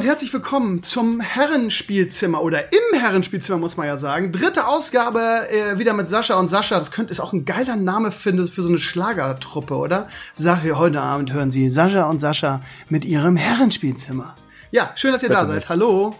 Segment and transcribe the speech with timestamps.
[0.00, 4.32] und herzlich willkommen zum Herrenspielzimmer oder im Herrenspielzimmer, muss man ja sagen.
[4.32, 5.20] Dritte Ausgabe
[5.50, 6.78] äh, wieder mit Sascha und Sascha.
[6.78, 10.08] Das könnte ist auch ein geiler Name finde für so eine Schlagertruppe, oder?
[10.32, 14.36] Sag, heute Abend hören Sie Sascha und Sascha mit ihrem Herrenspielzimmer.
[14.70, 15.56] Ja, schön, dass ihr Bitte da seid.
[15.56, 15.68] Nicht.
[15.68, 16.14] Hallo.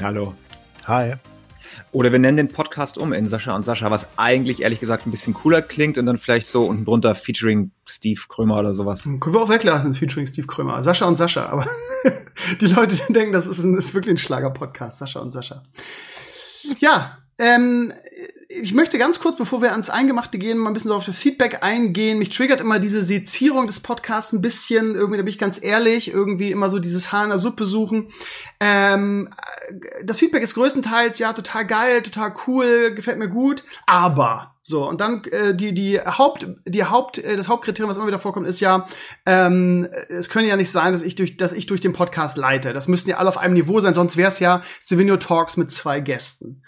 [0.00, 0.32] Hallo.
[0.86, 1.16] Hi.
[1.90, 5.10] Oder wir nennen den Podcast um in Sascha und Sascha, was eigentlich ehrlich gesagt ein
[5.10, 9.04] bisschen cooler klingt und dann vielleicht so unten drunter featuring Steve Krömer oder sowas.
[9.04, 10.82] Hm, können wir auch weglassen, featuring Steve Krömer.
[10.82, 11.66] Sascha und Sascha, aber
[12.60, 15.62] die Leute denken, das ist, ein, ist wirklich ein Schlager-Podcast, Sascha und Sascha.
[16.78, 17.92] Ja, ähm,
[18.50, 21.18] ich möchte ganz kurz, bevor wir ans Eingemachte gehen, mal ein bisschen so auf das
[21.18, 22.18] Feedback eingehen.
[22.18, 24.94] Mich triggert immer diese Sezierung des Podcasts ein bisschen.
[24.94, 28.08] Irgendwie, da bin ich ganz ehrlich, irgendwie immer so dieses Haar in der Suppe suchen.
[28.58, 29.28] Ähm,
[30.02, 35.00] das Feedback ist größtenteils, ja, total geil, total cool, gefällt mir gut, aber so, und
[35.00, 38.60] dann äh, die, die Haupt, die Haupt, äh, das Hauptkriterium, was immer wieder vorkommt, ist
[38.60, 38.86] ja,
[39.26, 42.72] ähm, es könnte ja nicht sein, dass ich durch, dass ich durch den Podcast leite.
[42.72, 45.70] Das müssten ja alle auf einem Niveau sein, sonst wäre es ja Stevenio Talks mit
[45.70, 46.62] zwei Gästen.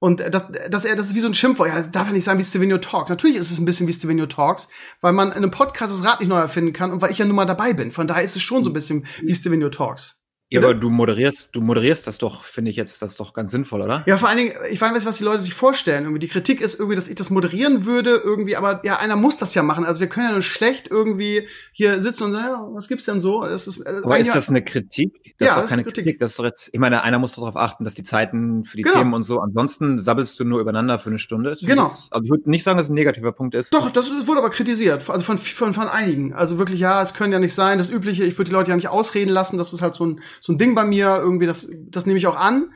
[0.00, 1.68] Und das, das, das ist wie so ein Schimpfwort.
[1.68, 3.10] Ja, das darf ja nicht sein wie Stevenio Talks.
[3.10, 4.68] Natürlich ist es ein bisschen wie Stevenio Talks,
[5.00, 7.24] weil man in einem Podcast das Rad nicht neu erfinden kann und weil ich ja
[7.24, 7.90] nun mal dabei bin.
[7.90, 10.22] Von daher ist es schon so ein bisschen wie Stevenio Talks.
[10.50, 13.82] Ja, aber du moderierst, du moderierst das doch, finde ich jetzt, das doch ganz sinnvoll,
[13.82, 14.02] oder?
[14.06, 16.04] Ja, vor allen Dingen, ich weiß, was die Leute sich vorstellen.
[16.04, 19.36] Irgendwie die Kritik ist irgendwie, dass ich das moderieren würde, irgendwie, aber ja, einer muss
[19.36, 19.84] das ja machen.
[19.84, 23.20] Also wir können ja nur schlecht irgendwie hier sitzen und sagen, ja, was gibt's denn
[23.20, 23.42] so?
[23.42, 25.34] Das ist, äh, aber ist das eine Kritik?
[25.38, 26.04] Das ja, ist doch das keine ist Kritik.
[26.04, 26.20] Kritik.
[26.20, 28.78] Das ist doch jetzt, ich meine, einer muss doch darauf achten, dass die Zeiten für
[28.78, 28.98] die genau.
[28.98, 31.56] Themen und so, ansonsten sabbelst du nur übereinander für eine Stunde.
[31.60, 31.82] Genau.
[31.82, 33.74] Jetzt, also ich würde nicht sagen, dass es ein negativer Punkt ist.
[33.74, 36.32] Doch, das wurde aber kritisiert, also von, von, von einigen.
[36.32, 38.76] Also wirklich, ja, es können ja nicht sein, das Übliche, ich würde die Leute ja
[38.76, 41.68] nicht ausreden lassen, das ist halt so ein, so ein Ding bei mir irgendwie, das,
[41.90, 42.68] das nehme ich auch an.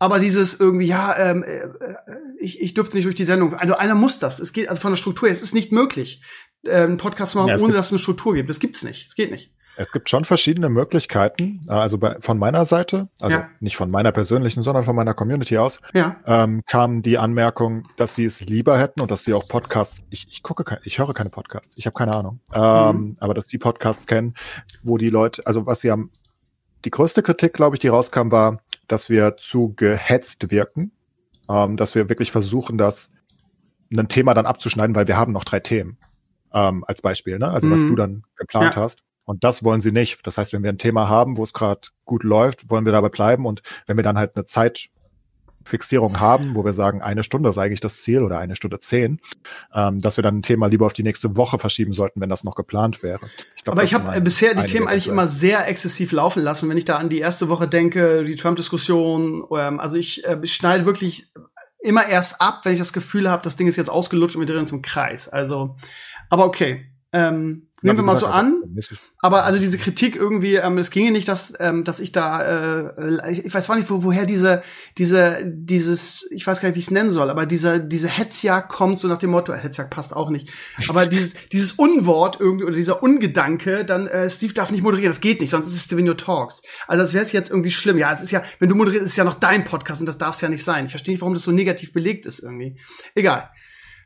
[0.00, 1.68] Aber dieses irgendwie, ja, ähm, äh,
[2.38, 3.54] ich, ich dürfte nicht durch die Sendung.
[3.54, 4.38] Also einer muss das.
[4.38, 5.28] Es geht also von der Struktur.
[5.28, 6.22] Es ist nicht möglich,
[6.62, 8.48] äh, einen Podcast zu machen, ja, ohne dass es eine Struktur gibt.
[8.48, 9.08] Das gibt's nicht.
[9.08, 9.52] Es geht nicht.
[9.80, 11.60] Es gibt schon verschiedene Möglichkeiten.
[11.68, 13.48] Also bei, von meiner Seite, also ja.
[13.60, 16.16] nicht von meiner persönlichen, sondern von meiner Community aus, ja.
[16.26, 20.02] ähm, kam die Anmerkung, dass sie es lieber hätten und dass sie auch Podcasts.
[20.10, 21.76] Ich, ich gucke, kein, ich höre keine Podcasts.
[21.78, 22.40] Ich habe keine Ahnung.
[22.52, 23.16] Ähm, mhm.
[23.20, 24.34] Aber dass die Podcasts kennen,
[24.82, 26.10] wo die Leute, also was sie am
[26.84, 30.92] die größte Kritik, glaube ich, die rauskam, war, dass wir zu gehetzt wirken,
[31.48, 33.14] ähm, dass wir wirklich versuchen, das
[33.96, 35.98] ein Thema dann abzuschneiden, weil wir haben noch drei Themen
[36.52, 37.50] ähm, als Beispiel, ne?
[37.50, 37.72] Also mhm.
[37.72, 38.82] was du dann geplant ja.
[38.82, 39.02] hast.
[39.24, 40.26] Und das wollen sie nicht.
[40.26, 43.10] Das heißt, wenn wir ein Thema haben, wo es gerade gut läuft, wollen wir dabei
[43.10, 43.44] bleiben.
[43.44, 44.88] Und wenn wir dann halt eine Zeit
[45.64, 49.20] Fixierung haben, wo wir sagen, eine Stunde ist eigentlich das Ziel oder eine Stunde zehn,
[49.74, 52.44] ähm, dass wir dann ein Thema lieber auf die nächste Woche verschieben sollten, wenn das
[52.44, 53.20] noch geplant wäre.
[53.56, 56.68] Ich glaub, Aber ich habe bisher die Themen eigentlich immer sehr exzessiv laufen lassen.
[56.68, 60.54] Wenn ich da an die erste Woche denke, die Trump-Diskussion, ähm, also ich, äh, ich
[60.54, 61.32] schneide wirklich
[61.80, 64.46] immer erst ab, wenn ich das Gefühl habe, das Ding ist jetzt ausgelutscht und wir
[64.46, 65.28] drehen uns im Kreis.
[65.28, 65.76] Also,
[66.28, 66.86] aber okay.
[67.12, 68.60] Ähm, Nehmen wir mal so an.
[69.20, 73.32] Aber also diese Kritik irgendwie, ähm, es ginge nicht, dass, ähm, dass ich da, äh,
[73.32, 74.64] ich weiß nicht, wo, woher diese,
[74.96, 78.68] diese, dieses, ich weiß gar nicht, wie ich es nennen soll, aber diese, diese Hetzjagd
[78.68, 80.48] kommt so nach dem Motto, Hetzjagd passt auch nicht,
[80.88, 85.20] aber dieses, dieses Unwort irgendwie oder dieser Ungedanke, dann äh, Steve darf nicht moderieren, das
[85.20, 86.62] geht nicht, sonst ist es Stevenio Talks.
[86.88, 87.96] Also das wäre es jetzt irgendwie schlimm.
[87.96, 90.18] Ja, es ist ja, wenn du moderierst, ist es ja noch dein Podcast und das
[90.18, 90.86] darf es ja nicht sein.
[90.86, 92.76] Ich verstehe nicht, warum das so negativ belegt ist irgendwie.
[93.14, 93.50] Egal.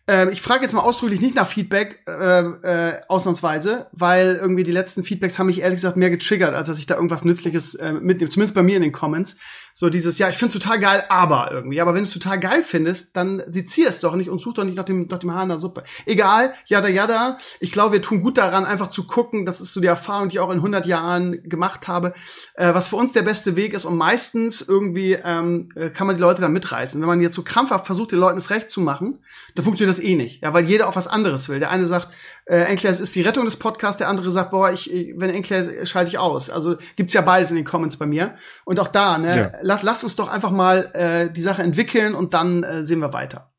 [0.08, 4.72] Ähm, ich frage jetzt mal ausdrücklich nicht nach Feedback, äh, äh, ausnahmsweise, weil irgendwie die
[4.72, 7.92] letzten Feedbacks haben mich ehrlich gesagt mehr getriggert, als dass ich da irgendwas Nützliches äh,
[7.92, 8.30] mitnehme.
[8.30, 9.36] Zumindest bei mir in den Comments.
[9.72, 11.80] So dieses, ja, ich find's total geil, aber irgendwie.
[11.80, 14.64] Aber wenn du es total geil findest, dann sezier es doch nicht und such doch
[14.64, 15.84] nicht nach dem, nach dem Haar in der Suppe.
[16.04, 17.38] Egal, jada jada.
[17.60, 20.36] Ich glaube, wir tun gut daran, einfach zu gucken, das ist so die Erfahrung, die
[20.36, 22.12] ich auch in 100 Jahren gemacht habe,
[22.54, 23.84] äh, was für uns der beste Weg ist.
[23.84, 27.00] Und meistens irgendwie ähm, äh, kann man die Leute da mitreißen.
[27.00, 29.18] Wenn man jetzt so krampfhaft versucht, den Leuten es recht zu machen,
[29.54, 30.42] dann funktioniert das eh nicht.
[30.42, 31.60] Ja, weil jeder auf was anderes will.
[31.60, 32.08] Der eine sagt,
[32.46, 36.10] äh, Enclair ist die Rettung des Podcasts, der andere sagt, boah, ich, wenn Enclair schalte
[36.10, 36.50] ich aus.
[36.50, 38.34] Also gibt's ja beides in den Comments bei mir.
[38.64, 39.52] Und auch da, ne, ja.
[39.62, 43.12] lass, lass uns doch einfach mal äh, die Sache entwickeln und dann äh, sehen wir
[43.12, 43.52] weiter.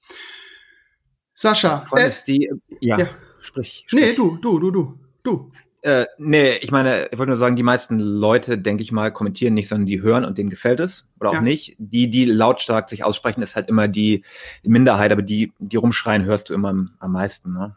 [1.34, 1.86] Sascha.
[1.96, 2.52] Äh, die,
[2.82, 4.02] ja, ja, sprich, sprich.
[4.02, 5.52] Nee, du, du, du, du, du.
[5.81, 9.54] Äh, nee, ich meine, ich wollte nur sagen, die meisten Leute, denke ich mal, kommentieren
[9.54, 11.42] nicht, sondern die hören und denen gefällt es oder auch ja.
[11.42, 11.75] nicht.
[11.78, 14.24] Die, die lautstark sich aussprechen, ist halt immer die
[14.63, 17.52] Minderheit, aber die, die rumschreien, hörst du immer am, am meisten.
[17.54, 17.75] Ne?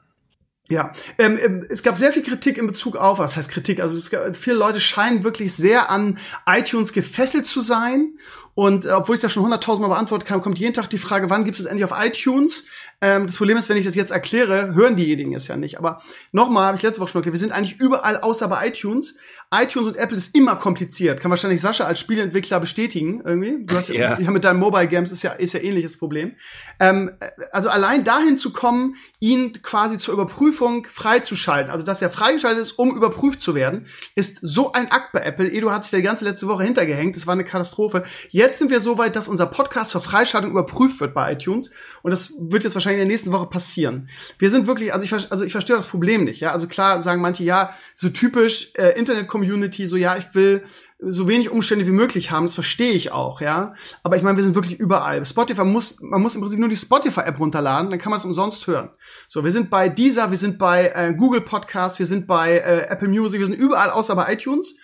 [0.68, 3.78] Ja, ähm, ähm, es gab sehr viel Kritik in Bezug auf, was heißt Kritik?
[3.78, 8.18] Also es gab, viele Leute scheinen wirklich sehr an iTunes gefesselt zu sein.
[8.54, 11.44] Und äh, obwohl ich das schon hunderttausendmal beantwortet habe, kommt jeden Tag die Frage, wann
[11.44, 12.66] gibt es endlich auf iTunes?
[13.00, 15.78] Ähm, das Problem ist, wenn ich das jetzt erkläre, hören diejenigen es ja nicht.
[15.78, 16.00] Aber
[16.32, 19.16] nochmal, habe ich letzte Woche schon erklärt, wir sind eigentlich überall außer bei iTunes
[19.54, 21.20] iTunes und Apple ist immer kompliziert.
[21.20, 23.64] Kann wahrscheinlich Sascha als Spieleentwickler bestätigen irgendwie.
[23.64, 26.34] Du hast ja, ja mit deinen Mobile Games ist ja ist ja ähnliches Problem.
[26.80, 27.12] Ähm,
[27.52, 28.96] also allein dahin zu kommen,
[29.26, 34.38] ihn quasi zur Überprüfung freizuschalten, also dass er freigeschaltet ist, um überprüft zu werden, ist
[34.40, 35.50] so ein Akt bei Apple.
[35.50, 37.16] Edu hat sich die ganze letzte Woche hintergehängt.
[37.16, 38.04] Das war eine Katastrophe.
[38.28, 42.12] Jetzt sind wir so weit, dass unser Podcast zur Freischaltung überprüft wird bei iTunes und
[42.12, 44.08] das wird jetzt wahrscheinlich in der nächsten Woche passieren.
[44.38, 46.38] Wir sind wirklich, also ich also ich verstehe das Problem nicht.
[46.38, 50.62] Ja, also klar sagen manche ja so typisch äh, Internet Community, so ja, ich will
[50.98, 53.74] so wenig Umstände wie möglich haben, das verstehe ich auch, ja.
[54.02, 55.24] Aber ich meine, wir sind wirklich überall.
[55.26, 58.66] Spotify muss, man muss im Prinzip nur die Spotify-App runterladen, dann kann man es umsonst
[58.66, 58.90] hören.
[59.26, 62.86] So, wir sind bei Deezer, wir sind bei äh, Google Podcast, wir sind bei äh,
[62.88, 64.76] Apple Music, wir sind überall außer bei iTunes.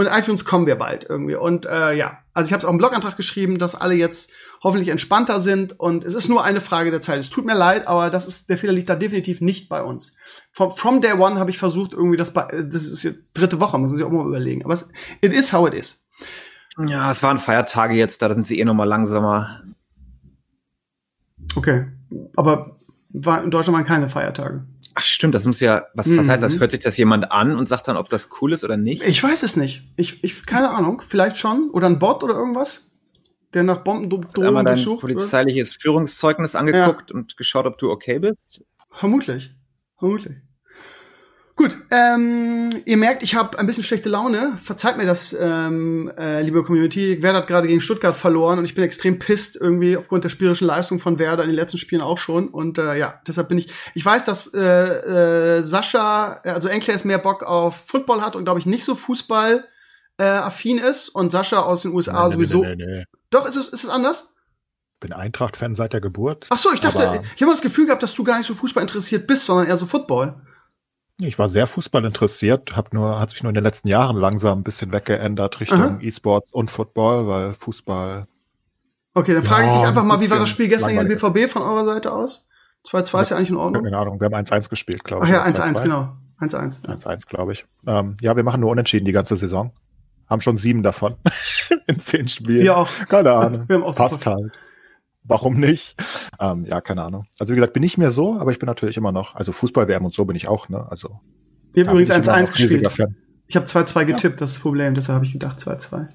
[0.00, 1.34] Und iTunes kommen wir bald irgendwie.
[1.34, 4.30] Und äh, ja, also ich habe auch einen Blogantrag geschrieben, dass alle jetzt
[4.62, 5.78] hoffentlich entspannter sind.
[5.78, 7.18] Und es ist nur eine Frage der Zeit.
[7.18, 10.14] Es tut mir leid, aber das ist, der Fehler liegt da definitiv nicht bei uns.
[10.52, 13.90] From, from day one habe ich versucht, irgendwie das, das ist jetzt dritte Woche, muss
[13.90, 14.64] man sich auch mal überlegen.
[14.64, 14.88] Aber es,
[15.20, 16.06] it is how it is.
[16.78, 19.64] Ja, es waren Feiertage jetzt, da sind sie eh noch mal langsamer.
[21.56, 21.88] Okay.
[22.36, 22.78] Aber
[23.10, 24.64] war, in Deutschland waren keine Feiertage.
[24.94, 26.54] Ach stimmt, das muss ja, was, was heißt das?
[26.54, 26.60] Mhm.
[26.60, 29.02] Hört sich das jemand an und sagt dann, ob das cool ist oder nicht?
[29.04, 29.84] Ich weiß es nicht.
[29.96, 31.02] Ich, ich keine Ahnung.
[31.06, 31.70] Vielleicht schon.
[31.70, 32.90] Oder ein Bot oder irgendwas,
[33.54, 35.82] der nach Bombendrohungen gesucht polizeiliches wird.
[35.82, 37.16] Führungszeugnis angeguckt ja.
[37.16, 38.64] und geschaut, ob du okay bist?
[38.90, 39.52] Vermutlich.
[39.98, 40.36] Vermutlich.
[41.60, 44.56] Gut, ähm, ihr merkt, ich habe ein bisschen schlechte Laune.
[44.56, 47.22] Verzeiht mir das, ähm, äh, liebe Community.
[47.22, 50.66] Werder hat gerade gegen Stuttgart verloren und ich bin extrem pisst irgendwie aufgrund der spielerischen
[50.66, 52.48] Leistung von Werder in den letzten Spielen auch schon.
[52.48, 53.68] Und äh, ja, deshalb bin ich.
[53.92, 58.58] Ich weiß, dass äh, äh, Sascha, also Enkles mehr Bock auf Football hat und glaube
[58.58, 59.62] ich nicht so Fußball
[60.16, 62.64] äh, affin ist und Sascha aus den USA nee, sowieso.
[62.64, 64.32] Nee, nee, Doch, ist es, ist es anders?
[64.98, 66.46] bin Eintracht-Fan seit der Geburt.
[66.48, 68.82] Ach so, ich dachte, ich habe das Gefühl gehabt, dass du gar nicht so Fußball
[68.82, 70.40] interessiert bist, sondern eher so Football.
[71.20, 74.60] Ich war sehr Fußball interessiert, hab nur, hat sich nur in den letzten Jahren langsam
[74.60, 78.26] ein bisschen weggeändert Richtung E-Sports und Football, weil Fußball.
[79.14, 81.18] Okay, dann frage ja, ich dich einfach mal, wie war das Spiel gestern gegen den
[81.18, 82.48] BVB von eurer Seite aus?
[82.88, 83.84] 2-2 ist ja eigentlich in Ordnung.
[83.84, 85.32] Keine Ahnung, wir haben 1-1 gespielt, glaube ich.
[85.32, 86.16] Ach ja, 1-1, genau.
[86.40, 86.86] 1-1.
[86.86, 87.66] 1-1, glaube ich.
[87.86, 89.72] Ähm, ja, wir machen nur unentschieden die ganze Saison.
[90.26, 91.16] Haben schon sieben davon
[91.86, 92.62] in zehn Spielen.
[92.62, 92.88] Wir auch.
[93.08, 93.68] Keine Ahnung.
[93.68, 94.52] wir haben auch Passt halt
[95.30, 95.96] warum nicht?
[96.38, 97.26] Ähm, ja, keine Ahnung.
[97.38, 100.04] Also wie gesagt, bin ich mehr so, aber ich bin natürlich immer noch, also Fußball-WM
[100.04, 100.86] und so bin ich auch, ne?
[100.90, 101.20] Also.
[101.72, 102.88] Wir haben übrigens 1-1 gespielt.
[103.46, 104.40] Ich habe 2-2 getippt, ja.
[104.40, 106.08] das ist das Problem, deshalb habe ich gedacht 2-2.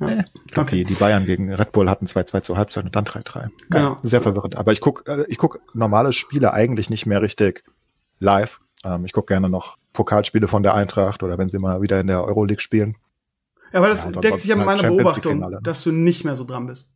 [0.00, 0.08] Ja.
[0.08, 0.60] Äh, okay.
[0.60, 3.48] okay, die Bayern gegen Red Bull hatten 2-2 zur Halbzeit und dann 3-3.
[3.70, 3.96] Genau.
[4.02, 4.56] sehr verwirrend.
[4.56, 7.64] Aber ich guck, äh, ich guck normale Spiele eigentlich nicht mehr richtig
[8.18, 8.60] live.
[8.84, 12.06] Ähm, ich guck gerne noch Pokalspiele von der Eintracht oder wenn sie mal wieder in
[12.06, 12.96] der Euroleague spielen.
[13.72, 16.44] Ja, aber das ja, deckt sich ja mit meiner Beobachtung, dass du nicht mehr so
[16.44, 16.94] dran bist.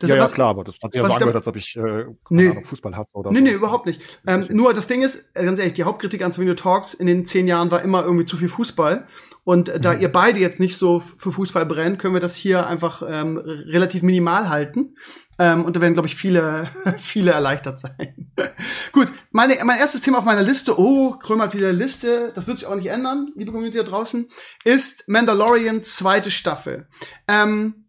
[0.00, 2.06] Das ja, ja, klar, aber das hat sich ja so angehört, als ob ich äh,
[2.30, 2.48] nee.
[2.48, 3.44] Ahnung, Fußball hasse oder nee, so.
[3.44, 4.00] Nee, überhaupt nicht.
[4.26, 7.26] Ähm, nur das Ding ist, äh, ganz ehrlich, die Hauptkritik an Souvenir Talks in den
[7.26, 9.06] zehn Jahren war immer irgendwie zu viel Fußball.
[9.44, 10.02] Und äh, da mhm.
[10.02, 14.02] ihr beide jetzt nicht so für Fußball brennt, können wir das hier einfach ähm, relativ
[14.02, 14.94] minimal halten.
[15.38, 16.68] Ähm, und da werden, glaube ich, viele,
[16.98, 18.32] viele erleichtert sein.
[18.92, 22.58] Gut, meine, mein erstes Thema auf meiner Liste, oh, Krömer hat wieder Liste, das wird
[22.58, 24.28] sich auch nicht ändern, liebe Community da draußen,
[24.64, 26.86] ist Mandalorian zweite Staffel.
[27.26, 27.81] Ähm,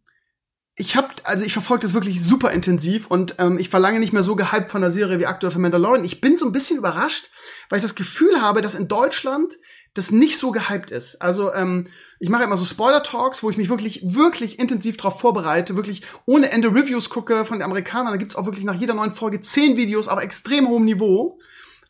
[0.75, 4.23] ich habe, also ich verfolge das wirklich super intensiv und ähm, ich verlange nicht mehr
[4.23, 6.03] so gehypt von der Serie wie aktuell für Mandalorian.
[6.03, 7.29] Ich bin so ein bisschen überrascht,
[7.69, 9.53] weil ich das Gefühl habe, dass in Deutschland
[9.93, 11.21] das nicht so gehypt ist.
[11.21, 11.87] Also ähm,
[12.19, 16.51] ich mache immer so Spoiler-Talks, wo ich mich wirklich, wirklich intensiv darauf vorbereite, wirklich ohne
[16.51, 18.13] Ende Reviews gucke von den Amerikanern.
[18.13, 21.39] Da gibt's auch wirklich nach jeder neuen Folge zehn Videos, aber extrem hohem Niveau.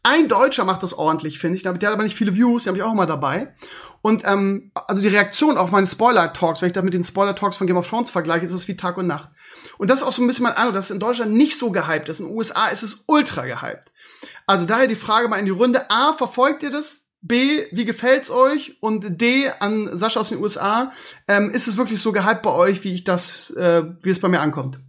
[0.01, 1.63] Ein Deutscher macht das ordentlich, finde ich.
[1.63, 3.53] Der hat aber nicht viele Views, den habe ich auch immer dabei.
[4.03, 7.67] Und ähm, also die Reaktion auf meine Spoiler-Talks, wenn ich das mit den Spoiler-Talks von
[7.67, 9.29] Game of Thrones vergleiche, ist es wie Tag und Nacht.
[9.77, 11.71] Und das ist auch so ein bisschen mein Eindruck, dass es in Deutschland nicht so
[11.71, 12.19] gehypt ist.
[12.19, 13.93] In den USA ist es ultra gehypt.
[14.45, 15.89] Also daher die Frage mal in die Runde.
[15.89, 17.11] A, verfolgt ihr das?
[17.21, 18.75] B, wie gefällt's euch?
[18.81, 20.91] Und D, an Sascha aus den USA,
[21.29, 24.27] ähm, ist es wirklich so gehypt bei euch, wie ich das, äh, wie es bei
[24.27, 24.81] mir ankommt?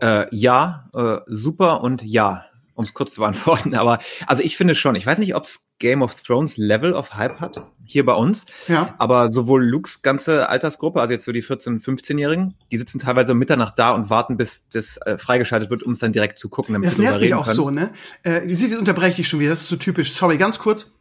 [0.00, 2.44] Äh, ja, äh, super und ja
[2.80, 3.74] um es kurz zu beantworten.
[3.76, 7.14] Aber also ich finde schon, ich weiß nicht, ob es Game of Thrones Level of
[7.14, 8.46] Hype hat, hier bei uns.
[8.68, 8.94] Ja.
[8.98, 13.38] Aber sowohl Lukes ganze Altersgruppe, also jetzt so die 14-, 15-Jährigen, die sitzen teilweise um
[13.38, 16.74] Mitternacht da und warten, bis das äh, freigeschaltet wird, um es dann direkt zu gucken.
[16.74, 17.56] Damit das nervt mich auch können.
[17.56, 17.90] so, ne?
[18.22, 20.12] Äh, jetzt unterbreche ich dich schon wieder, das ist so typisch.
[20.12, 20.92] Sorry, ganz kurz.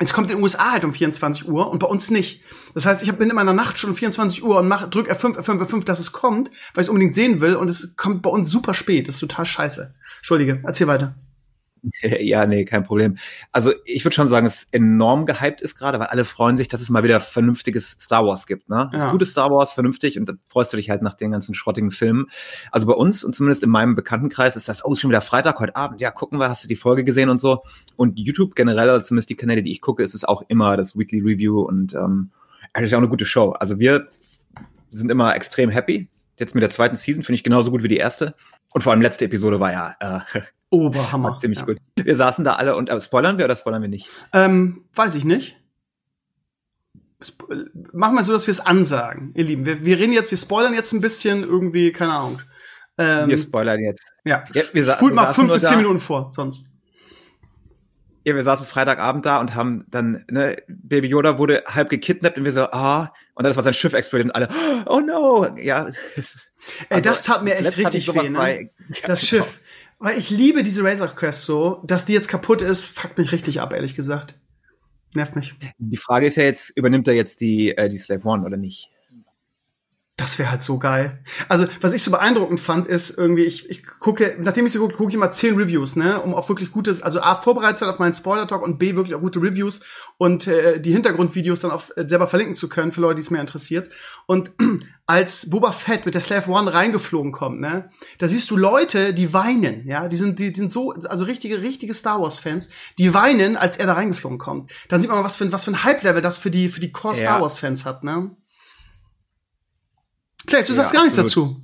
[0.00, 2.42] Jetzt kommt in den USA halt um 24 Uhr und bei uns nicht.
[2.74, 5.38] Das heißt, ich bin in meiner Nacht schon um 24 Uhr und mach, drück F5,
[5.38, 8.30] F5, F5, dass es kommt, weil ich es unbedingt sehen will und es kommt bei
[8.30, 9.06] uns super spät.
[9.06, 9.94] Das ist total scheiße.
[10.18, 11.14] Entschuldige, erzähl weiter.
[12.20, 13.16] Ja, nee, kein Problem.
[13.52, 16.80] Also ich würde schon sagen, es enorm gehypt ist gerade, weil alle freuen sich, dass
[16.80, 18.68] es mal wieder vernünftiges Star Wars gibt.
[18.68, 18.88] Ne?
[18.92, 19.10] Das ja.
[19.10, 22.26] gute Star Wars, vernünftig und dann freust du dich halt nach den ganzen schrottigen Filmen.
[22.70, 25.58] Also bei uns und zumindest in meinem Bekanntenkreis ist das, oh, ist schon wieder Freitag
[25.60, 26.00] heute Abend.
[26.00, 27.62] Ja, gucken wir, hast du die Folge gesehen und so.
[27.96, 30.96] Und YouTube generell, also zumindest die Kanäle, die ich gucke, ist es auch immer das
[30.96, 32.30] Weekly Review und ähm,
[32.72, 33.50] das ist ja auch eine gute Show.
[33.50, 34.08] Also wir
[34.90, 36.08] sind immer extrem happy.
[36.38, 38.34] Jetzt mit der zweiten Season finde ich genauso gut wie die erste.
[38.72, 40.40] Und vor allem letzte Episode war ja äh,
[40.74, 41.36] Oberhammer.
[41.38, 41.66] ziemlich ja.
[41.66, 41.78] gut.
[41.96, 44.08] Wir saßen da alle und äh, spoilern wir oder spoilern wir nicht?
[44.32, 45.56] Ähm, weiß ich nicht.
[47.24, 47.46] Sp
[47.92, 49.64] Machen wir so, dass wir es ansagen, ihr Lieben.
[49.64, 52.40] Wir, wir reden jetzt, wir spoilern jetzt ein bisschen irgendwie, keine Ahnung.
[52.98, 54.12] Ähm, wir spoilern jetzt.
[54.24, 54.44] Ja.
[54.52, 56.66] ja wir Spult mal fünf bis zehn Minuten vor, sonst.
[58.26, 62.44] Ja, wir saßen Freitagabend da und haben dann, ne, Baby Yoda wurde halb gekidnappt und
[62.44, 64.48] wir so, ah, und dann ist mal sein Schiff explodiert und alle,
[64.86, 65.88] oh no, ja.
[66.88, 68.38] Ey, das also, tat mir echt richtig weh, ne?
[68.38, 69.44] Bei, ja, das genau.
[69.44, 69.60] Schiff.
[69.98, 73.60] Weil ich liebe diese Razor Quest so, dass die jetzt kaputt ist, fuckt mich richtig
[73.60, 74.34] ab, ehrlich gesagt.
[75.14, 75.54] Nervt mich.
[75.78, 78.90] Die Frage ist ja jetzt, übernimmt er jetzt die, äh, die Slave One oder nicht?
[80.16, 81.24] Das wäre halt so geil.
[81.48, 84.94] Also, was ich so beeindruckend fand, ist irgendwie, ich, ich gucke, nachdem ich sie gucke,
[84.94, 87.98] gucke ich immer zehn Reviews, ne, um auch wirklich gutes, also A, vorbereitet sein auf
[87.98, 89.80] meinen Spoiler-Talk und B, wirklich auch gute Reviews
[90.16, 93.32] und äh, die Hintergrundvideos dann auch äh, selber verlinken zu können für Leute, die es
[93.32, 93.90] mehr interessiert.
[94.26, 94.52] Und
[95.06, 99.32] als Boba Fett mit der Slave One reingeflogen kommt, ne, da siehst du Leute, die
[99.32, 102.68] weinen, ja, die sind, die, die sind so, also richtige, richtige Star Wars Fans,
[103.00, 104.70] die weinen, als er da reingeflogen kommt.
[104.86, 106.92] Dann sieht man mal, was für, was für ein Hype-Level das für die, für die
[106.92, 108.30] Core Star Wars Fans hat, ne.
[110.46, 111.60] Claes, du ja, sagst gar nichts dazu.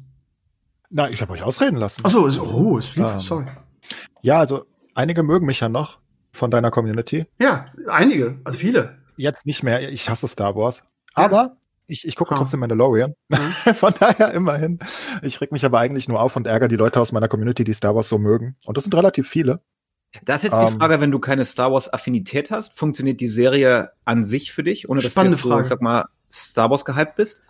[0.90, 2.02] Na, ich habe euch ausreden lassen.
[2.04, 3.46] Ach so, oh, ist lieb, ähm, sorry.
[4.22, 5.99] Ja, also einige mögen mich ja noch
[6.32, 7.26] von deiner Community.
[7.38, 8.99] Ja, einige, also viele.
[9.16, 10.82] Jetzt nicht mehr, ich hasse Star Wars.
[11.14, 11.56] Aber ja.
[11.87, 13.14] ich, ich gucke trotzdem Mandalorian.
[13.28, 13.37] Mhm.
[13.75, 14.80] von daher immerhin.
[15.22, 17.72] Ich reg mich aber eigentlich nur auf und ärgere die Leute aus meiner Community, die
[17.72, 18.56] Star Wars so mögen.
[18.64, 19.60] Und das sind relativ viele.
[20.25, 20.78] Das ist jetzt um, die ähm.
[20.80, 24.88] Frage, wenn du keine Star Wars Affinität hast, funktioniert die Serie an sich für dich,
[24.88, 27.42] ohne dass du jetzt so, sag mal, Star Wars gehypt bist?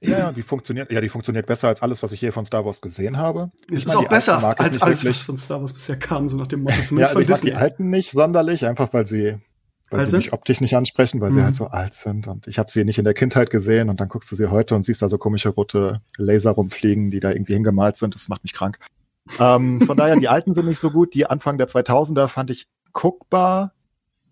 [0.00, 2.64] Ja, ja, die funktioniert, ja, die funktioniert besser als alles, was ich je von Star
[2.64, 3.50] Wars gesehen habe.
[3.68, 6.46] Ich ist meine, auch besser als alles, was von Star Wars bisher kam, so nach
[6.46, 6.76] dem Motto.
[6.84, 9.38] Zumindest ja, also ich mag die alten nicht sonderlich, einfach weil sie,
[9.90, 11.34] weil alt sie mich optisch nicht ansprechen, weil mhm.
[11.34, 12.28] sie halt so alt sind.
[12.28, 14.76] Und ich habe sie nicht in der Kindheit gesehen und dann guckst du sie heute
[14.76, 18.14] und siehst da so komische rote Laser rumfliegen, die da irgendwie hingemalt sind.
[18.14, 18.78] Das macht mich krank.
[19.40, 21.12] ähm, von daher, die alten sind nicht so gut.
[21.14, 23.72] Die Anfang der 2000er fand ich guckbar.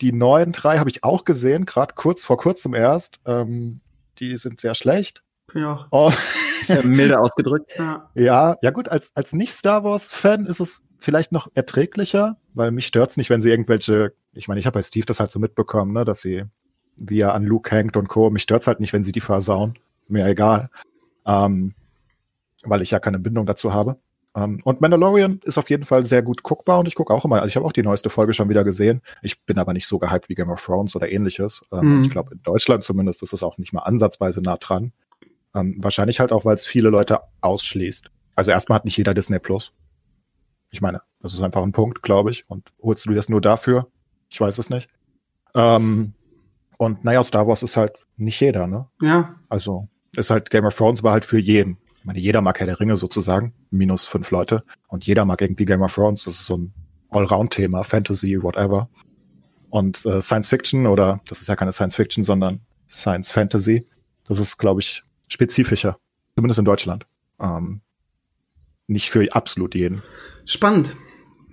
[0.01, 3.19] Die neuen drei habe ich auch gesehen, gerade kurz vor kurzem erst.
[3.27, 3.81] Ähm,
[4.21, 5.23] die sind sehr schlecht.
[5.55, 5.87] Ja.
[5.91, 6.13] Oh.
[6.61, 7.73] Ist milde ausgedrückt.
[7.79, 8.11] Ja.
[8.15, 13.17] ja, ja gut, als, als Nicht-Star Wars-Fan ist es vielleicht noch erträglicher, weil mich stört's
[13.17, 16.05] nicht, wenn sie irgendwelche, ich meine, ich habe bei Steve das halt so mitbekommen, ne,
[16.05, 16.45] dass sie,
[16.97, 19.75] wie er an Luke hängt und Co., mich stört's halt nicht, wenn sie die versauen.
[20.09, 20.71] Mir egal.
[21.27, 21.75] Ähm,
[22.65, 23.99] weil ich ja keine Bindung dazu habe.
[24.35, 27.37] Ähm, und Mandalorian ist auf jeden Fall sehr gut guckbar und ich gucke auch immer,
[27.37, 29.03] also ich habe auch die neueste Folge schon wieder gesehen.
[29.23, 31.65] Ich bin aber nicht so gehypt wie Game of Thrones oder ähnliches.
[31.73, 32.03] Ähm, mhm.
[32.03, 34.93] Ich glaube, in Deutschland zumindest ist es auch nicht mal ansatzweise nah dran.
[35.57, 38.11] Ähm, wahrscheinlich halt auch, weil es viele Leute ausschließt.
[38.35, 39.73] Also erstmal hat nicht jeder Disney Plus.
[40.71, 42.45] Ich meine, das ist einfach ein Punkt, glaube ich.
[42.49, 43.89] Und holst du das nur dafür?
[44.29, 44.91] Ich weiß es nicht.
[45.55, 46.13] Ähm,
[46.77, 48.87] und naja, Star Wars ist halt nicht jeder, ne?
[49.01, 49.37] Ja.
[49.49, 51.79] Also ist halt Game of Thrones war halt für jeden.
[51.99, 54.63] Ich meine, jeder mag Herr der Ringe sozusagen, minus fünf Leute.
[54.89, 56.25] Und jeder mag irgendwie Game of Thrones.
[56.25, 56.75] Das ist so ein
[57.09, 58.91] Allround-Thema, Fantasy, whatever.
[59.71, 62.61] Und äh, Science Fiction oder das ist ja keine Science Fiction, sondern
[62.91, 63.87] Science Fantasy.
[64.29, 65.99] Das ist, glaube ich, spezifischer,
[66.35, 67.07] zumindest in Deutschland.
[67.41, 67.81] Ähm,
[68.87, 70.03] nicht für absolut jeden.
[70.45, 70.97] Spannend.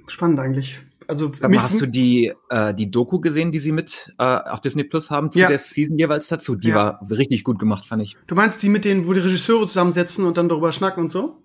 [0.08, 0.80] Spannend eigentlich.
[1.08, 4.84] Also mal, hast du die äh, die Doku gesehen, die sie mit äh, auf Disney
[4.84, 5.50] Plus haben zu ja.
[5.50, 6.56] der Season jeweils dazu?
[6.56, 6.76] Die ja.
[6.76, 8.16] war richtig gut gemacht, fand ich.
[8.28, 11.43] Du meinst die mit denen, wo die Regisseure zusammensetzen und dann darüber schnacken und so?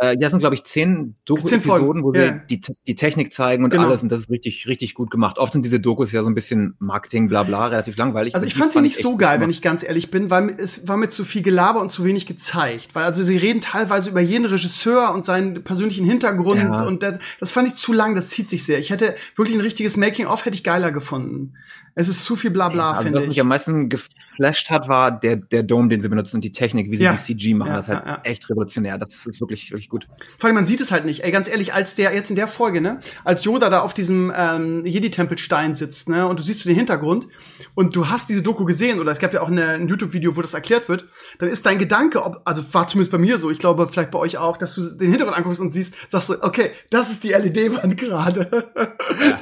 [0.00, 2.40] Äh, ja, es sind, glaube ich, zehn Doku-Episoden, wo yeah.
[2.48, 3.84] sie die, die Technik zeigen und genau.
[3.84, 4.02] alles.
[4.02, 5.36] Und das ist richtig, richtig gut gemacht.
[5.38, 8.34] Oft sind diese Dokus ja so ein bisschen Marketing, bla bla, relativ langweilig.
[8.34, 9.42] Also ich fand sie nicht so geil, gemacht.
[9.42, 12.24] wenn ich ganz ehrlich bin, weil es war mir zu viel Gelaber und zu wenig
[12.24, 12.94] gezeigt.
[12.94, 16.82] Weil also sie reden teilweise über jeden Regisseur und seinen persönlichen Hintergrund ja.
[16.82, 18.78] und das, das fand ich zu lang, das zieht sich sehr.
[18.78, 21.52] Ich hätte wirklich ein richtiges Making-of hätte ich geiler gefunden.
[21.94, 23.24] Es ist zu viel Blabla, ja, also finde ich.
[23.24, 26.52] Was mich am meisten geflasht hat, war der, der Dome, den sie benutzen und die
[26.52, 27.12] Technik, wie sie ja.
[27.12, 27.70] die CG machen.
[27.70, 28.98] Ja, das ist halt ja, echt revolutionär.
[28.98, 30.06] Das ist wirklich, wirklich gut.
[30.38, 31.24] Vor allem, man sieht es halt nicht.
[31.24, 34.32] Ey, ganz ehrlich, als der, jetzt in der Folge, ne, als Yoda da auf diesem
[34.34, 37.26] ähm, Jedi-Tempelstein sitzt, ne, und du siehst den Hintergrund
[37.74, 40.42] und du hast diese Doku gesehen, oder es gab ja auch eine, ein YouTube-Video, wo
[40.42, 41.06] das erklärt wird,
[41.38, 44.18] dann ist dein Gedanke, ob, also war zumindest bei mir so, ich glaube, vielleicht bei
[44.18, 47.30] euch auch, dass du den Hintergrund anguckst und siehst, sagst du, okay, das ist die
[47.30, 48.70] LED-Wand gerade.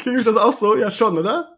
[0.02, 0.76] Kriege ich das auch so?
[0.76, 1.58] Ja, schon, oder?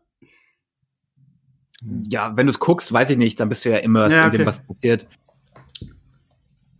[2.08, 4.36] Ja, wenn du es guckst, weiß ich nicht, dann bist du ja immer ja, okay.
[4.36, 5.06] in dem, was passiert.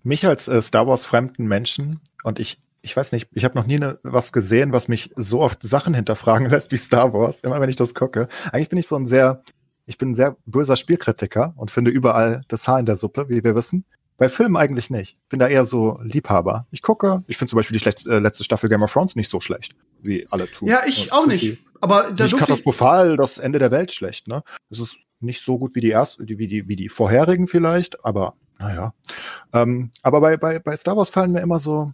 [0.03, 3.67] Mich als äh, Star Wars fremden Menschen und ich ich weiß nicht, ich habe noch
[3.67, 7.61] nie ne, was gesehen, was mich so oft Sachen hinterfragen lässt wie Star Wars, immer
[7.61, 8.29] wenn ich das gucke.
[8.53, 9.43] Eigentlich bin ich so ein sehr,
[9.87, 13.45] ich bin ein sehr böser Spielkritiker und finde überall das Haar in der Suppe, wie
[13.45, 13.85] wir wissen.
[14.17, 15.17] Bei Filmen eigentlich nicht.
[15.31, 16.67] Bin da eher so Liebhaber.
[16.71, 19.31] Ich gucke, ich finde zum Beispiel die schlecht, äh, letzte Staffel Game of Thrones nicht
[19.31, 20.69] so schlecht, wie alle tun.
[20.69, 21.59] Ja, ich auch nicht.
[21.81, 24.43] Aber da nicht katastrophal das Ende der Welt schlecht, ne?
[24.71, 28.35] Es ist nicht so gut wie die erste, wie die, wie die vorherigen vielleicht, aber
[28.59, 28.93] naja.
[29.53, 31.93] Ähm, aber bei, bei, bei Star Wars fallen mir immer so,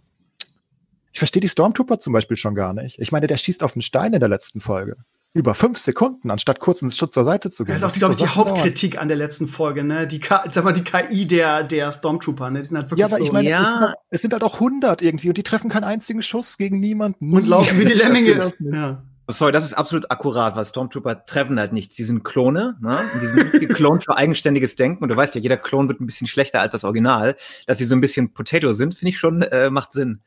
[1.11, 2.99] ich verstehe die Stormtrooper zum Beispiel schon gar nicht.
[2.99, 4.97] Ich meine, der schießt auf einen Stein in der letzten Folge
[5.33, 7.73] über fünf Sekunden, anstatt kurz einen Schritt zur Seite zu gehen.
[7.73, 9.03] Das ist auch, glaube ich, die Hauptkritik dauern.
[9.03, 10.07] an der letzten Folge, ne?
[10.07, 12.59] Die, K sag mal, die KI der, der Stormtrooper, ne?
[12.59, 13.23] Die sind halt wirklich ja, aber so.
[13.23, 13.61] Ich meine, ja.
[13.61, 16.57] es, sind halt, es sind halt auch 100 irgendwie und die treffen keinen einzigen Schuss
[16.57, 17.33] gegen niemanden.
[17.33, 18.51] Und laufen wie die Lemminge.
[18.59, 19.03] ja.
[19.27, 21.95] Sorry, das ist absolut akkurat, weil Stormtrooper treffen halt nichts.
[21.95, 22.99] Die sind Klone, ne?
[23.13, 25.03] Und die sind geklont für eigenständiges Denken.
[25.03, 27.35] Und du weißt ja, jeder Klon wird ein bisschen schlechter als das Original.
[27.65, 30.21] Dass sie so ein bisschen Potato sind, finde ich schon, äh, macht Sinn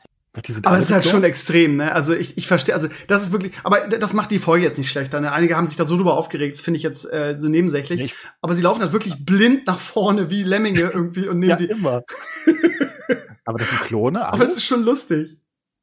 [0.63, 1.93] aber es ist halt schon extrem, ne?
[1.93, 4.89] Also ich, ich verstehe, also das ist wirklich, aber das macht die Folge jetzt nicht
[4.89, 5.21] schlechter.
[5.21, 5.33] Ne?
[5.33, 8.01] Einige haben sich da so drüber aufgeregt, das finde ich jetzt äh, so nebensächlich.
[8.01, 8.17] Nicht.
[8.41, 11.65] Aber sie laufen halt wirklich blind nach vorne wie Lemminge irgendwie und nehmen ja, die.
[11.65, 12.05] immer.
[13.45, 14.21] aber das sind Klone.
[14.21, 14.33] Alles?
[14.35, 15.37] Aber es ist schon lustig.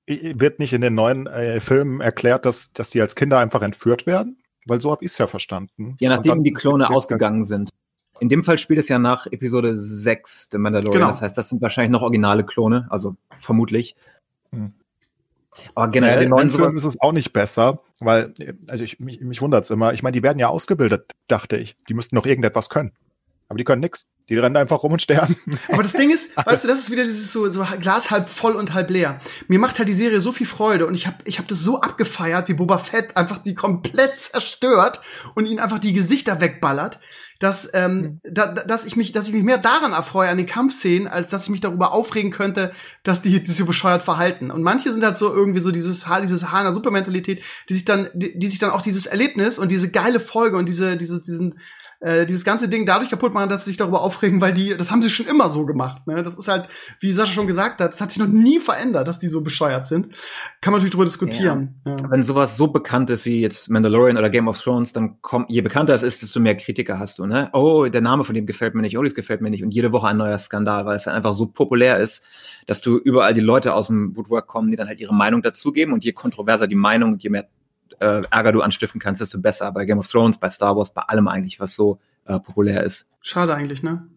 [0.07, 4.05] Wird nicht in den neuen äh, Filmen erklärt, dass, dass die als Kinder einfach entführt
[4.05, 4.37] werden?
[4.65, 5.95] Weil so habe ich es ja verstanden.
[5.99, 7.69] Je nachdem, die Klone ausgegangen sind.
[8.19, 10.93] In dem Fall spielt es ja nach Episode 6 der Mandalorian.
[10.93, 11.07] Genau.
[11.07, 13.95] Das heißt, das sind wahrscheinlich noch originale Klone, also vermutlich.
[14.51, 14.69] Hm.
[15.75, 18.33] Aber generell, naja, den neuen Filmen ist es auch nicht besser, weil,
[18.67, 19.93] also ich, mich, mich wundert es immer.
[19.93, 21.77] Ich meine, die werden ja ausgebildet, dachte ich.
[21.89, 22.91] Die müssten noch irgendetwas können.
[23.49, 24.05] Aber die können nichts.
[24.29, 25.37] Die rennen einfach rum und sterben.
[25.69, 28.53] Aber das Ding ist, weißt du, das ist wieder dieses so, so Glas halb voll
[28.53, 29.19] und halb leer.
[29.47, 31.79] Mir macht halt die Serie so viel Freude und ich habe ich hab das so
[31.79, 34.99] abgefeiert, wie Boba Fett einfach die komplett zerstört
[35.35, 36.99] und ihnen einfach die Gesichter wegballert
[37.39, 38.19] dass, ähm, mhm.
[38.23, 41.43] da, dass ich mich, dass ich mich mehr daran erfreue an den Kampfszenen, als dass
[41.43, 42.71] ich mich darüber aufregen könnte,
[43.03, 44.49] dass die, die so bescheuert verhalten.
[44.49, 48.09] Und manche sind halt so irgendwie so dieses dieses Hana Super Mentalität, die sich dann,
[48.13, 51.59] die, die sich dann auch dieses Erlebnis und diese geile Folge und diese, diese, diesen,
[51.99, 54.91] äh, dieses ganze Ding dadurch kaputt machen, dass sie sich darüber aufregen, weil die, das
[54.91, 56.05] haben sie schon immer so gemacht.
[56.05, 56.21] Ne?
[56.21, 56.67] Das ist halt,
[56.99, 59.87] wie Sascha schon gesagt hat, das hat sich noch nie verändert, dass die so bescheuert
[59.87, 60.13] sind.
[60.61, 61.81] Kann man natürlich drüber diskutieren.
[61.85, 61.95] Ja.
[61.95, 62.11] Ja.
[62.11, 65.61] Wenn sowas so bekannt ist wie jetzt Mandalorian oder Game of Thrones, dann kommt, je
[65.61, 67.25] bekannter es ist, desto mehr Kritiker hast du.
[67.25, 67.49] Ne?
[67.53, 69.63] Oh, der Name von dem gefällt mir nicht, oh, das gefällt mir nicht.
[69.63, 72.23] Und jede Woche ein neuer Skandal, weil es dann einfach so populär ist,
[72.67, 75.93] dass du überall die Leute aus dem Woodwork kommen, die dann halt ihre Meinung dazugeben.
[75.93, 77.47] Und je kontroverser die Meinung, je mehr
[77.99, 79.71] äh, Ärger du anstiften kannst, desto besser.
[79.71, 83.07] Bei Game of Thrones, bei Star Wars, bei allem eigentlich, was so äh, populär ist.
[83.21, 84.07] Schade eigentlich, ne?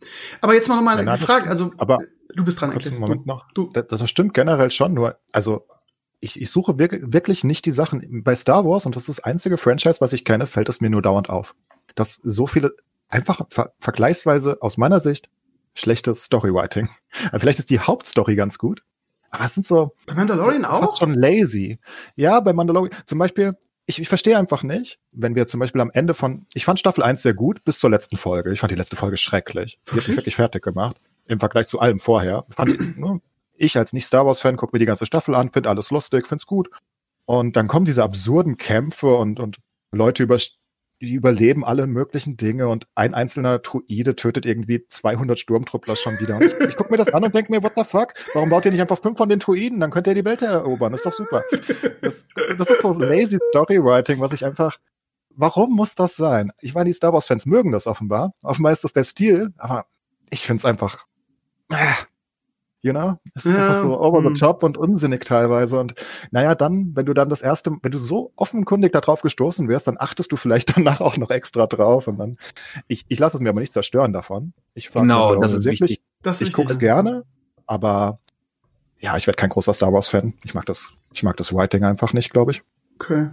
[0.40, 1.48] Aber jetzt mal noch mal eine ja, Frage.
[1.48, 1.98] Also, aber
[2.34, 3.50] du bist dran, Einen Moment noch.
[3.52, 3.70] Du.
[3.72, 5.66] Das, das stimmt generell schon, nur, also
[6.20, 8.22] ich, ich suche wirklich, wirklich nicht die Sachen.
[8.22, 10.90] Bei Star Wars, und das ist das einzige Franchise, was ich kenne, fällt es mir
[10.90, 11.54] nur dauernd auf.
[11.94, 12.74] Dass so viele,
[13.08, 15.30] einfach ver vergleichsweise aus meiner Sicht,
[15.74, 16.88] schlechtes Storywriting.
[17.38, 18.82] Vielleicht ist die Hauptstory ganz gut,
[19.30, 19.94] aber es sind so.
[20.06, 20.80] Bei Mandalorian so, auch?
[20.80, 21.78] Fast schon lazy.
[22.16, 22.94] Ja, bei Mandalorian.
[23.06, 23.52] Zum Beispiel,
[23.90, 27.02] ich, ich verstehe einfach nicht, wenn wir zum Beispiel am Ende von, ich fand Staffel
[27.02, 28.52] 1 sehr gut bis zur letzten Folge.
[28.52, 29.78] Ich fand die letzte Folge schrecklich.
[29.86, 30.96] Die hat mich wirklich fertig gemacht.
[31.26, 32.44] Im Vergleich zu allem vorher.
[32.48, 33.20] Fand ich, ne,
[33.56, 36.70] ich als nicht-Star Wars-Fan gucke mir die ganze Staffel an, finde alles lustig, find's gut.
[37.26, 39.58] Und dann kommen diese absurden Kämpfe und, und
[39.92, 40.38] Leute über,
[41.00, 46.36] die überleben alle möglichen Dinge und ein einzelner Druide tötet irgendwie 200 Sturmtruppler schon wieder.
[46.36, 48.12] Und ich, ich gucke mir das an und denke mir, what the fuck?
[48.34, 49.80] Warum baut ihr nicht einfach fünf von den Druiden?
[49.80, 50.92] Dann könnt ihr die Welt erobern.
[50.92, 51.42] Das ist doch super.
[52.02, 52.24] Das,
[52.58, 54.78] das ist so lazy Storywriting, was ich einfach,
[55.30, 56.52] warum muss das sein?
[56.60, 58.32] Ich meine, die Star Wars Fans mögen das offenbar.
[58.42, 59.86] Offenbar ist das der Stil, aber
[60.30, 61.06] ich finde es einfach,
[61.70, 61.76] äh,
[62.82, 63.18] You know?
[63.34, 64.34] Es ist ja, einfach so over the hm.
[64.34, 65.78] top und unsinnig teilweise.
[65.78, 65.94] Und
[66.30, 69.96] naja, dann, wenn du dann das erste, wenn du so offenkundig darauf gestoßen wirst, dann
[69.98, 72.08] achtest du vielleicht danach auch noch extra drauf.
[72.08, 72.38] Und dann,
[72.88, 74.54] ich, ich lasse es mir aber nicht zerstören davon.
[74.74, 76.02] Ich genau, das ist wirklich, wichtig.
[76.22, 77.24] Das ist ich gucke es gerne,
[77.66, 78.18] aber
[78.98, 80.34] ja, ich werde kein großer Star Wars-Fan.
[80.44, 82.62] Ich mag das, ich mag das Writing einfach nicht, glaube ich.
[82.96, 83.30] Okay.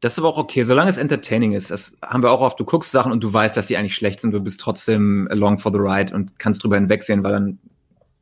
[0.00, 1.70] Das ist aber auch okay, solange es entertaining ist.
[1.70, 2.60] Das haben wir auch oft.
[2.60, 4.32] Du guckst Sachen und du weißt, dass die eigentlich schlecht sind.
[4.32, 7.58] Du bist trotzdem along for the ride und kannst drüber hinwegsehen, weil dann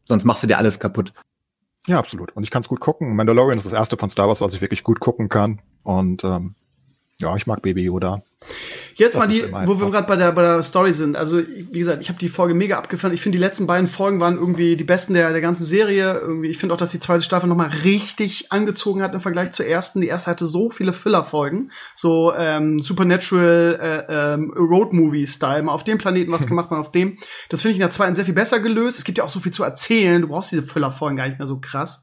[0.06, 1.12] sonst machst du dir alles kaputt.
[1.86, 2.34] Ja, absolut.
[2.34, 3.14] Und ich kann es gut gucken.
[3.14, 5.60] Mandalorian ist das erste von Star Wars, was ich wirklich gut gucken kann.
[5.84, 6.54] Und ähm,
[7.20, 8.22] ja, ich mag Baby Yoda.
[8.94, 11.16] Jetzt das mal die, wo wir gerade bei der, bei der Story sind.
[11.16, 13.12] Also, wie gesagt, ich habe die Folge mega abgefahren.
[13.14, 16.18] Ich finde, die letzten beiden Folgen waren irgendwie die besten der, der ganzen Serie.
[16.18, 19.66] Irgendwie, ich finde auch, dass die zweite Staffel nochmal richtig angezogen hat im Vergleich zur
[19.66, 20.00] ersten.
[20.00, 21.70] Die erste hatte so viele Filler-Folgen.
[21.94, 25.62] So ähm, Supernatural äh, ähm, Road-Movie-Style.
[25.62, 27.18] Mal auf dem Planeten was gemacht, mal auf dem.
[27.50, 28.98] Das finde ich in der zweiten sehr viel besser gelöst.
[28.98, 30.22] Es gibt ja auch so viel zu erzählen.
[30.22, 32.02] Du brauchst diese Filler-Folgen gar nicht mehr so krass.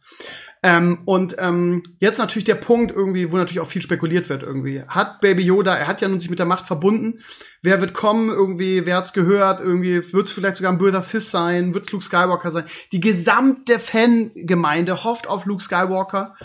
[0.66, 4.82] Ähm, und ähm, jetzt natürlich der Punkt irgendwie, wo natürlich auch viel spekuliert wird irgendwie.
[4.88, 7.20] Hat Baby Yoda, er hat ja nun sich mit der Macht verbunden.
[7.62, 8.86] Wer wird kommen irgendwie?
[8.86, 9.60] Wer hat's gehört?
[9.60, 11.74] Irgendwie wird es vielleicht sogar ein böser Sith sein?
[11.74, 12.64] Wird es Luke Skywalker sein?
[12.94, 16.36] Die gesamte Fangemeinde hofft auf Luke Skywalker.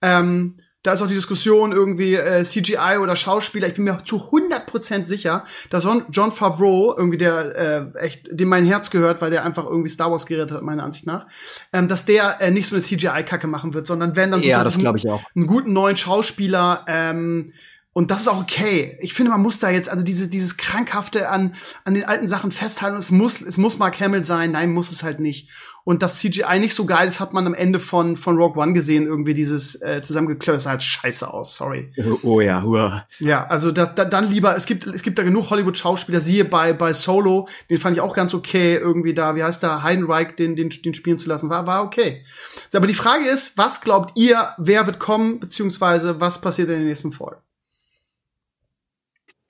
[0.00, 0.56] Ähm,
[0.86, 3.66] da ist auch die Diskussion irgendwie äh, CGI oder Schauspieler.
[3.66, 8.64] Ich bin mir zu 100% sicher, dass John Favreau, irgendwie der äh, echt, dem mein
[8.64, 11.26] Herz gehört, weil der einfach irgendwie Star Wars gerettet hat, meiner Ansicht nach,
[11.72, 14.62] ähm, dass der äh, nicht so eine CGI-Kacke machen wird, sondern wenn dann so ja,
[14.62, 15.22] das ich auch.
[15.34, 17.52] einen guten neuen Schauspieler ähm,
[17.92, 18.96] und das ist auch okay.
[19.00, 22.52] Ich finde, man muss da jetzt, also diese, dieses Krankhafte an, an den alten Sachen
[22.52, 22.96] festhalten.
[22.96, 24.52] Es muss, es muss Mark Hamill sein.
[24.52, 25.48] Nein, muss es halt nicht
[25.86, 28.72] und das CGI nicht so geil ist, hat man am Ende von, von Rogue One
[28.72, 31.92] gesehen, irgendwie dieses äh, zusammengeklöppelt, sah halt scheiße aus, sorry.
[31.96, 33.06] Oh, oh ja, hua.
[33.20, 36.72] Ja, also da, da, dann lieber, es gibt, es gibt da genug Hollywood-Schauspieler, siehe bei,
[36.72, 40.56] bei Solo, den fand ich auch ganz okay, irgendwie da, wie heißt der, Heidenreich, den,
[40.56, 42.24] den, den spielen zu lassen, war, war okay.
[42.68, 46.78] So, aber die Frage ist, was glaubt ihr, wer wird kommen, beziehungsweise was passiert in
[46.78, 47.40] den nächsten Folgen?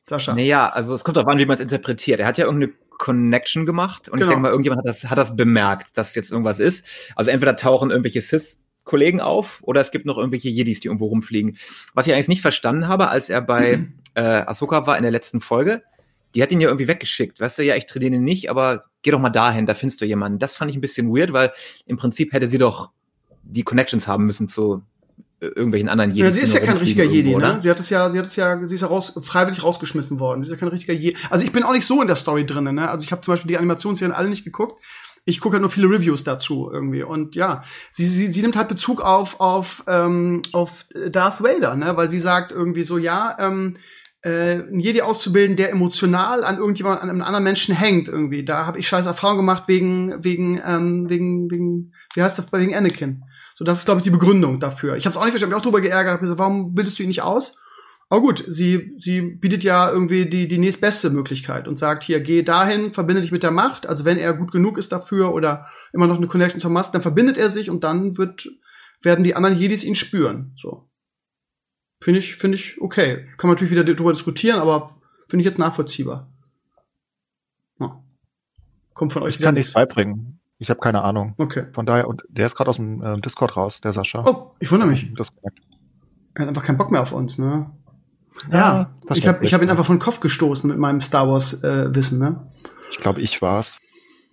[0.04, 0.34] Sascha.
[0.34, 2.20] Naja, also es kommt darauf an, wie man es interpretiert.
[2.20, 4.26] Er hat ja irgendeine Connection gemacht und genau.
[4.26, 6.84] ich denke mal, irgendjemand hat das, hat das bemerkt, dass jetzt irgendwas ist.
[7.14, 11.06] Also entweder tauchen irgendwelche Sith Kollegen auf oder es gibt noch irgendwelche Jedis, die irgendwo
[11.06, 11.58] rumfliegen.
[11.92, 15.40] Was ich eigentlich nicht verstanden habe, als er bei äh, Ahsoka war in der letzten
[15.40, 15.82] Folge,
[16.34, 17.40] die hat ihn ja irgendwie weggeschickt.
[17.40, 20.06] Weißt du, ja, ich trainiere ihn nicht, aber geh doch mal dahin, da findest du
[20.06, 20.38] jemanden.
[20.38, 21.52] Das fand ich ein bisschen weird, weil
[21.84, 22.92] im Prinzip hätte sie doch
[23.42, 24.82] die Connections haben müssen zu
[25.54, 26.26] irgendwelchen anderen Jedi.
[26.26, 27.60] Ja, sie ist ja kein richtiger Jedi, irgendwo, ne?
[27.60, 30.42] Sie hat es ja, sie hat es ja, sie ist ja raus, freiwillig rausgeschmissen worden.
[30.42, 31.16] Sie ist ja kein richtiger Jedi.
[31.30, 32.90] Also ich bin auch nicht so in der Story drin, ne?
[32.90, 34.82] Also ich habe zum Beispiel die Animationsserien alle nicht geguckt.
[35.24, 37.02] Ich gucke halt nur viele Reviews dazu irgendwie.
[37.02, 41.96] Und ja, sie, sie, sie nimmt halt Bezug auf, auf, ähm, auf Darth Vader, ne?
[41.96, 43.76] Weil sie sagt irgendwie so, ja, ähm,
[44.22, 48.44] äh, ein Jedi auszubilden, der emotional an irgendjemand, an einem anderen Menschen hängt irgendwie.
[48.44, 52.74] Da habe ich scheiß Erfahrung gemacht wegen, wegen, ähm, wegen, wegen, wie heißt das, wegen
[52.74, 53.22] Anakin.
[53.58, 54.96] So, das ist, glaube ich, die Begründung dafür.
[54.96, 56.74] Ich habe es auch nicht verstanden, ich habe mich auch drüber geärgert, hab gesagt, warum
[56.74, 57.58] bildest du ihn nicht aus?
[58.10, 62.42] Aber gut, sie, sie bietet ja irgendwie die, die nächstbeste Möglichkeit und sagt, hier, geh
[62.42, 63.86] dahin, verbinde dich mit der Macht.
[63.86, 67.00] Also wenn er gut genug ist dafür oder immer noch eine Connection zur Macht, dann
[67.00, 68.46] verbindet er sich und dann wird,
[69.00, 70.52] werden die anderen Jedis ihn spüren.
[70.54, 70.90] So.
[72.02, 73.24] Finde ich, finde ich okay.
[73.38, 76.30] Kann man natürlich wieder darüber diskutieren, aber finde ich jetzt nachvollziehbar.
[77.80, 78.04] Ja.
[78.92, 79.36] Kommt von euch.
[79.36, 80.35] Ich kann nichts beibringen.
[80.58, 81.34] Ich habe keine Ahnung.
[81.36, 81.66] Okay.
[81.72, 84.24] Von daher, und der ist gerade aus dem äh, Discord raus, der Sascha.
[84.26, 85.12] Oh, ich wundere mich.
[85.14, 85.52] Discord.
[86.34, 87.70] Er hat einfach keinen Bock mehr auf uns, ne?
[88.50, 91.28] Ja, ja ich habe ich hab ihn einfach von den Kopf gestoßen mit meinem Star
[91.28, 92.50] Wars äh, Wissen, ne?
[92.90, 93.78] Ich glaube, ich war's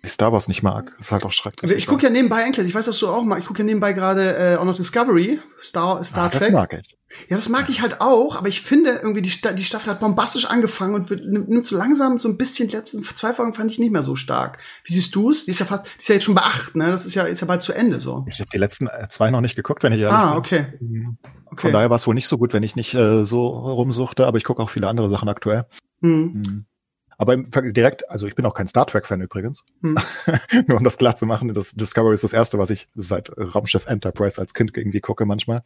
[0.04, 0.94] ich Star Wars nicht mag.
[0.98, 1.72] Das ist halt auch schrecklich.
[1.72, 3.94] Ich gucke ja nebenbei eigentlich, ich weiß, dass du auch mal, ich gucke ja nebenbei
[3.94, 6.42] gerade äh, auch noch Discovery, Star, Star ah, Trek.
[6.42, 6.98] Das mag ich.
[7.30, 10.46] Ja, das mag ich halt auch, aber ich finde irgendwie, die, die Staffel hat bombastisch
[10.46, 13.80] angefangen und wird, nimmt so langsam so ein bisschen, die letzten zwei Folgen fand ich
[13.80, 14.58] nicht mehr so stark.
[14.84, 15.46] Wie siehst du es?
[15.46, 16.88] Die ist ja fast, die ist ja jetzt schon bei acht, ne?
[16.88, 18.26] Das ist ja, ist ja bald zu Ende so.
[18.28, 20.74] Ich habe die letzten äh, zwei noch nicht geguckt, wenn ich ehrlich ah, okay.
[20.80, 20.90] bin.
[20.90, 21.18] Mhm.
[21.46, 21.62] okay.
[21.62, 24.38] Von daher war es wohl nicht so gut, wenn ich nicht äh, so rumsuchte, aber
[24.38, 25.66] ich gucke auch viele andere Sachen aktuell.
[26.02, 26.44] Mhm.
[26.46, 26.66] Mhm.
[27.18, 29.64] Aber direkt, also ich bin auch kein Star Trek-Fan übrigens.
[29.82, 29.98] Hm.
[30.68, 33.86] Nur um das klar zu machen, das Discovery ist das erste, was ich seit Raumschiff
[33.86, 35.64] Enterprise als Kind irgendwie gucke manchmal.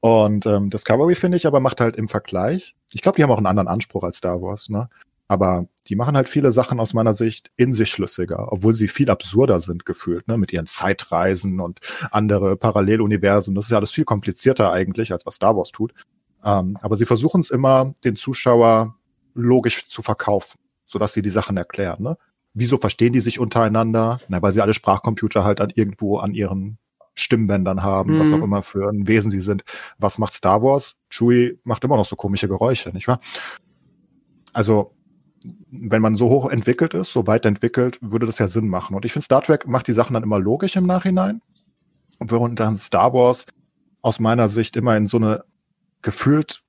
[0.00, 3.38] Und ähm, Discovery finde ich aber macht halt im Vergleich, ich glaube, die haben auch
[3.38, 4.88] einen anderen Anspruch als Star Wars, ne?
[5.26, 9.10] Aber die machen halt viele Sachen aus meiner Sicht in sich schlüssiger, obwohl sie viel
[9.10, 11.80] absurder sind gefühlt, ne, mit ihren Zeitreisen und
[12.10, 13.54] andere Paralleluniversen.
[13.54, 15.94] Das ist ja alles viel komplizierter eigentlich, als was Star Wars tut.
[16.44, 18.96] Ähm, aber sie versuchen es immer, den Zuschauer
[19.32, 22.02] logisch zu verkaufen sodass sie die Sachen erklären.
[22.02, 22.16] Ne?
[22.52, 24.20] Wieso verstehen die sich untereinander?
[24.28, 26.78] Na, weil sie alle Sprachcomputer halt an irgendwo an ihren
[27.14, 28.20] Stimmbändern haben, mhm.
[28.20, 29.64] was auch immer für ein Wesen sie sind.
[29.98, 30.96] Was macht Star Wars?
[31.10, 33.20] Chewie macht immer noch so komische Geräusche, nicht wahr?
[34.52, 34.94] Also,
[35.70, 38.96] wenn man so hoch entwickelt ist, so weit entwickelt, würde das ja Sinn machen.
[38.96, 41.42] Und ich finde, Star Trek macht die Sachen dann immer logisch im Nachhinein.
[42.18, 43.46] Und während dann Star Wars
[44.00, 45.42] aus meiner Sicht immer in so eine
[46.02, 46.62] gefühlt,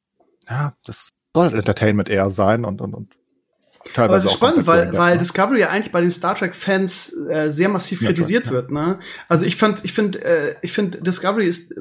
[0.49, 3.17] ja, das soll Entertainment eher sein und, und, und
[3.93, 5.19] Teilweise Aber es ist spannend, weil, weil ne?
[5.19, 8.53] Discovery ja eigentlich bei den Star Trek Fans äh, sehr massiv ja, kritisiert ja.
[8.53, 8.71] wird.
[8.71, 8.99] Ne?
[9.27, 11.73] Also ich fand, ich finde, äh, ich finde Discovery ist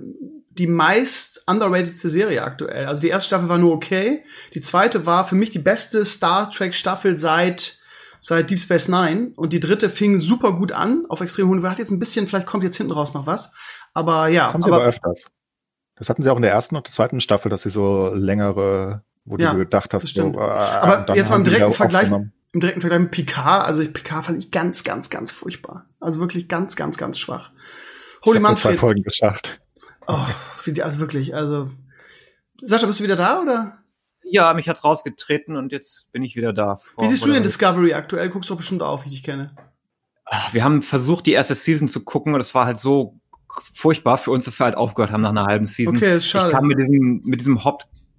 [0.51, 2.87] die meist underratedste Serie aktuell.
[2.87, 4.23] Also die erste Staffel war nur okay.
[4.55, 7.79] Die zweite war für mich die beste Star Trek Staffel seit
[8.21, 11.63] seit Deep Space Nine und die dritte fing super gut an auf extrem hohen.
[11.69, 13.53] Hat jetzt ein bisschen, vielleicht kommt jetzt hinten raus noch was.
[13.93, 14.45] Aber ja.
[14.45, 15.27] Das haben sie aber, aber öfters.
[15.97, 19.05] Das hatten sie auch in der ersten und der zweiten Staffel, dass sie so längere
[19.25, 22.81] wo ja, du gedacht hast, so, äh, aber jetzt mal im direkten Vergleich, im direkten
[22.81, 25.87] Vergleich mit Picard, also Picard fand ich ganz, ganz, ganz furchtbar.
[26.01, 27.51] Also wirklich ganz, ganz, ganz schwach.
[28.25, 29.61] Holy ich zwei Folgen geschafft.
[30.07, 30.27] Oh,
[30.83, 31.71] also wirklich, also
[32.61, 33.79] Sascha, bist du wieder da oder?
[34.23, 36.79] Ja, mich hat's rausgetreten und jetzt bin ich wieder da.
[36.99, 38.31] Wie siehst du denn Discovery aktuell?
[38.31, 39.55] Guckst du doch bestimmt auf, wie ich dich kenne.
[40.25, 43.21] Ah, wir haben versucht, die erste Season zu gucken und es war halt so
[43.75, 45.97] furchtbar für uns, dass wir halt aufgehört haben nach einer halben Season.
[45.97, 46.49] Okay, ist schade.
[46.49, 47.65] Ich kam mit diesem, mit diesem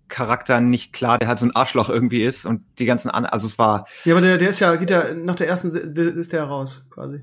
[0.06, 3.48] Hauptcharakter nicht klar, der halt so ein Arschloch irgendwie ist und die ganzen an, also
[3.48, 3.88] es war.
[4.04, 7.22] Ja, aber der, der ist ja, geht ja, nach der ersten, ist der raus, quasi.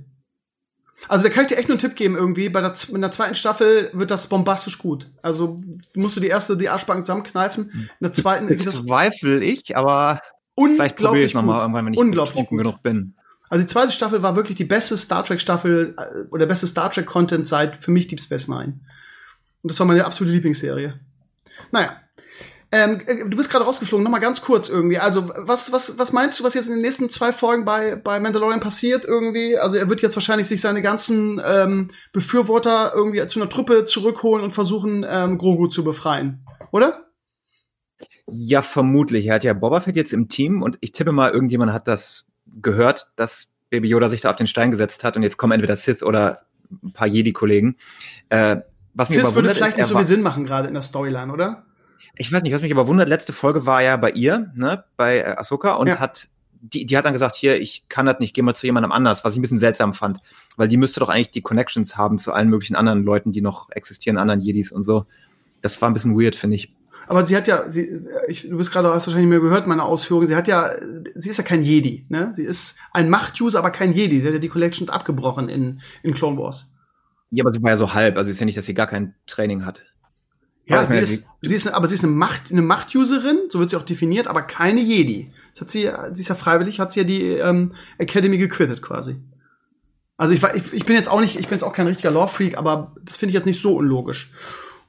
[1.08, 2.48] Also da kann ich dir echt nur einen Tipp geben irgendwie.
[2.48, 5.10] Bei der, in der zweiten Staffel wird das bombastisch gut.
[5.20, 5.60] Also
[5.94, 7.70] musst du die erste, die Arschbacken zusammenkneifen.
[7.70, 10.20] In der zweiten das zweifel ich, aber
[10.56, 13.16] vielleicht probiere ich nochmal irgendwann, wenn ich unglaublich genug bin.
[13.48, 16.88] Also die zweite Staffel war wirklich die beste Star Trek Staffel äh, oder beste Star
[16.88, 18.80] Trek Content seit für mich Deep Space Nine.
[19.62, 21.00] Und das war meine absolute Lieblingsserie.
[21.70, 22.01] Naja.
[22.74, 24.98] Ähm, äh, du bist gerade rausgeflogen, nochmal ganz kurz irgendwie.
[24.98, 28.18] Also, was, was, was meinst du, was jetzt in den nächsten zwei Folgen bei, bei
[28.18, 29.58] Mandalorian passiert irgendwie?
[29.58, 34.42] Also, er wird jetzt wahrscheinlich sich seine ganzen ähm, Befürworter irgendwie zu einer Truppe zurückholen
[34.42, 37.06] und versuchen, ähm, Grogu zu befreien, oder?
[38.26, 39.26] Ja, vermutlich.
[39.26, 42.26] Er hat ja Boba Fett jetzt im Team und ich tippe mal, irgendjemand hat das
[42.60, 45.76] gehört, dass Baby Yoda sich da auf den Stein gesetzt hat und jetzt kommen entweder
[45.76, 46.46] Sith oder
[46.82, 47.76] ein paar Jedi-Kollegen.
[48.30, 48.58] Äh,
[48.94, 51.66] was Sith würde vielleicht nicht so viel Sinn machen gerade in der Storyline, oder?
[52.16, 55.18] Ich weiß nicht, was mich aber wundert, letzte Folge war ja bei ihr, ne, bei
[55.18, 55.98] äh, Ahsoka und ja.
[55.98, 56.28] hat
[56.62, 59.24] die, die hat dann gesagt, hier, ich kann das nicht, geh mal zu jemandem anders,
[59.24, 60.18] was ich ein bisschen seltsam fand,
[60.56, 63.70] weil die müsste doch eigentlich die Connections haben zu allen möglichen anderen Leuten, die noch
[63.70, 65.06] existieren, anderen Jedis und so.
[65.60, 66.72] Das war ein bisschen weird, finde ich.
[67.08, 70.28] Aber sie hat ja, sie, ich, du bist gerade, hast wahrscheinlich mehr gehört, meine Ausführungen.
[70.28, 70.70] Sie hat ja,
[71.16, 72.30] sie ist ja kein Jedi, ne?
[72.32, 74.20] Sie ist ein Macht-User, aber kein Jedi.
[74.20, 76.72] Sie hat ja die Collection abgebrochen in, in Clone Wars.
[77.30, 79.14] Ja, aber sie war ja so halb, also ist ja nicht, dass sie gar kein
[79.26, 79.84] Training hat.
[80.66, 83.76] Ja, sie ist, sie ist, aber sie ist eine Macht, eine Macht-Userin, so wird sie
[83.76, 85.30] auch definiert, aber keine Jedi.
[85.52, 89.16] Das hat sie, sie ist ja freiwillig, hat sie ja die ähm, Academy gequittet quasi.
[90.16, 92.56] Also ich, ich, ich bin jetzt auch nicht, ich bin jetzt auch kein richtiger Lore-Freak,
[92.56, 94.30] aber das finde ich jetzt nicht so unlogisch.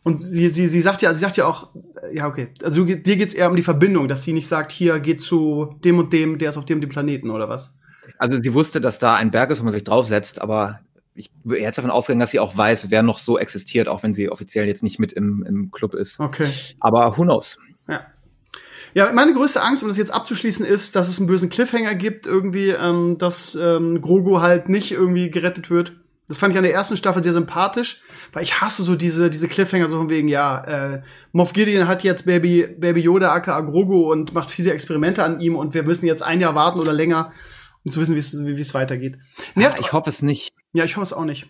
[0.03, 1.69] Und sie, sie, sie sagt ja, sie sagt ja auch,
[2.13, 5.21] ja, okay, also dir geht's eher um die Verbindung, dass sie nicht sagt, hier geht
[5.21, 7.77] zu dem und dem, der ist auf dem dem Planeten oder was?
[8.19, 10.81] Also sie wusste, dass da ein Berg ist, wo man sich draufsetzt, aber
[11.15, 14.13] ich wäre jetzt davon ausgegangen, dass sie auch weiß, wer noch so existiert, auch wenn
[14.13, 16.19] sie offiziell jetzt nicht mit im, im Club ist.
[16.19, 16.49] Okay.
[16.79, 17.59] Aber who knows?
[17.87, 18.07] Ja.
[18.95, 22.27] Ja, meine größte Angst, um das jetzt abzuschließen, ist, dass es einen bösen Cliffhanger gibt,
[22.27, 25.93] irgendwie, ähm, dass ähm, Grogu halt nicht irgendwie gerettet wird.
[26.27, 29.47] Das fand ich an der ersten Staffel sehr sympathisch, weil ich hasse so diese, diese
[29.47, 30.63] Cliffhanger so von wegen, ja,
[30.95, 35.41] äh, Moff Gideon hat jetzt Baby, Baby Yoda aka Grogu und macht fiese Experimente an
[35.41, 37.33] ihm und wir müssen jetzt ein Jahr warten oder länger,
[37.83, 39.17] um zu wissen, wie es weitergeht.
[39.55, 40.52] Nervt ja, ich hoffe es nicht.
[40.73, 41.47] Ja, ich hoffe es auch nicht.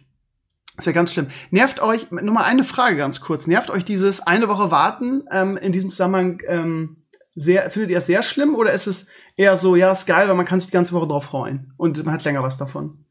[0.75, 1.27] Das wäre ganz schlimm.
[1.51, 5.57] Nervt euch, nur mal eine Frage ganz kurz, nervt euch dieses eine Woche warten ähm,
[5.57, 6.95] in diesem Zusammenhang ähm,
[7.35, 10.35] sehr, findet ihr es sehr schlimm oder ist es eher so, ja, ist geil, weil
[10.35, 13.05] man kann sich die ganze Woche drauf freuen und man hat länger was davon?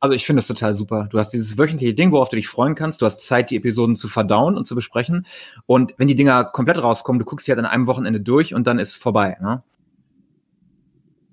[0.00, 1.08] Also ich finde es total super.
[1.10, 3.02] Du hast dieses wöchentliche Ding, worauf du dich freuen kannst.
[3.02, 5.26] Du hast Zeit, die Episoden zu verdauen und zu besprechen.
[5.66, 8.66] Und wenn die Dinger komplett rauskommen, du guckst die halt an einem Wochenende durch und
[8.66, 9.36] dann ist vorbei.
[9.42, 9.62] Ne?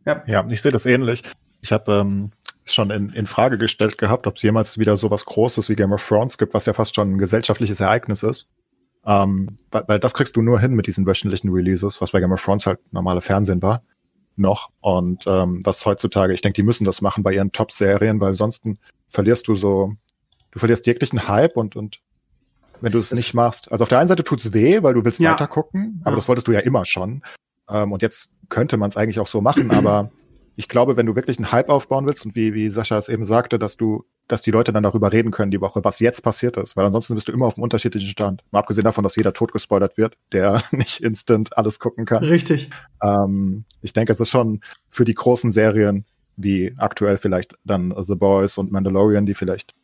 [0.05, 0.23] Ja.
[0.27, 1.23] ja, ich sehe das ähnlich.
[1.61, 2.31] Ich habe ähm,
[2.73, 5.93] schon in, in Frage gestellt gehabt, ob es jemals wieder so was Großes wie Game
[5.93, 8.49] of Thrones gibt, was ja fast schon ein gesellschaftliches Ereignis ist.
[9.05, 12.31] Ähm, weil, weil das kriegst du nur hin mit diesen wöchentlichen Releases, was bei Game
[12.31, 13.81] of Thrones halt normale Fernsehen war
[14.37, 14.69] noch.
[14.81, 18.63] Und ähm, was heutzutage, ich denke, die müssen das machen bei ihren Top-Serien, weil sonst
[19.07, 19.93] verlierst du so,
[20.51, 22.01] du verlierst jeglichen Hype und, und
[22.81, 23.71] wenn du es nicht machst.
[23.71, 25.31] Also auf der einen Seite tut's weh, weil du willst ja.
[25.31, 26.15] weiter gucken, aber ja.
[26.15, 27.23] das wolltest du ja immer schon.
[27.69, 30.11] Ähm, und jetzt könnte man es eigentlich auch so machen, aber
[30.57, 33.25] ich glaube, wenn du wirklich einen Hype aufbauen willst und wie, wie Sascha es eben
[33.25, 36.57] sagte, dass du, dass die Leute dann darüber reden können die Woche, was jetzt passiert
[36.57, 38.43] ist, weil ansonsten bist du immer auf einem unterschiedlichen Stand.
[38.49, 42.23] Mal abgesehen davon, dass jeder tot gespoilert wird, der nicht instant alles gucken kann.
[42.23, 42.71] Richtig.
[43.03, 46.05] Ähm, ich denke, es ist schon für die großen Serien,
[46.37, 49.75] wie aktuell vielleicht dann The Boys und Mandalorian, die vielleicht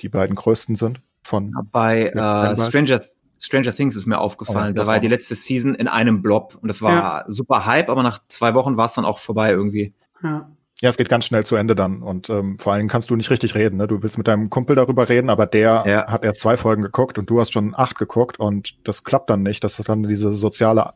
[0.00, 1.52] die beiden größten sind von.
[1.72, 3.00] Bei äh, Stranger
[3.42, 4.72] Stranger Things ist mir aufgefallen.
[4.72, 7.24] Oh, da war ja die letzte Season in einem Blob und das war ja.
[7.26, 9.94] super Hype, aber nach zwei Wochen war es dann auch vorbei irgendwie.
[10.22, 10.50] Ja.
[10.80, 13.28] Ja, es geht ganz schnell zu Ende dann und ähm, vor allem kannst du nicht
[13.28, 13.76] richtig reden.
[13.76, 13.86] Ne?
[13.86, 16.06] Du willst mit deinem Kumpel darüber reden, aber der ja.
[16.06, 19.42] hat erst zwei Folgen geguckt und du hast schon acht geguckt und das klappt dann
[19.42, 19.62] nicht.
[19.62, 20.94] Das ist dann diese soziale,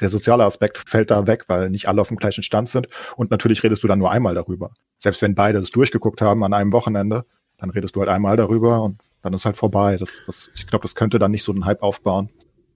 [0.00, 3.30] der soziale Aspekt fällt da weg, weil nicht alle auf dem gleichen Stand sind und
[3.30, 4.72] natürlich redest du dann nur einmal darüber.
[4.98, 7.24] Selbst wenn beide das durchgeguckt haben an einem Wochenende,
[7.56, 9.96] dann redest du halt einmal darüber und dann ist halt vorbei.
[9.96, 12.28] Das, das, ich glaube, das könnte dann nicht so einen Hype aufbauen.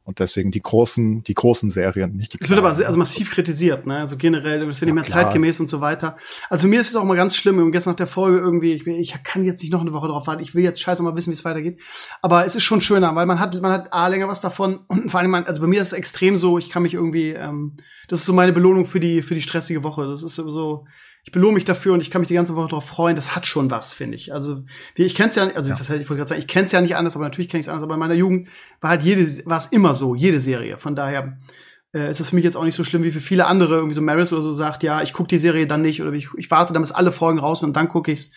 [0.07, 2.39] Und deswegen die großen, die großen Serien, nicht die.
[2.41, 3.99] Es wird aber also massiv kritisiert, ne?
[3.99, 5.25] Also generell, es wird ja, nicht mehr klar.
[5.25, 6.17] zeitgemäß und so weiter.
[6.49, 8.87] Also mir ist es auch mal ganz schlimm, und gestern nach der Folge irgendwie, ich,
[8.87, 11.31] ich kann jetzt nicht noch eine Woche drauf warten, ich will jetzt scheiße mal wissen,
[11.31, 11.81] wie es weitergeht.
[12.23, 15.11] Aber es ist schon schöner, weil man hat, man hat A länger was davon und
[15.11, 17.73] vor allem, man, also bei mir ist es extrem so, ich kann mich irgendwie, ähm,
[18.07, 20.07] das ist so meine Belohnung für die, für die stressige Woche.
[20.07, 20.87] Das ist so,
[21.27, 23.17] ich belohne mich dafür und ich kann mich die ganze Woche darauf freuen.
[23.17, 24.33] Das hat schon was, finde ich.
[24.33, 24.63] Also
[24.95, 25.79] ich kenne es ja, also ja.
[25.79, 27.67] Was, ich wollte gerade sagen, ich kenne es ja nicht anders, aber natürlich kenne ich
[27.67, 27.83] es anders.
[27.83, 28.49] Aber in meiner Jugend
[28.81, 30.79] war halt jede, war es immer so, jede Serie.
[30.79, 31.37] Von daher
[31.93, 33.75] äh, ist das für mich jetzt auch nicht so schlimm wie für viele andere.
[33.75, 36.29] Irgendwie so Maris oder so sagt, ja, ich gucke die Serie dann nicht oder ich,
[36.37, 38.31] ich warte, dann bis alle Folgen raus und dann gucke ich's.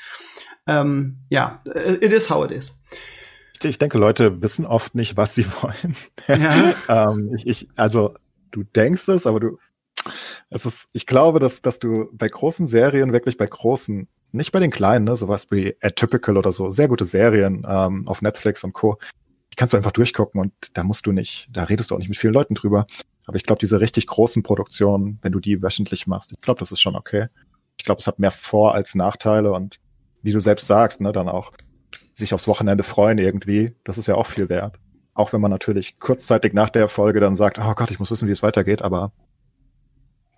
[0.66, 2.82] Ähm, ja, it is how it is.
[3.62, 5.96] ich denke, Leute wissen oft nicht, was sie wollen.
[6.28, 6.74] Ja.
[7.12, 8.16] ähm, ich, ich, also
[8.50, 9.60] du denkst es, aber du,
[10.50, 14.60] es ist, ich glaube, dass, dass du bei großen Serien wirklich bei großen, nicht bei
[14.60, 18.74] den kleinen, ne, sowas wie Atypical oder so, sehr gute Serien ähm, auf Netflix und
[18.74, 18.98] Co.
[19.52, 22.10] Die kannst du einfach durchgucken und da musst du nicht, da redest du auch nicht
[22.10, 22.86] mit vielen Leuten drüber.
[23.26, 26.72] Aber ich glaube, diese richtig großen Produktionen, wenn du die wöchentlich machst, ich glaube, das
[26.72, 27.28] ist schon okay.
[27.78, 29.80] Ich glaube, es hat mehr Vor- als Nachteile und
[30.22, 31.52] wie du selbst sagst, ne, dann auch
[32.16, 34.78] sich aufs Wochenende freuen irgendwie, das ist ja auch viel wert.
[35.14, 38.28] Auch wenn man natürlich kurzzeitig nach der Folge dann sagt, oh Gott, ich muss wissen,
[38.28, 39.12] wie es weitergeht, aber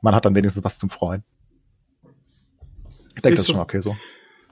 [0.02, 1.24] man hat dann wenigstens was zum Freuen.
[3.16, 3.96] Ich denke, das ist schon okay so.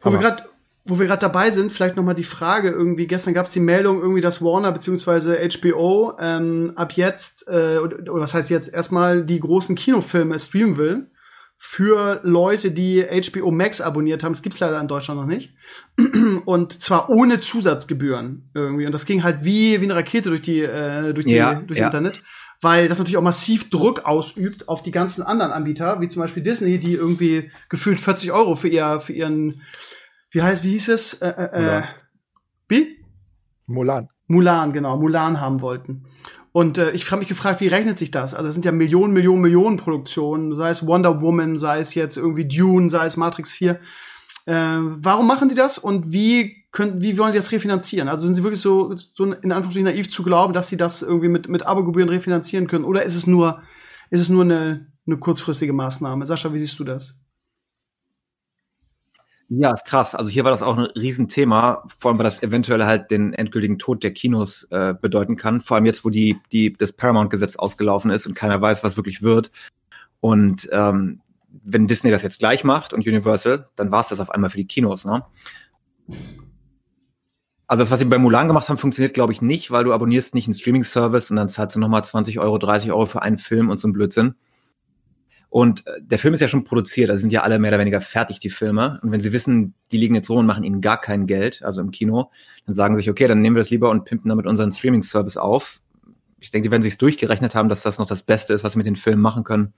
[0.01, 0.43] Wo wir gerade
[0.85, 3.05] wo wir gerade dabei sind, vielleicht noch mal die Frage irgendwie.
[3.05, 8.11] Gestern gab es die Meldung irgendwie, dass Warner beziehungsweise HBO ähm, ab jetzt äh, oder,
[8.11, 11.11] oder was heißt jetzt erstmal die großen Kinofilme streamen will
[11.57, 14.31] für Leute, die HBO Max abonniert haben.
[14.31, 15.53] Das gibt's leider in Deutschland noch nicht.
[16.45, 18.85] Und zwar ohne Zusatzgebühren irgendwie.
[18.85, 21.79] Und das ging halt wie, wie eine Rakete durch die, äh, durch die, ja, durchs
[21.79, 21.87] ja.
[21.87, 22.23] Internet.
[22.61, 26.43] Weil das natürlich auch massiv Druck ausübt auf die ganzen anderen Anbieter, wie zum Beispiel
[26.43, 29.61] Disney, die irgendwie gefühlt 40 Euro für ihr, für ihren,
[30.31, 31.13] wie heißt, wie hieß es?
[31.21, 31.83] Äh, äh, äh
[32.67, 32.97] wie?
[33.67, 34.09] Mulan.
[34.27, 36.05] Mulan, genau, Mulan haben wollten.
[36.51, 38.33] Und äh, ich habe mich gefragt, wie rechnet sich das?
[38.33, 42.17] Also es sind ja Millionen, Millionen, Millionen Produktionen, sei es Wonder Woman, sei es jetzt
[42.17, 43.79] irgendwie Dune, sei es Matrix 4.
[44.45, 48.07] Äh, warum machen die das und wie können, wie wollen die das refinanzieren?
[48.07, 51.29] Also sind sie wirklich so, so in Anführungsstrichen naiv zu glauben, dass sie das irgendwie
[51.29, 52.85] mit, mit Abogebühren refinanzieren können?
[52.85, 53.61] Oder ist es nur,
[54.11, 56.25] ist es nur eine, eine kurzfristige Maßnahme?
[56.25, 57.19] Sascha, wie siehst du das?
[59.51, 60.13] Ja, ist krass.
[60.13, 63.79] Also hier war das auch ein Riesenthema, vor allem weil das eventuell halt den endgültigen
[63.79, 65.59] Tod der Kinos äh, bedeuten kann.
[65.59, 69.23] Vor allem jetzt, wo die, die, das Paramount-Gesetz ausgelaufen ist und keiner weiß, was wirklich
[69.23, 69.51] wird.
[70.19, 71.21] Und ähm,
[71.63, 74.57] wenn Disney das jetzt gleich macht und Universal, dann war es das auf einmal für
[74.57, 75.03] die Kinos.
[75.05, 75.25] Ne?
[77.69, 80.33] Also das, was sie bei Mulan gemacht haben, funktioniert, glaube ich, nicht, weil du abonnierst
[80.33, 83.69] nicht einen Streaming-Service und dann zahlst du nochmal 20 Euro, 30 Euro für einen Film
[83.69, 84.33] und so ein Blödsinn.
[85.49, 88.01] Und äh, der Film ist ja schon produziert, also sind ja alle mehr oder weniger
[88.01, 88.99] fertig, die Filme.
[89.03, 91.79] Und wenn sie wissen, die liegen jetzt rum und machen ihnen gar kein Geld, also
[91.79, 92.31] im Kino,
[92.65, 95.37] dann sagen sie sich, okay, dann nehmen wir das lieber und pimpen damit unseren Streaming-Service
[95.37, 95.79] auf.
[96.39, 98.79] Ich denke, die werden sich durchgerechnet haben, dass das noch das Beste ist, was sie
[98.79, 99.73] mit den Filmen machen können.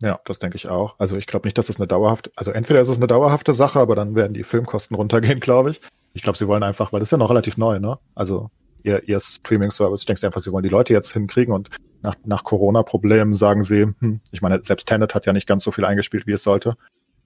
[0.00, 0.94] Ja, das denke ich auch.
[1.00, 3.80] Also ich glaube nicht, dass das eine dauerhafte, also entweder ist es eine dauerhafte Sache,
[3.80, 5.80] aber dann werden die Filmkosten runtergehen, glaube ich.
[6.14, 7.98] Ich glaube, sie wollen einfach, weil das ist ja noch relativ neu, ne?
[8.14, 8.50] Also
[8.82, 10.00] ihr, ihr Streaming-Service.
[10.00, 11.70] Ich denke einfach, sie wollen die Leute jetzt hinkriegen und
[12.02, 15.72] nach, nach Corona-Problemen sagen sie, hm, ich meine, selbst Tenet hat ja nicht ganz so
[15.72, 16.76] viel eingespielt, wie es sollte.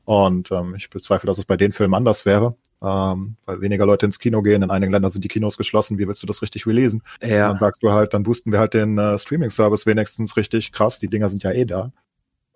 [0.04, 4.06] Und ähm, ich bezweifle, dass es bei den Filmen anders wäre, ähm, weil weniger Leute
[4.06, 4.62] ins Kino gehen.
[4.62, 5.98] In einigen Ländern sind die Kinos geschlossen.
[5.98, 7.02] Wie willst du das richtig releasen?
[7.20, 7.48] Ja.
[7.48, 10.98] dann sagst du halt, dann boosten wir halt den äh, Streaming-Service wenigstens richtig krass.
[10.98, 11.92] Die Dinger sind ja eh da.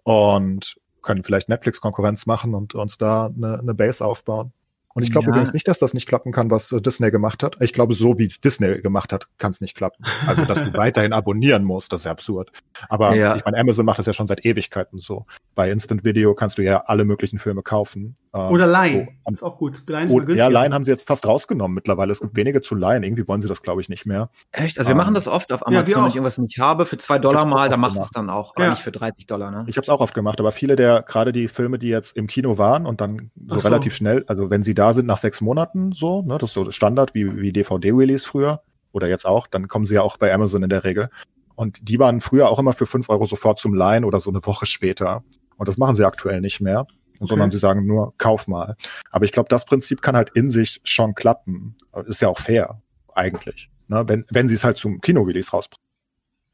[0.05, 4.53] Und können vielleicht Netflix-Konkurrenz machen und uns da eine, eine Base aufbauen.
[4.95, 5.31] Und ich glaube ja.
[5.31, 7.57] übrigens nicht, dass das nicht klappen kann, was äh, Disney gemacht hat.
[7.61, 10.05] Ich glaube, so wie es Disney gemacht hat, kann es nicht klappen.
[10.27, 12.51] Also, dass du weiterhin abonnieren musst, das ist ja absurd.
[12.89, 13.37] Aber ja.
[13.37, 15.27] ich meine, Amazon macht das ja schon seit Ewigkeiten so.
[15.55, 18.15] Bei Instant Video kannst du ja alle möglichen Filme kaufen.
[18.35, 19.09] Ähm, Oder Line.
[19.25, 19.33] So.
[19.33, 19.85] Ist auch gut.
[19.87, 22.13] Line ist ja, Line haben sie jetzt fast rausgenommen mittlerweile.
[22.13, 23.07] Es gibt wenige zu Line.
[23.07, 24.31] Irgendwie wollen sie das, glaube ich, nicht mehr.
[24.51, 24.79] Echt?
[24.79, 26.97] Also wir ähm, machen das oft auf Amazon, ja, wenn ich irgendwas nicht habe, für
[26.97, 28.55] zwei Dollar mal, da machst du es dann auch.
[28.57, 29.65] Aber nicht für 30 Dollar, ne?
[29.69, 32.27] Ich habe es auch oft gemacht, aber viele der, gerade die Filme, die jetzt im
[32.27, 35.41] Kino waren und dann so, so relativ schnell, also wenn sie da sind nach sechs
[35.41, 36.39] Monaten, Monaten so, ne?
[36.39, 39.47] Das ist so Standard wie, wie DVD-Release früher oder jetzt auch.
[39.47, 41.11] Dann kommen sie ja auch bei Amazon in der Regel.
[41.55, 44.45] Und die waren früher auch immer für fünf Euro sofort zum Leihen oder so eine
[44.45, 45.23] Woche später.
[45.57, 47.27] Und das machen sie aktuell nicht mehr, okay.
[47.27, 48.77] sondern sie sagen nur, kauf mal.
[49.11, 51.77] Aber ich glaube, das Prinzip kann halt in sich schon klappen.
[52.07, 52.81] Ist ja auch fair,
[53.15, 53.71] eigentlich.
[53.89, 54.05] Ne?
[54.07, 55.83] Wenn, wenn sie es halt zum Kino-Release rausbringen.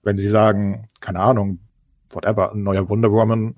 [0.02, 1.60] Wenn sie sagen, keine Ahnung,
[2.10, 3.54] whatever, ein neuer Wonder Woman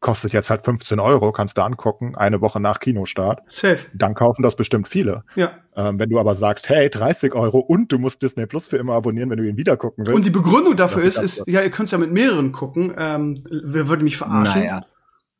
[0.00, 3.40] kostet jetzt halt 15 Euro, kannst du angucken, eine Woche nach Kinostart.
[3.48, 3.86] Safe.
[3.94, 5.24] Dann kaufen das bestimmt viele.
[5.36, 5.52] Ja.
[5.76, 8.94] Ähm, wenn du aber sagst, hey, 30 Euro und du musst Disney Plus für immer
[8.94, 10.16] abonnieren, wenn du ihn wieder gucken willst.
[10.16, 12.94] Und die Begründung dafür ist, ist, ja, ihr könnt es ja mit mehreren gucken.
[12.96, 14.62] Ähm, wer würde mich verarschen?
[14.62, 14.84] Naja.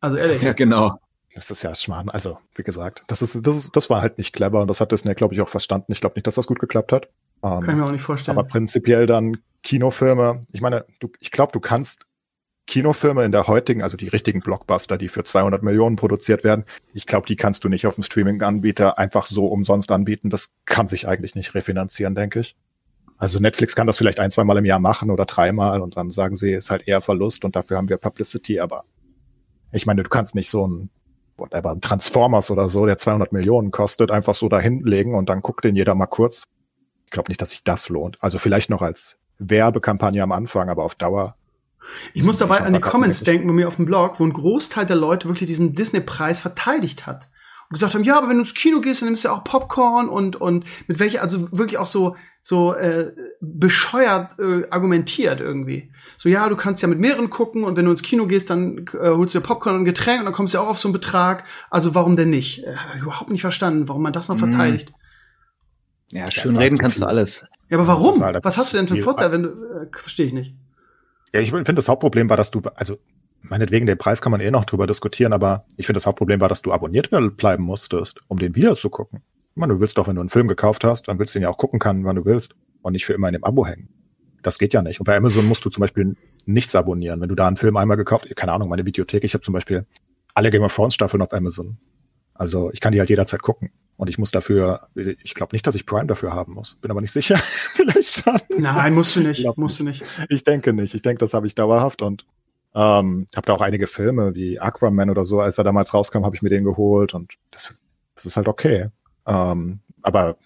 [0.00, 0.42] Also ehrlich.
[0.42, 0.98] Ja, genau.
[1.34, 2.10] Das ist ja Schmarrn.
[2.10, 4.92] Also, wie gesagt, das ist, das ist, das war halt nicht clever und das hat
[4.92, 5.92] Disney, glaube ich, auch verstanden.
[5.92, 7.08] Ich glaube nicht, dass das gut geklappt hat.
[7.42, 8.36] Ähm, Kann ich mir auch nicht vorstellen.
[8.36, 10.46] Aber prinzipiell dann Kinofilme.
[10.52, 12.04] Ich meine, du, ich glaube, du kannst
[12.70, 17.04] Kinofilme in der heutigen, also die richtigen Blockbuster, die für 200 Millionen produziert werden, ich
[17.04, 20.30] glaube, die kannst du nicht auf dem Streaming-Anbieter einfach so umsonst anbieten.
[20.30, 22.54] Das kann sich eigentlich nicht refinanzieren, denke ich.
[23.18, 26.12] Also Netflix kann das vielleicht ein, zwei Mal im Jahr machen oder dreimal und dann
[26.12, 28.84] sagen sie, ist halt eher Verlust und dafür haben wir Publicity, aber
[29.72, 30.90] ich meine, du kannst nicht so ein
[31.36, 35.64] whatever, ein Transformers oder so, der 200 Millionen kostet, einfach so dahinlegen und dann guckt
[35.64, 36.44] den jeder mal kurz.
[37.04, 38.16] Ich glaube nicht, dass sich das lohnt.
[38.20, 41.34] Also vielleicht noch als Werbekampagne am Anfang, aber auf Dauer
[42.14, 44.86] ich muss dabei an die Comments denken bei mir auf dem Blog, wo ein Großteil
[44.86, 47.28] der Leute wirklich diesen Disney-Preis verteidigt hat
[47.70, 50.08] gesagt haben, ja, aber wenn du ins Kino gehst, dann nimmst du ja auch Popcorn
[50.08, 55.92] und und mit welcher, also wirklich auch so so äh, bescheuert äh, argumentiert irgendwie.
[56.16, 58.86] So ja, du kannst ja mit mehreren gucken und wenn du ins Kino gehst, dann
[58.94, 60.80] äh, holst du dir Popcorn und ein Getränk und dann kommst du ja auch auf
[60.80, 61.44] so einen Betrag.
[61.70, 62.64] Also warum denn nicht?
[62.64, 64.52] Äh, überhaupt nicht verstanden, warum man das noch mhm.
[64.52, 64.92] verteidigt.
[66.10, 67.44] Ja, schön reden kannst du alles.
[67.68, 68.20] Ja, aber warum?
[68.20, 70.56] Was hast du denn für einen Vorteil, wenn du äh, verstehe ich nicht.
[71.32, 72.98] Ja, ich finde das Hauptproblem war, dass du also
[73.42, 76.48] meinetwegen, den Preis kann man eh noch drüber diskutieren, aber ich finde, das Hauptproblem war,
[76.48, 79.22] dass du abonniert bleiben musstest, um den wieder zu gucken.
[79.54, 81.42] Ich meine, du willst doch, wenn du einen Film gekauft hast, dann willst du ihn
[81.42, 83.88] ja auch gucken können, wann du willst und nicht für immer in dem Abo hängen.
[84.42, 85.00] Das geht ja nicht.
[85.00, 86.16] Und bei Amazon musst du zum Beispiel
[86.46, 87.20] nichts abonnieren.
[87.20, 89.86] Wenn du da einen Film einmal gekauft, keine Ahnung, meine Videothek, ich habe zum Beispiel
[90.34, 91.78] alle Game of Thrones Staffeln auf Amazon.
[92.32, 93.70] Also ich kann die halt jederzeit gucken.
[94.00, 96.76] Und ich muss dafür, ich glaube nicht, dass ich Prime dafür haben muss.
[96.80, 97.36] Bin aber nicht sicher.
[97.74, 98.24] Vielleicht.
[98.48, 99.46] Nein, musst du nicht.
[99.58, 100.02] musst du nicht.
[100.30, 100.94] Ich denke nicht.
[100.94, 102.24] Ich denke, das habe ich dauerhaft und
[102.74, 106.34] ähm, habe da auch einige Filme wie Aquaman oder so, als er damals rauskam, habe
[106.34, 107.74] ich mir den geholt und das,
[108.14, 108.88] das ist halt okay.
[109.26, 110.38] Ähm, aber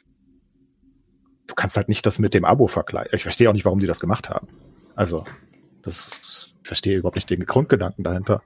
[1.47, 3.15] du kannst halt nicht das mit dem Abo vergleichen.
[3.15, 4.49] Ich verstehe auch nicht, warum die das gemacht haben.
[4.97, 5.25] Also,
[5.83, 8.43] das ist, ich verstehe überhaupt nicht den Grundgedanken dahinter.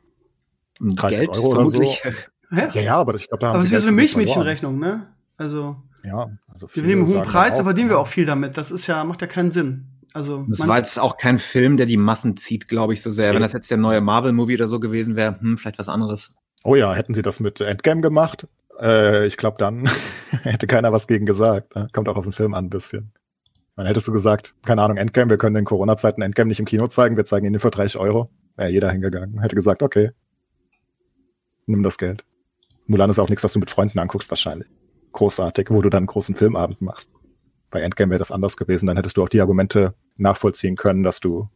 [0.80, 1.80] 30 Geld, Euro oder so.
[2.50, 2.68] Hä?
[2.72, 5.06] Ja, ja, aber ich glaube, da haben Aber es ist ja so eine Milchmädchenrechnung, ne?
[5.36, 5.76] Also.
[6.04, 8.56] Ja, also wir nehmen einen hohen Preis, da verdienen wir auch viel damit.
[8.56, 9.86] Das ist ja, macht ja keinen Sinn.
[10.14, 13.34] Also das war jetzt auch kein Film, der die Massen zieht, glaube ich, so sehr.
[13.34, 16.36] Wenn das jetzt der neue Marvel-Movie oder so gewesen wäre, hm, vielleicht was anderes.
[16.64, 18.46] Oh ja, hätten sie das mit Endgame gemacht,
[18.80, 19.88] äh, ich glaube, dann
[20.42, 21.74] hätte keiner was gegen gesagt.
[21.74, 21.88] Ne?
[21.92, 23.12] Kommt auch auf den Film an ein bisschen.
[23.76, 26.88] Dann hättest du gesagt, keine Ahnung, Endgame, wir können in Corona-Zeiten Endgame nicht im Kino
[26.88, 28.30] zeigen, wir zeigen ihn für 30 Euro.
[28.56, 29.40] Wäre jeder hingegangen.
[29.40, 30.10] Hätte gesagt, okay,
[31.66, 32.24] nimm das Geld.
[32.88, 34.68] Mulan ist auch nichts, was du mit Freunden anguckst wahrscheinlich.
[35.12, 37.10] Großartig, wo du dann einen großen Filmabend machst
[37.70, 38.86] bei Endgame wäre das anders gewesen.
[38.86, 41.48] Dann hättest du auch die Argumente nachvollziehen können, dass du,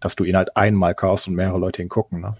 [0.00, 2.20] dass du ihn halt einmal kaufst und mehrere Leute ihn gucken.
[2.20, 2.36] Ne?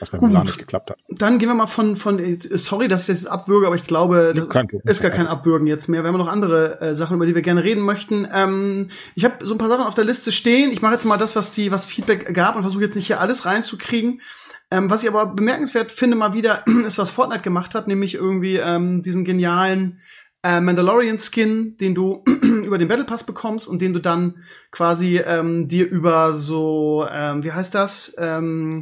[0.00, 0.98] Was bei Mulan nicht geklappt hat.
[1.08, 4.32] Dann gehen wir mal von, von sorry, dass ich das jetzt abwürge, aber ich glaube,
[4.34, 6.02] das ist, ist, gar kein Abwürgen jetzt mehr.
[6.02, 8.26] Wir haben noch andere äh, Sachen, über die wir gerne reden möchten.
[8.32, 10.70] Ähm, ich habe so ein paar Sachen auf der Liste stehen.
[10.70, 13.20] Ich mache jetzt mal das, was die, was Feedback gab und versuche jetzt nicht hier
[13.20, 14.22] alles reinzukriegen.
[14.70, 18.56] Ähm, was ich aber bemerkenswert finde mal wieder, ist, was Fortnite gemacht hat, nämlich irgendwie
[18.56, 20.00] ähm, diesen genialen
[20.42, 25.68] äh, Mandalorian-Skin, den du über den Battle Pass bekommst und den du dann quasi ähm,
[25.68, 28.14] dir über so, ähm, wie heißt das?
[28.18, 28.80] Ähm,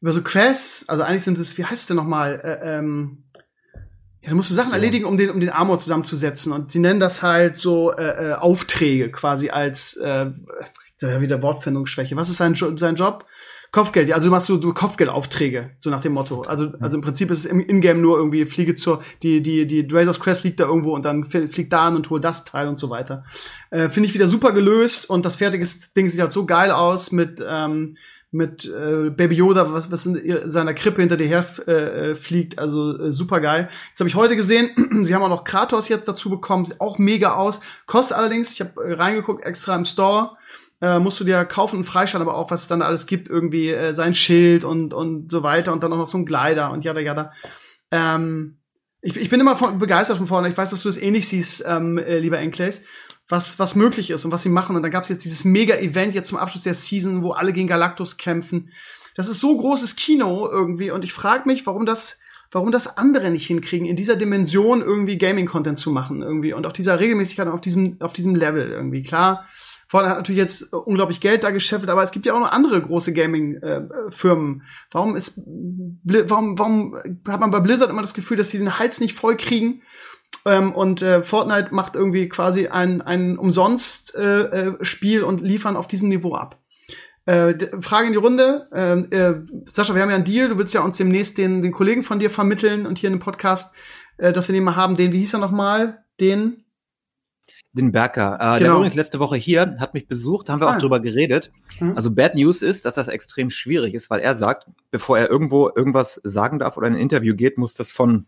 [0.00, 2.40] über so Quests, also eigentlich sind es, wie heißt es denn nochmal?
[2.42, 3.24] Äh, ähm,
[4.22, 4.74] ja, du musst du Sachen so.
[4.74, 6.52] erledigen, um den, um den Armor zusammenzusetzen.
[6.52, 10.30] Und sie nennen das halt so äh, äh, Aufträge quasi als äh,
[11.00, 12.14] wieder Wortfindungsschwäche.
[12.14, 13.26] Was ist sein, sein Job?
[13.72, 16.42] Kopfgeld, ja, also du machst so du Kopfgeldaufträge, so nach dem Motto.
[16.42, 19.88] Also, also im Prinzip ist es im Ingame nur irgendwie fliege zur, die, die, die
[19.90, 22.78] Razor's Crest liegt da irgendwo und dann fliegt da an und hol das Teil und
[22.78, 23.24] so weiter.
[23.70, 25.66] Äh, Finde ich wieder super gelöst und das fertige
[25.96, 27.96] Ding sieht halt so geil aus mit, ähm,
[28.30, 31.72] mit äh, Baby Yoda, was, was in seiner Krippe hinter dir her äh,
[32.10, 32.58] äh, fliegt.
[32.58, 33.70] Also äh, super geil.
[33.88, 34.70] Jetzt habe ich heute gesehen,
[35.02, 37.60] sie haben auch noch Kratos jetzt dazu bekommen, sieht auch mega aus.
[37.86, 40.36] Kostet allerdings, ich habe reingeguckt, extra im Store,
[40.82, 43.68] äh, musst du dir kaufen und freischalten, aber auch, was es dann alles gibt, irgendwie
[43.68, 46.84] äh, sein Schild und, und so weiter und dann auch noch so ein Glider und
[46.84, 47.32] jada jada.
[47.92, 48.58] Ähm,
[49.00, 50.48] ich, ich bin immer von, begeistert von vorne.
[50.48, 52.82] Ich weiß, dass du das ähnlich siehst, ähm, äh, lieber Enclays,
[53.28, 54.74] was, was möglich ist und was sie machen.
[54.74, 57.68] Und dann gab es jetzt dieses Mega-Event jetzt zum Abschluss der Season, wo alle gegen
[57.68, 58.72] Galactus kämpfen.
[59.14, 62.18] Das ist so großes Kino irgendwie und ich frage mich, warum das
[62.54, 66.72] warum das andere nicht hinkriegen, in dieser Dimension irgendwie Gaming-Content zu machen irgendwie und auch
[66.72, 69.02] dieser Regelmäßigkeit auf diesem, auf diesem Level irgendwie.
[69.02, 69.46] Klar,
[69.92, 72.80] Vorne hat natürlich jetzt unglaublich Geld da geschäffelt, aber es gibt ja auch noch andere
[72.80, 74.62] große Gaming-Firmen.
[74.90, 75.42] warum ist,
[76.02, 76.96] warum, warum
[77.28, 79.82] hat man bei Blizzard immer das Gefühl, dass sie den Hals nicht voll kriegen?
[80.46, 85.76] Ähm, und äh, Fortnite macht irgendwie quasi ein, ein umsonst äh, äh, Spiel und liefern
[85.76, 86.58] auf diesem Niveau ab.
[87.26, 88.68] Äh, Frage in die Runde.
[88.72, 90.48] Äh, äh, Sascha, wir haben ja einen Deal.
[90.48, 93.22] Du willst ja uns demnächst den, den Kollegen von dir vermitteln und hier in dem
[93.22, 93.74] Podcast,
[94.16, 94.94] äh, dass wir den mal haben.
[94.94, 96.02] Den, wie hieß er nochmal?
[96.18, 96.61] Den
[97.72, 98.34] den Berker.
[98.34, 98.58] Äh, genau.
[98.58, 100.74] Der übrigens letzte Woche hier, hat mich besucht, haben wir ah.
[100.74, 101.52] auch drüber geredet.
[101.80, 101.96] Mhm.
[101.96, 105.70] Also Bad News ist, dass das extrem schwierig ist, weil er sagt, bevor er irgendwo
[105.74, 108.26] irgendwas sagen darf oder in ein Interview geht, muss das von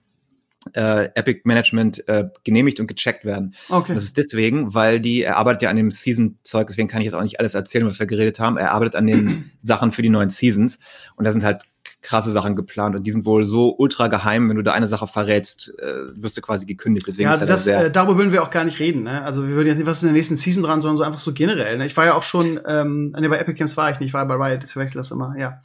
[0.72, 3.54] äh, Epic Management äh, genehmigt und gecheckt werden.
[3.68, 3.92] Okay.
[3.92, 7.14] Das ist deswegen, weil die, er arbeitet ja an dem Season-Zeug, deswegen kann ich jetzt
[7.14, 8.56] auch nicht alles erzählen, was wir geredet haben.
[8.56, 10.78] Er arbeitet an den Sachen für die neuen Seasons
[11.16, 11.64] und da sind halt
[12.02, 15.06] krasse Sachen geplant und die sind wohl so ultra geheim, wenn du da eine Sache
[15.06, 17.06] verrätst, äh, wirst du quasi gekündigt.
[17.06, 19.02] Deswegen ja, also das, äh, darüber würden wir auch gar nicht reden.
[19.02, 19.22] Ne?
[19.22, 21.18] Also wir würden jetzt nicht, was ist in der nächsten Season dran, sondern so einfach
[21.18, 21.78] so generell.
[21.78, 21.86] Ne?
[21.86, 24.26] Ich war ja auch schon, ähm, nee, bei Epic Games war ich nicht, ich war
[24.26, 25.60] bei Riot, ich verwechsel das immer, ja.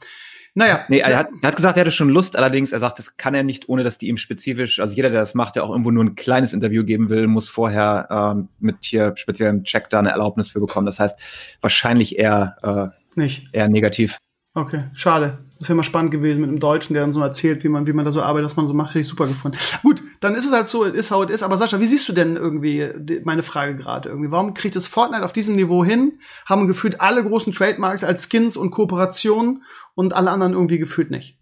[0.54, 0.84] Naja.
[0.88, 3.34] Nee, er hat, er hat gesagt, er hätte schon Lust, allerdings, er sagt, das kann
[3.34, 5.90] er nicht, ohne dass die ihm spezifisch, also jeder, der das macht, der auch irgendwo
[5.92, 10.10] nur ein kleines Interview geben will, muss vorher ähm, mit hier speziellem Check da eine
[10.10, 10.86] Erlaubnis für bekommen.
[10.86, 11.20] Das heißt,
[11.60, 13.54] wahrscheinlich eher, äh, nicht.
[13.54, 14.18] eher negativ.
[14.54, 15.38] Okay, schade.
[15.60, 17.92] Das wäre mal spannend gewesen mit einem Deutschen, der dann so erzählt, wie man, wie
[17.92, 19.58] man da so arbeitet, was man so macht, hätte ich super gefunden.
[19.82, 21.42] Gut, dann ist es halt so, ist how it is.
[21.42, 22.88] Aber Sascha, wie siehst du denn irgendwie
[23.24, 24.30] meine Frage gerade irgendwie?
[24.30, 26.18] Warum kriegt es Fortnite auf diesem Niveau hin?
[26.46, 29.62] Haben gefühlt alle großen Trademarks als Skins und Kooperationen
[29.94, 31.36] und alle anderen irgendwie gefühlt nicht?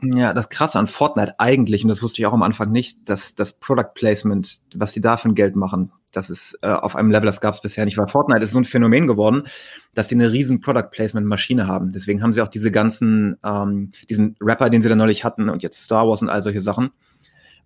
[0.00, 3.34] Ja, das Krasse an Fortnite eigentlich, und das wusste ich auch am Anfang nicht, dass
[3.34, 7.10] das Product Placement, was die da für ein Geld machen, das ist äh, auf einem
[7.10, 9.48] Level, das gab es bisher nicht, weil Fortnite ist so ein Phänomen geworden,
[9.94, 11.90] dass die eine riesen Product Placement Maschine haben.
[11.90, 15.62] Deswegen haben sie auch diese ganzen, ähm, diesen Rapper, den sie da neulich hatten und
[15.64, 16.90] jetzt Star Wars und all solche Sachen.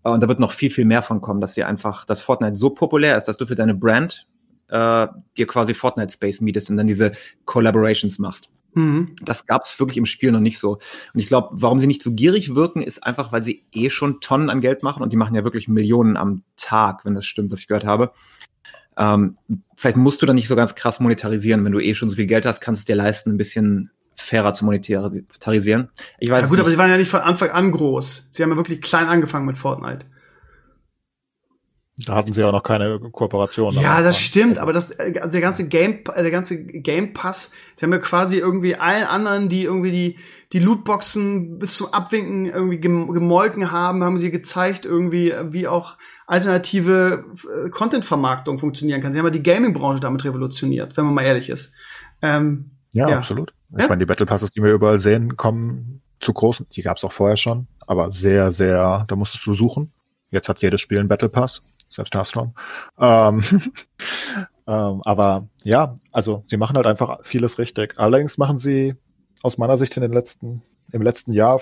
[0.02, 2.56] Äh, und da wird noch viel, viel mehr von kommen, dass sie einfach, dass Fortnite
[2.56, 4.26] so populär ist, dass du für deine Brand
[4.68, 5.06] äh,
[5.36, 7.12] dir quasi Fortnite Space mietest und dann diese
[7.44, 8.50] Collaborations machst.
[8.74, 9.16] Mhm.
[9.22, 10.78] Das gab es wirklich im Spiel noch nicht so.
[11.12, 14.20] Und ich glaube, warum sie nicht so gierig wirken, ist einfach, weil sie eh schon
[14.20, 17.50] Tonnen an Geld machen und die machen ja wirklich Millionen am Tag, wenn das stimmt,
[17.50, 18.12] was ich gehört habe.
[18.96, 19.38] Ähm,
[19.76, 21.64] vielleicht musst du da nicht so ganz krass monetarisieren.
[21.64, 24.54] Wenn du eh schon so viel Geld hast, kannst du dir leisten, ein bisschen fairer
[24.54, 25.90] zu monetarisieren.
[26.18, 26.60] Ich weiß ja gut, nicht.
[26.60, 28.28] aber sie waren ja nicht von Anfang an groß.
[28.30, 30.06] Sie haben ja wirklich klein angefangen mit Fortnite.
[32.07, 33.74] Da hatten sie auch noch keine Kooperation.
[33.74, 37.84] Ja, das stimmt, aber das, also der ganze Game, äh, der ganze Game Pass, sie
[37.84, 40.18] haben ja quasi irgendwie allen anderen, die irgendwie die,
[40.55, 47.26] die Lootboxen bis zum Abwinken irgendwie gemolken haben, haben sie gezeigt irgendwie, wie auch alternative
[47.64, 49.12] äh, Content-Vermarktung funktionieren kann.
[49.12, 51.74] Sie haben ja die Gaming-Branche damit revolutioniert, wenn man mal ehrlich ist.
[52.22, 53.53] Ähm, ja, ja, absolut.
[53.76, 53.88] Ich ja?
[53.88, 56.66] meine, die Battle Passes, die wir überall sehen, kommen zu großen.
[56.72, 59.93] Die gab es auch vorher schon, aber sehr, sehr, da musstest du suchen.
[60.30, 61.62] Jetzt hat jedes Spiel einen Battle Pass
[61.93, 62.55] selbst Hearthstone.
[62.99, 63.43] Ähm,
[64.66, 67.95] ähm, aber ja, also sie machen halt einfach vieles richtig.
[67.99, 68.95] Allerdings machen sie
[69.43, 70.62] aus meiner Sicht in den letzten,
[70.93, 71.61] im letzten Jahr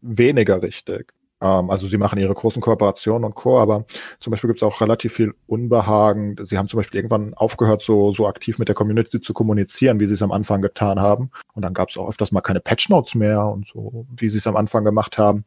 [0.00, 1.12] weniger richtig.
[1.42, 3.84] Ähm, also sie machen ihre großen Kooperationen und Co., aber
[4.20, 6.36] zum Beispiel gibt es auch relativ viel Unbehagen.
[6.44, 10.06] Sie haben zum Beispiel irgendwann aufgehört, so, so aktiv mit der Community zu kommunizieren, wie
[10.06, 11.30] sie es am Anfang getan haben.
[11.54, 14.38] Und dann gab es auch öfters mal keine Patch Notes mehr und so, wie sie
[14.38, 15.44] es am Anfang gemacht haben.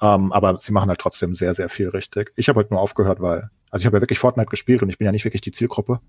[0.00, 2.32] Ähm, aber sie machen halt trotzdem sehr, sehr viel richtig.
[2.36, 4.98] Ich habe halt nur aufgehört, weil, also ich habe ja wirklich Fortnite gespielt und ich
[4.98, 6.00] bin ja nicht wirklich die Zielgruppe.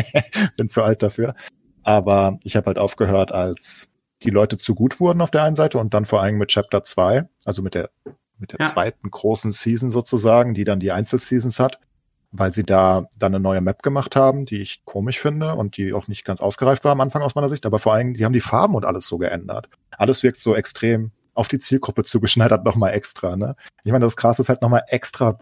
[0.56, 1.34] bin zu alt dafür.
[1.82, 3.88] Aber ich habe halt aufgehört, als
[4.22, 6.84] die Leute zu gut wurden auf der einen Seite und dann vor allem mit Chapter
[6.84, 7.90] 2, also mit der,
[8.38, 8.66] mit der ja.
[8.66, 11.78] zweiten großen Season sozusagen, die dann die Einzelseasons hat,
[12.30, 15.92] weil sie da dann eine neue Map gemacht haben, die ich komisch finde und die
[15.92, 18.32] auch nicht ganz ausgereift war am Anfang aus meiner Sicht, aber vor allem, die haben
[18.32, 19.68] die Farben und alles so geändert.
[19.96, 23.54] Alles wirkt so extrem auf die Zielgruppe zugeschneidert nochmal extra, ne?
[23.84, 25.38] Ich meine, das Gras ist halt nochmal extra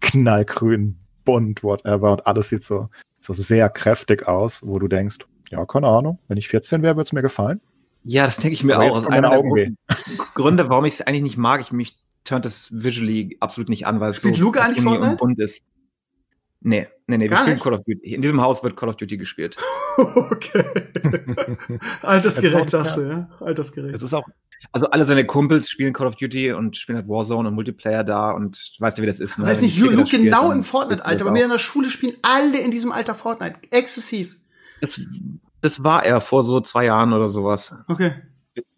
[0.00, 2.88] knallgrün, bunt, whatever, und alles sieht so,
[3.20, 5.18] so sehr kräftig aus, wo du denkst,
[5.50, 7.60] ja, keine Ahnung, wenn ich 14 wäre, würde es mir gefallen.
[8.02, 8.98] Ja, das denke ich mir Aber auch.
[8.98, 9.72] Aus einer der
[10.34, 14.00] Gründe, warum ich es eigentlich nicht mag, ich mich turnt das visually absolut nicht an,
[14.00, 15.12] weil es Spielt so Luke eigentlich Fortnite?
[15.12, 15.62] und bunt ist.
[16.66, 18.14] Nee, nee, nee, wir spielen Call of Duty.
[18.14, 19.56] In diesem Haus wird Call of Duty gespielt.
[19.98, 20.64] okay.
[22.02, 23.30] Altersgerecht, sagst du, ja?
[23.38, 23.94] Altersgerecht.
[23.94, 24.24] Es ist auch,
[24.72, 28.32] also alle seine Kumpels spielen Call of Duty und spielen halt Warzone und Multiplayer da
[28.32, 29.46] und weißt du, wie das ist, ne?
[29.46, 31.26] Weiß nicht, Luke, genau im Fortnite-Alter.
[31.26, 33.60] Bei mir in der Schule spielen alle in diesem Alter Fortnite.
[33.70, 34.36] Exzessiv.
[34.80, 35.00] Das,
[35.60, 37.76] das war er vor so zwei Jahren oder sowas.
[37.86, 38.12] Okay.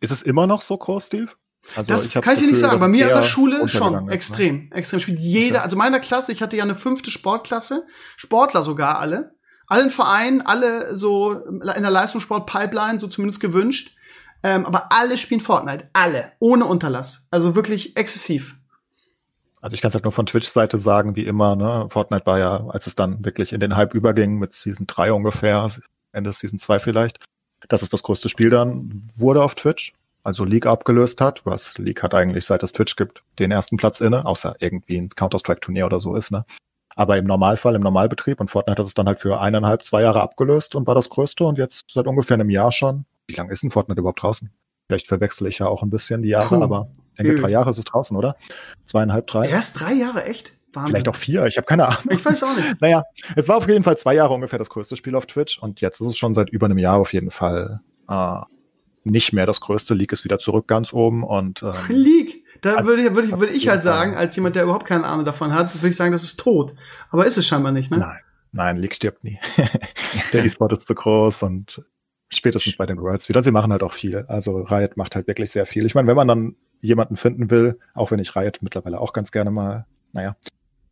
[0.01, 1.33] Ist es immer noch so groß, Steve?
[1.77, 2.81] Also das kann ich dir nicht sagen.
[2.81, 4.13] Bei mir in der Schule schon ne?
[4.13, 5.01] extrem, extrem.
[5.01, 9.35] Spielt jeder, also meiner Klasse, ich hatte ja eine fünfte Sportklasse, Sportler sogar alle,
[9.67, 13.95] allen Vereinen, alle so in der Leistungssport-Pipeline, so zumindest gewünscht.
[14.43, 17.27] Ähm, aber alle spielen Fortnite, alle, ohne Unterlass.
[17.31, 18.57] Also wirklich exzessiv.
[19.61, 21.87] Also ich kann es halt nur von Twitch-Seite sagen, wie immer, ne?
[21.91, 25.71] Fortnite war ja, als es dann wirklich in den Hype überging, mit Season 3 ungefähr,
[26.13, 27.19] Ende Season 2 vielleicht,
[27.69, 29.93] dass es das größte Spiel dann wurde auf Twitch
[30.29, 34.01] also League abgelöst hat, was League hat eigentlich seit es Twitch gibt den ersten Platz
[34.01, 36.45] inne, außer irgendwie ein Counter-Strike-Turnier oder so ist, ne?
[36.97, 40.21] Aber im Normalfall, im Normalbetrieb und Fortnite hat es dann halt für eineinhalb, zwei Jahre
[40.21, 43.07] abgelöst und war das größte und jetzt seit ungefähr einem Jahr schon.
[43.27, 44.51] Wie lange ist ein Fortnite überhaupt draußen?
[44.87, 46.63] Vielleicht verwechsel ich ja auch ein bisschen die Jahre, Puh.
[46.63, 48.37] aber ich denke, drei Jahre ist es draußen, oder?
[48.85, 49.49] Zweieinhalb, drei?
[49.49, 50.53] Erst drei Jahre, echt?
[50.73, 50.97] Wahnsinn.
[50.97, 52.03] Vielleicht auch vier, ich habe keine Ahnung.
[52.11, 52.77] Ich weiß auch nicht.
[52.81, 53.05] naja,
[53.35, 56.01] es war auf jeden Fall zwei Jahre ungefähr das größte Spiel auf Twitch und jetzt
[56.01, 58.41] ist es schon seit über einem Jahr auf jeden Fall äh,
[59.11, 59.95] nicht mehr das größte.
[59.95, 62.45] League ist wieder zurück ganz oben und ähm, League.
[62.61, 65.05] Da also, würde ich, würde ich, würde ich halt sagen, als jemand, der überhaupt keine
[65.05, 66.75] Ahnung davon hat, würde ich sagen, das ist tot.
[67.11, 67.99] Aber ist es scheinbar nicht, ne?
[67.99, 68.21] Nein,
[68.53, 69.39] nein, League stirbt nie.
[70.33, 71.83] der E-Sport ist zu groß und
[72.31, 73.43] spätestens bei den Worlds wieder.
[73.43, 74.25] Sie machen halt auch viel.
[74.29, 75.87] Also Riot macht halt wirklich sehr viel.
[75.87, 79.33] Ich meine, wenn man dann jemanden finden will, auch wenn ich Riot mittlerweile auch ganz
[79.33, 80.37] gerne mal, naja.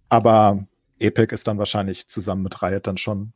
[0.09, 0.67] Aber
[0.99, 3.33] Epic ist dann wahrscheinlich zusammen mit Riot dann schon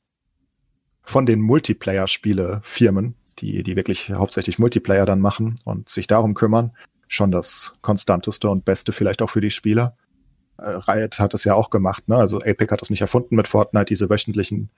[1.03, 6.73] von den Multiplayer-Spiele-Firmen die, die wirklich hauptsächlich Multiplayer dann machen und sich darum kümmern,
[7.09, 9.97] schon das konstanteste und beste vielleicht auch für die Spieler.
[10.59, 12.17] Äh, Riot hat es ja auch gemacht, ne?
[12.17, 14.71] Also Epic hat es nicht erfunden mit Fortnite, diese wöchentlichen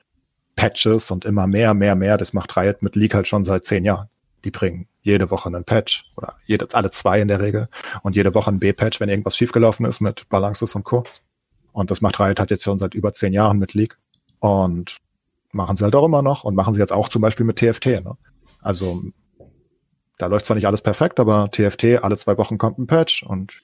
[0.56, 2.18] Patches und immer mehr, mehr, mehr.
[2.18, 4.08] Das macht Riot mit League halt schon seit zehn Jahren.
[4.44, 7.68] Die bringen jede Woche einen Patch oder jede, alle zwei in der Regel
[8.02, 11.04] und jede Woche ein B-Patch, wenn irgendwas schiefgelaufen ist mit Balances und Co.
[11.72, 13.98] Und das macht Riot halt jetzt schon seit über zehn Jahren mit League
[14.40, 14.98] und
[15.52, 17.86] machen sie halt auch immer noch und machen sie jetzt auch zum Beispiel mit TFT.
[17.86, 18.16] Ne?
[18.62, 19.02] Also
[20.18, 23.62] da läuft zwar nicht alles perfekt, aber TFT alle zwei Wochen kommt ein Patch und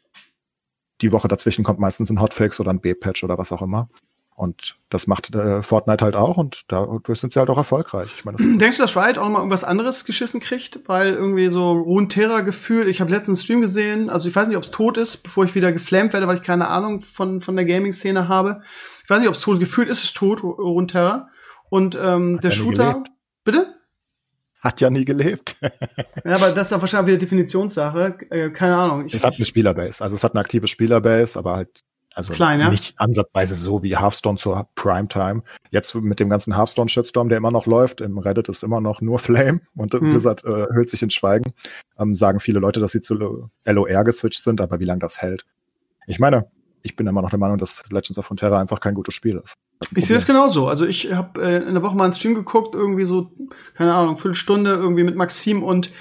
[1.00, 3.88] die Woche dazwischen kommt meistens ein Hotfix oder ein B-Patch oder was auch immer.
[4.34, 8.08] Und das macht äh, Fortnite halt auch und dadurch sind sie halt auch erfolgreich.
[8.16, 10.80] Ich meine, Denkst du, dass Riot auch noch mal irgendwas anderes geschissen kriegt?
[10.88, 14.62] Weil irgendwie so Runeterra-Gefühl, ich habe letztens einen Stream gesehen, also ich weiß nicht, ob
[14.62, 17.64] es tot ist, bevor ich wieder geflammt werde, weil ich keine Ahnung von, von der
[17.64, 18.60] Gaming-Szene habe.
[19.02, 21.30] Ich weiß nicht, ob es tot gefühlt ist, es tot, Runeterra.
[21.68, 23.02] Und ähm, der Shooter.
[23.42, 23.77] Bitte?
[24.60, 25.56] Hat ja nie gelebt.
[26.24, 28.18] ja, aber das ist ja wahrscheinlich wieder Definitionssache.
[28.30, 29.06] Äh, keine Ahnung.
[29.06, 30.02] Ich, es hat eine Spielerbase.
[30.02, 31.80] Also es hat eine aktive Spielerbase, aber halt
[32.18, 32.68] also Klein, ja?
[32.68, 35.44] nicht ansatzweise so wie Hearthstone zur Primetime.
[35.70, 39.18] Jetzt mit dem ganzen Hearthstone-Shitstorm, der immer noch läuft, im Reddit ist immer noch nur
[39.20, 40.00] Flame und hm.
[40.00, 41.52] Blizzard äh, hüllt sich in Schweigen.
[41.96, 45.44] Ähm, sagen viele Leute, dass sie zu LOR geswitcht sind, aber wie lange das hält.
[46.08, 46.50] Ich meine,
[46.82, 49.54] ich bin immer noch der Meinung, dass Legends of Frontera einfach kein gutes Spiel ist.
[49.94, 50.68] Ich sehe das genauso.
[50.68, 53.30] Also ich habe äh, in der Woche mal einen Stream geguckt, irgendwie so,
[53.74, 55.92] keine Ahnung, Viertelstunde irgendwie mit Maxim und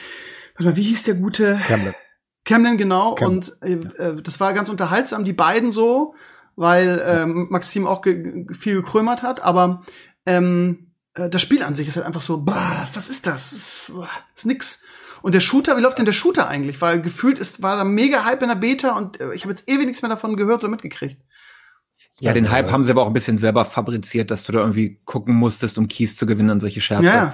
[0.56, 1.60] warte mal, wie hieß der gute?
[1.68, 1.96] Camden.
[2.44, 3.16] Camden, genau.
[3.16, 3.36] Camden.
[3.36, 6.16] Und äh, äh, das war ganz unterhaltsam, die beiden so,
[6.56, 9.84] weil ähm, Maxim auch ge viel gekrömert hat, aber
[10.26, 13.52] ähm, äh, das Spiel an sich ist halt einfach so, bah, was ist das?
[13.52, 14.84] Das ist, bah, ist nix.
[15.22, 16.82] Und der Shooter, wie läuft denn der Shooter eigentlich?
[16.82, 19.70] Weil gefühlt ist, war da mega Hype in der Beta und äh, ich habe jetzt
[19.70, 21.22] ewig nichts mehr davon gehört oder mitgekriegt.
[22.20, 25.00] Ja, den Hype haben sie aber auch ein bisschen selber fabriziert, dass du da irgendwie
[25.06, 27.06] gucken musstest, um Keys zu gewinnen und solche Scherze.
[27.06, 27.34] Ja.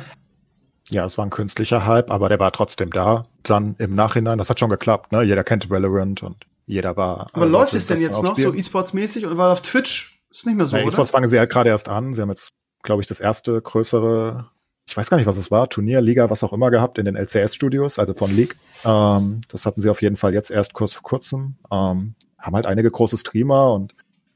[0.89, 3.23] Ja, es war ein künstlicher Hype, aber der war trotzdem da.
[3.43, 5.23] Dann im Nachhinein, das hat schon geklappt, ne?
[5.23, 7.29] Jeder kennt Valorant und jeder war.
[7.33, 10.21] Aber äh, läuft es denn jetzt noch so E-Sports-mäßig oder war auf Twitch?
[10.29, 12.13] Ist nicht mehr so, ja, E-Sports fangen sie halt gerade erst an.
[12.13, 14.49] Sie haben jetzt, glaube ich, das erste größere,
[14.87, 17.15] ich weiß gar nicht, was es war, Turnier, Liga, was auch immer gehabt in den
[17.15, 18.57] LCS-Studios, also von League.
[18.83, 21.55] Ähm, das hatten sie auf jeden Fall jetzt erst kurz vor kurzem.
[21.71, 23.93] Ähm, haben halt einige große Streamer und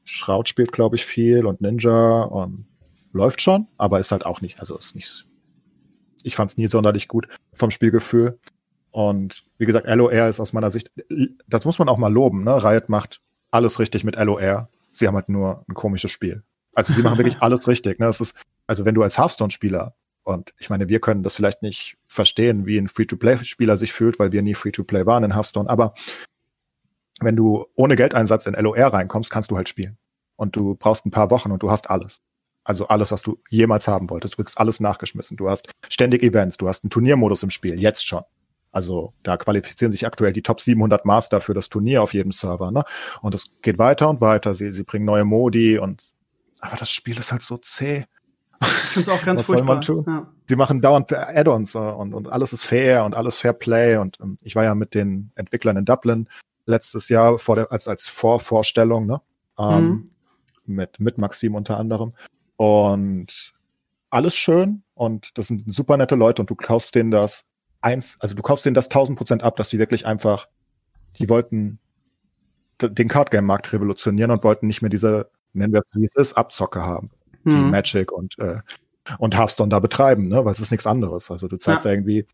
[0.08, 2.66] Schraut spielt, glaube ich, viel und Ninja und
[3.12, 5.26] läuft schon, aber ist halt auch nicht, also ist nicht,
[6.22, 8.38] ich fand es nie sonderlich gut vom Spielgefühl.
[8.90, 10.90] Und wie gesagt, LOR ist aus meiner Sicht,
[11.46, 12.62] das muss man auch mal loben, ne?
[12.64, 14.70] Riot macht alles richtig mit LOR.
[14.92, 16.42] Sie haben halt nur ein komisches Spiel.
[16.74, 17.98] Also sie machen wirklich alles richtig.
[17.98, 18.06] Ne?
[18.06, 18.34] Das ist,
[18.66, 19.94] also wenn du als Hearthstone-Spieler
[20.24, 24.32] und ich meine, wir können das vielleicht nicht verstehen, wie ein Free-to-Play-Spieler sich fühlt, weil
[24.32, 25.94] wir nie Free-to-Play waren in Hearthstone, aber
[27.20, 29.98] wenn du ohne Geldeinsatz in LOR reinkommst, kannst du halt spielen.
[30.36, 32.20] Und du brauchst ein paar Wochen und du hast alles.
[32.64, 34.34] Also alles, was du jemals haben wolltest.
[34.34, 35.36] Du kriegst alles nachgeschmissen.
[35.36, 38.22] Du hast ständig Events, du hast einen Turniermodus im Spiel, jetzt schon.
[38.70, 42.70] Also da qualifizieren sich aktuell die Top 700 Master für das Turnier auf jedem Server.
[42.70, 42.84] Ne?
[43.22, 44.54] Und es geht weiter und weiter.
[44.54, 46.12] Sie, sie bringen neue Modi und
[46.60, 48.04] aber das Spiel ist halt so zäh.
[48.60, 49.80] Ich finde es auch ganz furchtbar.
[49.82, 50.26] Ja.
[50.46, 53.96] Sie machen dauernd Add-ons und, und alles ist fair und alles Fair Play.
[53.96, 56.28] Und ähm, ich war ja mit den Entwicklern in Dublin
[56.68, 59.20] letztes Jahr vor der, als, als Vorvorstellung, ne?
[59.58, 60.04] Ähm, mhm.
[60.66, 62.14] mit, mit Maxim unter anderem.
[62.56, 63.54] Und
[64.10, 67.44] alles schön und das sind super nette Leute und du kaufst denen das
[67.80, 70.48] ein, also du kaufst denen das 1000 Prozent ab, dass die wirklich einfach,
[71.16, 71.78] die wollten
[72.80, 76.82] den Cardgame-Markt revolutionieren und wollten nicht mehr diese, nennen wir es wie es ist, Abzocke
[76.82, 77.10] haben,
[77.44, 77.50] mhm.
[77.50, 78.60] die Magic und, äh,
[79.18, 81.30] und Hearthstone da betreiben, ne, weil es ist nichts anderes.
[81.30, 81.92] Also du zahlst ja.
[81.92, 82.26] irgendwie,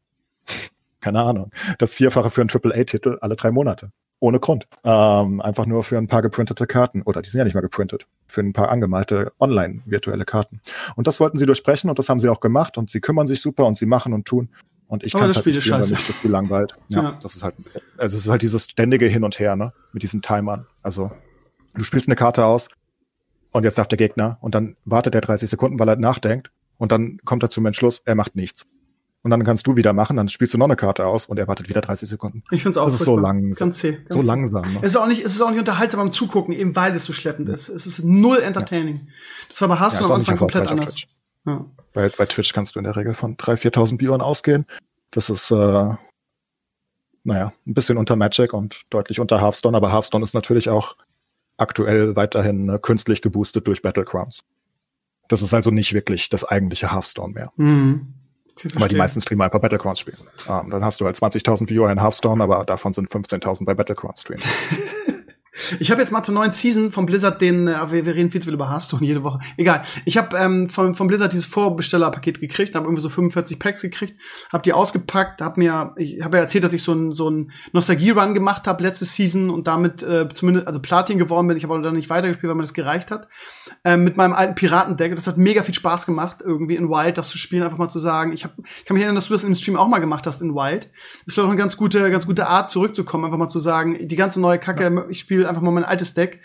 [1.00, 3.90] keine Ahnung, das Vierfache für einen AAA-Titel alle drei Monate
[4.24, 4.66] ohne Grund.
[4.84, 7.02] Ähm, einfach nur für ein paar geprintete Karten.
[7.02, 8.06] Oder die sind ja nicht mal geprintet.
[8.26, 10.62] Für ein paar angemalte online virtuelle Karten.
[10.96, 13.42] Und das wollten sie durchbrechen und das haben sie auch gemacht und sie kümmern sich
[13.42, 14.48] super und sie machen und tun.
[14.88, 16.76] Und ich kann das halt Spiel nicht spielen, weil mich das Spiel langweilt.
[16.88, 17.54] Ja, ja, das ist halt,
[17.98, 19.74] also es ist halt dieses ständige Hin und Her, ne?
[19.92, 20.66] Mit diesen Timern.
[20.82, 21.10] Also,
[21.74, 22.68] du spielst eine Karte aus
[23.50, 26.92] und jetzt darf der Gegner und dann wartet er 30 Sekunden, weil er nachdenkt und
[26.92, 28.66] dann kommt er zum Entschluss, er macht nichts
[29.24, 31.48] und dann kannst du wieder machen, dann spielst du noch eine Karte aus und er
[31.48, 32.44] wartet wieder 30 Sekunden.
[32.50, 33.58] Ich finde es auch das ist so langsam.
[33.58, 33.92] Ganz zäh.
[33.92, 34.62] Ganz so langsam.
[34.62, 34.78] Ne?
[34.82, 37.14] Es ist auch nicht, es ist auch nicht unterhaltsam beim Zugucken, eben weil es so
[37.14, 37.70] schleppend ist.
[37.70, 38.96] Es ist null entertaining.
[38.96, 39.12] Ja.
[39.48, 41.02] Das war bei Hearthstone ja, am Anfang komplett anders.
[41.46, 41.64] Ja.
[41.94, 44.66] Bei, bei Twitch kannst du in der Regel von 3.000, 4.000 Viewern ausgehen.
[45.10, 45.94] Das ist, äh,
[47.24, 50.96] naja, ein bisschen unter Magic und deutlich unter Hearthstone, aber Hearthstone ist natürlich auch
[51.56, 54.44] aktuell weiterhin äh, künstlich geboostet durch Battlegrounds.
[55.28, 57.52] Das ist also nicht wirklich das eigentliche Hearthstone mehr.
[57.56, 58.12] Mhm.
[58.74, 60.18] Weil die meisten Streamer einfach Battlegrounds spielen.
[60.46, 63.74] Um, ähm, dann hast du halt 20.000 Viewer in Hearthstone, aber davon sind 15.000 bei
[63.74, 64.44] Battlegrounds Streams.
[65.78, 68.40] Ich habe jetzt mal zur neuen Season von Blizzard den, äh, wir, wir reden viel
[68.40, 69.38] zu viel über Hearthstone jede Woche.
[69.56, 69.84] Egal.
[70.04, 74.14] Ich habe ähm, von, von Blizzard dieses Vorbestellerpaket gekriegt, habe irgendwie so 45 Packs gekriegt,
[74.52, 77.52] habe die ausgepackt, habe mir, ich habe ja erzählt, dass ich so ein so ein
[77.72, 81.56] Nostalgie-Run gemacht habe letzte Season und damit äh, zumindest also Platin geworden bin.
[81.56, 83.28] Ich habe aber dann nicht weitergespielt, weil mir das gereicht hat.
[83.84, 85.14] Ähm, mit meinem alten Piratendeck.
[85.14, 87.98] Das hat mega viel Spaß gemacht, irgendwie in Wild das zu spielen, einfach mal zu
[87.98, 88.32] sagen.
[88.32, 90.42] Ich, hab, ich kann mich erinnern, dass du das im Stream auch mal gemacht hast
[90.42, 90.90] in Wild.
[91.24, 94.16] Das ist doch eine ganz gute, ganz gute Art, zurückzukommen, einfach mal zu sagen, die
[94.16, 95.04] ganze neue Kacke, ja.
[95.08, 96.40] ich spiele einfach mal mein altes Deck.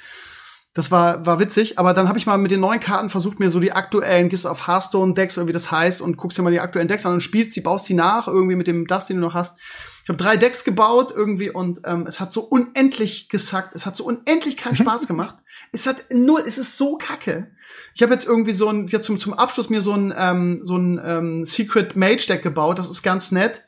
[0.73, 3.49] Das war, war witzig, aber dann habe ich mal mit den neuen Karten versucht, mir
[3.49, 6.59] so die aktuellen, gehst auf Hearthstone-Decks oder wie das heißt und guckst dir mal die
[6.59, 9.23] aktuellen Decks an und spielst sie, baust sie nach, irgendwie mit dem das, den du
[9.23, 9.57] noch hast.
[10.03, 13.95] Ich habe drei Decks gebaut irgendwie und ähm, es hat so unendlich gesackt, es hat
[13.95, 15.35] so unendlich keinen Spaß gemacht.
[15.71, 17.51] Es hat null, es ist so kacke.
[17.93, 20.77] Ich habe jetzt irgendwie so ein, jetzt zum, zum Abschluss mir so ein, ähm, so
[20.77, 23.65] ein ähm, Secret Mage Deck gebaut, das ist ganz nett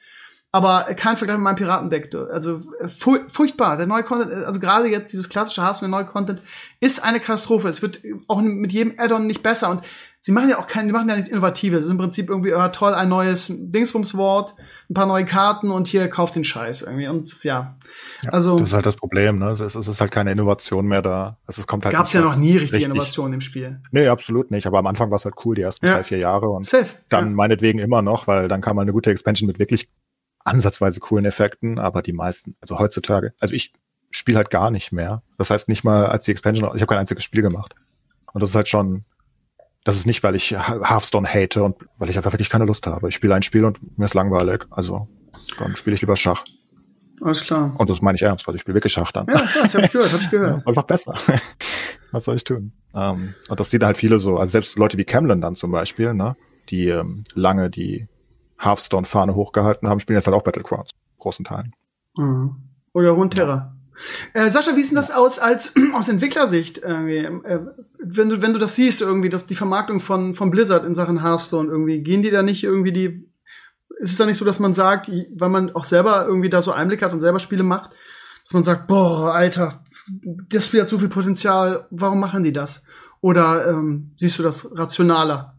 [0.52, 2.14] aber kein Vergleich mit meinem Piratendeck.
[2.14, 3.78] Also äh, furchtbar.
[3.78, 6.42] Der neue Content, also gerade jetzt dieses klassische Hass der neue Content
[6.82, 7.70] ist eine Katastrophe.
[7.70, 9.82] Es wird auch mit jedem Addon nicht besser und
[10.20, 11.80] sie machen ja auch kein, die machen ja nichts Innovatives.
[11.80, 14.54] Es ist im Prinzip irgendwie ja, toll ein neues Dingsbumswort,
[14.90, 17.78] ein paar neue Karten und hier kauft den Scheiß irgendwie und ja.
[18.22, 19.52] ja also das ist halt das Problem, ne?
[19.52, 21.38] Es ist halt keine Innovation mehr da.
[21.48, 21.96] Also es kommt halt.
[21.96, 23.82] Gab's ja noch nie richtig, richtig Innovation im Spiel.
[23.92, 24.68] Nee, absolut nicht.
[24.68, 25.96] Aber am Anfang war es halt cool, die ersten ja.
[25.96, 26.88] drei, vier Jahre und Safe.
[27.08, 27.32] dann ja.
[27.32, 29.88] meinetwegen immer noch, weil dann kam mal eine gute Expansion mit wirklich
[30.46, 33.74] ansatzweise coolen Effekten, aber die meisten, also heutzutage, also ich
[34.10, 35.24] spiele halt gar nicht mehr.
[35.38, 37.76] Das heißt nicht mal als die Expansion, ich habe kein einziges Spiel gemacht.
[38.34, 39.06] Und das ist halt schon,
[39.84, 43.10] das ist nicht, weil ich Hearthstone hate und weil ich einfach wirklich keine Lust habe.
[43.10, 44.66] Ich spiele ein Spiel und mir ist langweilig.
[44.70, 45.08] Also
[45.58, 46.44] dann spiele ich lieber Schach.
[47.24, 47.74] Alles klar.
[47.78, 49.28] Und das meine ich ernst, weil ich spiele wirklich Schach dann.
[49.28, 50.58] Ja, das habe ich gehört, hab ich gehört.
[50.58, 51.14] Ist einfach besser.
[52.12, 52.74] Was soll ich tun?
[52.94, 56.14] Ähm, und das sieht halt viele so, also selbst Leute wie Camlin dann zum Beispiel,
[56.14, 56.36] ne,
[56.70, 58.08] die ähm, lange die
[58.64, 61.74] Hearthstone-Fahne hochgehalten haben, spielen jetzt halt auch Battlegrounds, großen Teilen.
[62.18, 62.56] Mhm.
[62.94, 63.76] Oder Runeterra.
[64.34, 67.18] Äh, Sascha, wie ist denn das aus als aus Entwicklersicht irgendwie?
[67.18, 67.66] Äh,
[68.00, 71.22] wenn du wenn du das siehst irgendwie, dass die Vermarktung von von Blizzard in Sachen
[71.22, 73.32] Hearthstone irgendwie gehen die da nicht irgendwie die
[74.00, 76.72] ist es da nicht so, dass man sagt, weil man auch selber irgendwie da so
[76.72, 77.92] Einblick hat und selber Spiele macht,
[78.44, 79.84] dass man sagt, boah, Alter,
[80.50, 82.84] das Spiel hat so viel Potenzial, warum machen die das?
[83.22, 85.56] Oder ähm, siehst du das rationaler?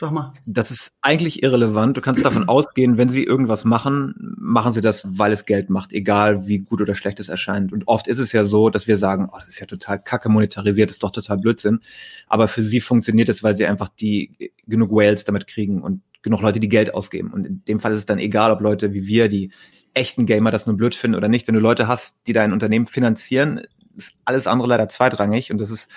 [0.00, 0.32] Sag mal.
[0.46, 1.94] Das ist eigentlich irrelevant.
[1.94, 5.92] Du kannst davon ausgehen, wenn sie irgendwas machen, machen sie das, weil es Geld macht,
[5.92, 7.70] egal wie gut oder schlecht es erscheint.
[7.70, 10.30] Und oft ist es ja so, dass wir sagen, oh, das ist ja total kacke
[10.30, 11.80] monetarisiert, das ist doch total Blödsinn.
[12.28, 16.40] Aber für sie funktioniert es, weil sie einfach die genug Whales damit kriegen und genug
[16.40, 17.30] Leute, die Geld ausgeben.
[17.30, 19.50] Und in dem Fall ist es dann egal, ob Leute wie wir, die
[19.92, 21.46] echten Gamer das nur blöd finden oder nicht.
[21.46, 23.66] Wenn du Leute hast, die dein Unternehmen finanzieren,
[23.98, 25.52] ist alles andere leider zweitrangig.
[25.52, 25.90] Und das ist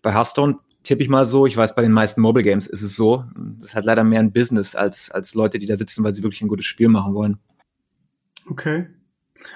[0.00, 1.44] bei Hearthstone tippe ich mal so.
[1.44, 3.24] Ich weiß, bei den meisten Mobile Games ist es so.
[3.58, 6.22] Das ist halt leider mehr ein Business als, als Leute, die da sitzen, weil sie
[6.22, 7.36] wirklich ein gutes Spiel machen wollen.
[8.48, 8.86] Okay.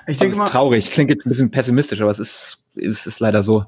[0.07, 0.45] Ich denke mal.
[0.45, 0.91] traurig.
[0.91, 3.65] Klingt jetzt ein bisschen pessimistisch, aber es ist, es ist leider so.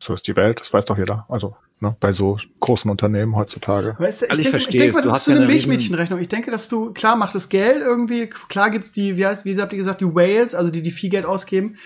[0.00, 0.60] So ist die Welt.
[0.60, 1.26] Das weiß doch jeder.
[1.28, 3.94] Also, ne, bei so großen Unternehmen heutzutage.
[4.00, 6.18] Weißt du, ich, also ich, denke, ich denke mal, das ist so eine Milchmädchenrechnung.
[6.18, 9.56] Ich denke, dass du, klar macht das Geld irgendwie, klar gibt's die, wie heißt, wie
[9.60, 11.76] habt ihr gesagt, die Whales, also die, die viel Geld ausgeben.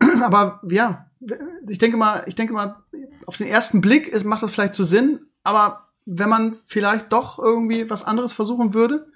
[0.22, 1.09] aber, ja,
[1.68, 2.76] ich denke mal, ich denke mal,
[3.26, 7.12] auf den ersten Blick ist, macht das vielleicht zu so Sinn, aber wenn man vielleicht
[7.12, 9.06] doch irgendwie was anderes versuchen würde,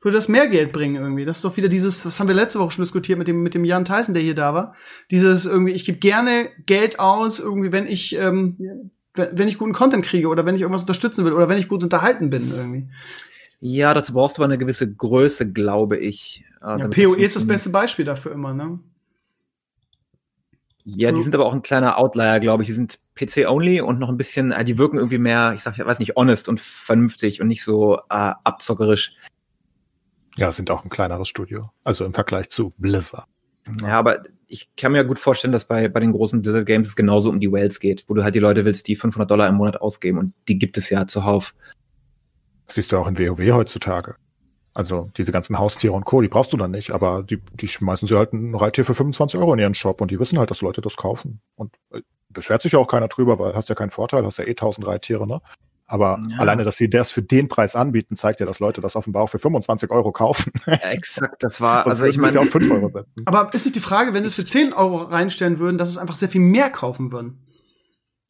[0.00, 1.24] würde das mehr Geld bringen irgendwie.
[1.24, 3.54] Das ist doch wieder dieses, das haben wir letzte Woche schon diskutiert mit dem mit
[3.54, 4.74] dem Jan Tyson, der hier da war.
[5.10, 10.04] Dieses irgendwie, ich gebe gerne Geld aus, irgendwie, wenn ich ähm, wenn ich guten Content
[10.04, 12.88] kriege oder wenn ich irgendwas unterstützen will oder wenn ich gut unterhalten bin irgendwie.
[13.60, 16.44] Ja, dazu brauchst du aber eine gewisse Größe, glaube ich.
[16.60, 18.80] Ja, PoE ist das beste Beispiel dafür immer, ne?
[20.86, 22.66] Ja, die sind aber auch ein kleiner Outlier, glaube ich.
[22.66, 25.84] Die sind PC-only und noch ein bisschen, äh, die wirken irgendwie mehr, ich sag, ich
[25.84, 29.16] weiß nicht, honest und vernünftig und nicht so äh, abzockerisch.
[30.36, 31.70] Ja, sind auch ein kleineres Studio.
[31.84, 33.26] Also im Vergleich zu Blizzard.
[33.80, 36.96] Ja, aber ich kann mir gut vorstellen, dass bei, bei den großen Blizzard Games es
[36.96, 39.54] genauso um die Whales geht, wo du halt die Leute willst, die 500 Dollar im
[39.54, 41.54] Monat ausgeben und die gibt es ja zuhauf.
[42.66, 44.16] Das siehst du auch in WoW heutzutage.
[44.74, 48.08] Also diese ganzen Haustiere und Co., die brauchst du dann nicht, aber die, die schmeißen
[48.08, 50.62] sie halt ein Reittier für 25 Euro in ihren Shop und die wissen halt, dass
[50.62, 51.40] Leute das kaufen.
[51.54, 54.44] Und äh, beschwert sich ja auch keiner drüber, weil hast ja keinen Vorteil, hast ja
[54.44, 55.40] eh 1000 Reittiere, ne?
[55.86, 56.38] Aber ja.
[56.38, 59.28] alleine, dass sie das für den Preis anbieten, zeigt ja, dass Leute das offenbar auch
[59.28, 60.52] für 25 Euro kaufen.
[60.66, 62.34] Ja, exakt, das war, also ich meine.
[62.34, 63.22] Ja auch 5 Euro setzen.
[63.26, 65.98] Aber ist nicht die Frage, wenn sie es für 10 Euro reinstellen würden, dass es
[65.98, 67.43] einfach sehr viel mehr kaufen würden?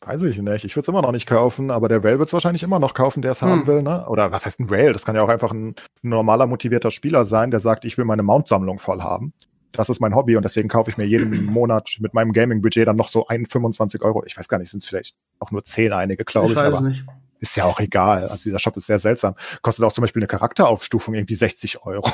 [0.07, 0.65] Weiß ich nicht.
[0.65, 2.93] Ich würde es immer noch nicht kaufen, aber der Whale wird es wahrscheinlich immer noch
[2.93, 3.49] kaufen, der es hm.
[3.49, 3.83] haben will.
[3.83, 4.07] Ne?
[4.07, 4.93] Oder was heißt ein Whale?
[4.93, 8.23] Das kann ja auch einfach ein normaler, motivierter Spieler sein, der sagt, ich will meine
[8.23, 9.33] Mount-Sammlung voll haben.
[9.73, 12.97] Das ist mein Hobby und deswegen kaufe ich mir jeden Monat mit meinem Gaming-Budget dann
[12.97, 14.23] noch so ein 25 Euro.
[14.27, 16.53] Ich weiß gar nicht, sind es vielleicht auch nur 10 einige, glaube ich.
[16.53, 17.05] Ich weiß aber nicht.
[17.41, 18.29] Ist ja auch egal.
[18.29, 19.35] Also dieser Shop ist sehr seltsam.
[19.63, 22.11] Kostet auch zum Beispiel eine Charakteraufstufung irgendwie 60 Euro.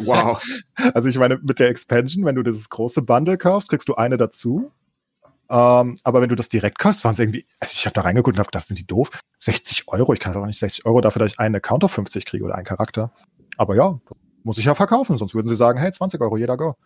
[0.00, 0.42] Wow.
[0.94, 4.16] also ich meine, mit der Expansion, wenn du dieses große Bundle kaufst, kriegst du eine
[4.16, 4.72] dazu
[5.50, 8.36] Ähm, aber wenn du das direkt kaufst, waren es irgendwie, also ich habe da reingeguckt
[8.36, 9.10] und habe gedacht, sind die doof?
[9.38, 12.24] 60 Euro, ich kann aber nicht 60 Euro dafür, dass ich einen Account auf 50
[12.24, 13.12] kriege oder einen Charakter.
[13.56, 13.98] Aber ja,
[14.44, 16.76] muss ich ja verkaufen, sonst würden sie sagen, hey, 20 Euro jeder go.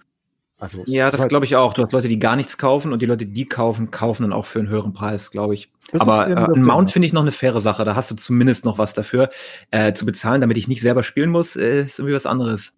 [0.56, 1.74] Also, ja, das halt glaube ich auch.
[1.74, 4.46] Du hast Leute, die gar nichts kaufen und die Leute, die kaufen, kaufen dann auch
[4.46, 5.72] für einen höheren Preis, glaube ich.
[5.90, 7.84] Das Aber äh, ein Mount finde ich noch eine faire Sache.
[7.84, 9.30] Da hast du zumindest noch was dafür
[9.72, 12.72] äh, zu bezahlen, damit ich nicht selber spielen muss, äh, ist irgendwie was anderes.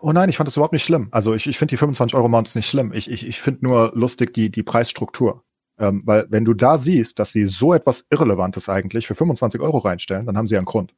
[0.00, 1.08] Oh nein, ich fand das überhaupt nicht schlimm.
[1.10, 2.92] Also ich, ich finde die 25 Euro Mounts nicht schlimm.
[2.92, 5.42] Ich, ich, ich finde nur lustig die, die Preisstruktur.
[5.78, 9.78] Ähm, weil wenn du da siehst, dass sie so etwas Irrelevantes eigentlich für 25 Euro
[9.78, 10.94] reinstellen, dann haben sie einen Grund.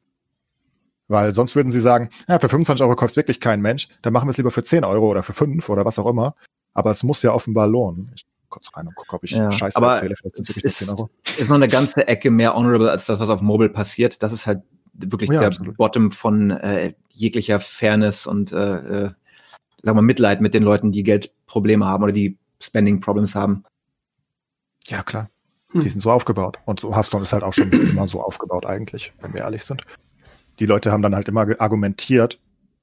[1.07, 4.27] Weil sonst würden sie sagen, ja, für 25 Euro kauft wirklich kein Mensch, dann machen
[4.27, 6.35] wir es lieber für 10 Euro oder für 5 oder was auch immer.
[6.73, 8.11] Aber es muss ja offenbar lohnen.
[8.15, 10.15] Ich kurz rein und gucke, ob ich ja, Scheiße aber erzähle.
[10.15, 11.09] Vielleicht sind es wirklich 10 Euro.
[11.37, 14.23] Ist noch eine ganze Ecke mehr honorable als das, was auf Mobile passiert.
[14.23, 14.61] Das ist halt
[14.97, 15.77] wirklich ja, der absolut.
[15.77, 19.11] Bottom von äh, jeglicher Fairness und äh, äh,
[19.83, 23.63] sagen wir Mitleid mit den Leuten, die Geldprobleme haben oder die Spending Problems haben.
[24.87, 25.29] Ja, klar.
[25.71, 25.81] Hm.
[25.81, 26.57] Die sind so aufgebaut.
[26.65, 29.83] Und so Hearthstone ist halt auch schon immer so aufgebaut eigentlich, wenn wir ehrlich sind.
[30.59, 32.39] Die Leute haben dann halt immer argumentiert,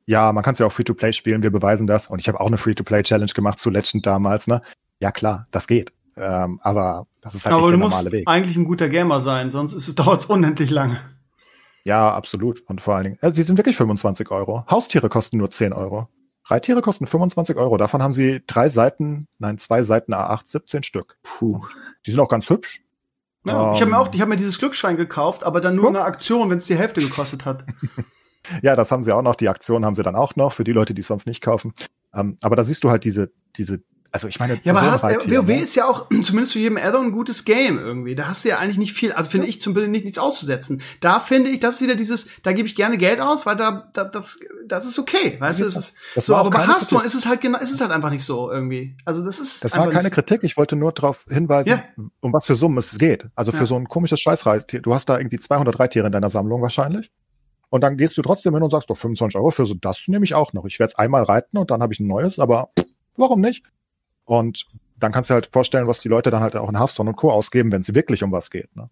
[0.07, 2.09] ja, man kann es ja auch Free-to-Play spielen, wir beweisen das.
[2.09, 4.61] Und ich habe auch eine Free-to-Play-Challenge gemacht zu Legend damals, ne?
[5.01, 5.93] Ja, klar, das geht.
[6.17, 8.29] Ähm, aber das ist halt aber nicht der normale Weg.
[8.29, 11.01] eigentlich ein guter Gamer sein, sonst dauert es unendlich lange.
[11.85, 12.61] Ja, absolut.
[12.69, 14.65] Und vor allen Dingen, also sie sind wirklich 25 Euro.
[14.71, 16.09] Haustiere kosten nur 10 Euro.
[16.45, 17.77] Reittiere kosten 25 Euro.
[17.77, 21.17] Davon haben sie drei Seiten, nein, zwei Seiten A8, 17 Stück.
[21.23, 21.61] Puh.
[22.05, 22.83] Die sind auch ganz hübsch.
[23.45, 25.89] Ja, ähm, ich habe mir auch, ich habe mir dieses Glücksschwein gekauft, aber dann nur
[25.89, 27.65] in einer Aktion, wenn es die Hälfte gekostet hat.
[28.63, 29.37] ja, das haben sie auch noch.
[29.37, 31.73] Die Aktion haben sie dann auch noch für die Leute, die es sonst nicht kaufen.
[32.15, 33.83] Ähm, aber da siehst du halt diese, diese
[34.13, 35.63] also ich meine, ja, aber hast, WoW ne?
[35.63, 38.15] ist ja auch zumindest für jedem Addon ein gutes Game irgendwie.
[38.15, 39.49] Da hast du ja eigentlich nicht viel, also finde ja.
[39.49, 40.83] ich zum Beispiel nicht nichts auszusetzen.
[41.01, 43.91] Da finde ich, das ist wieder dieses, da gebe ich gerne Geld aus, weil da,
[43.95, 46.37] da das, das ist okay, weißt du, es ist so.
[46.37, 48.95] Aber bei Hearthstone ist es halt genau, ist es halt einfach nicht so irgendwie.
[49.07, 49.65] Also das ist.
[49.65, 50.45] Das war keine Kritik.
[50.45, 51.83] Ich wollte nur darauf hinweisen, ja.
[52.21, 53.29] um was für Summen es geht.
[53.35, 53.67] Also für ja.
[53.67, 54.83] so ein komisches Scheißreittier.
[54.83, 57.11] Du hast da irgendwie 200 Reittiere in deiner Sammlung wahrscheinlich.
[57.71, 60.25] Und dann gehst du trotzdem hin und sagst, doch 25 Euro für so das nehme
[60.27, 60.67] ich auch noch.
[60.67, 62.69] Ich werde es einmal reiten und dann habe ich ein neues, aber
[63.17, 63.65] warum nicht?
[64.39, 64.67] Und
[64.99, 67.31] dann kannst du halt vorstellen, was die Leute dann halt auch in Hearthstone und Co.
[67.31, 68.75] ausgeben, wenn es wirklich um was geht.
[68.75, 68.89] Ne?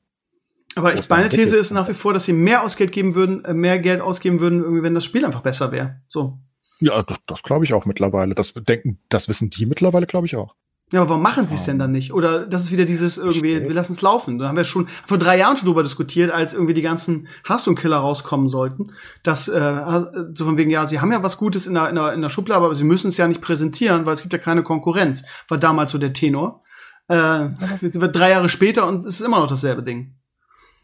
[0.76, 3.54] Aber ich, meine These ist nach wie vor, dass sie mehr Ausgeld geben würden, äh,
[3.54, 6.02] mehr Geld ausgeben würden, irgendwie, wenn das Spiel einfach besser wäre.
[6.08, 6.38] So.
[6.80, 8.34] Ja, das, das glaube ich auch mittlerweile.
[8.34, 10.54] Das denken, das wissen die mittlerweile, glaube ich auch.
[10.92, 12.12] Ja, aber warum machen sie es denn dann nicht?
[12.12, 14.38] Oder das ist wieder dieses irgendwie, wir lassen es laufen.
[14.38, 17.96] Da haben wir schon vor drei Jahren schon drüber diskutiert, als irgendwie die ganzen Hearthstone-Killer
[17.96, 18.92] rauskommen sollten.
[19.22, 20.02] Dass, äh,
[20.34, 22.28] so von wegen, ja, sie haben ja was Gutes in der, in der, in der
[22.28, 25.22] Schublade, aber sie müssen es ja nicht präsentieren, weil es gibt ja keine Konkurrenz.
[25.46, 26.64] War damals so der Tenor.
[27.08, 27.50] Äh,
[27.82, 30.16] jetzt wird drei Jahre später und es ist immer noch dasselbe Ding.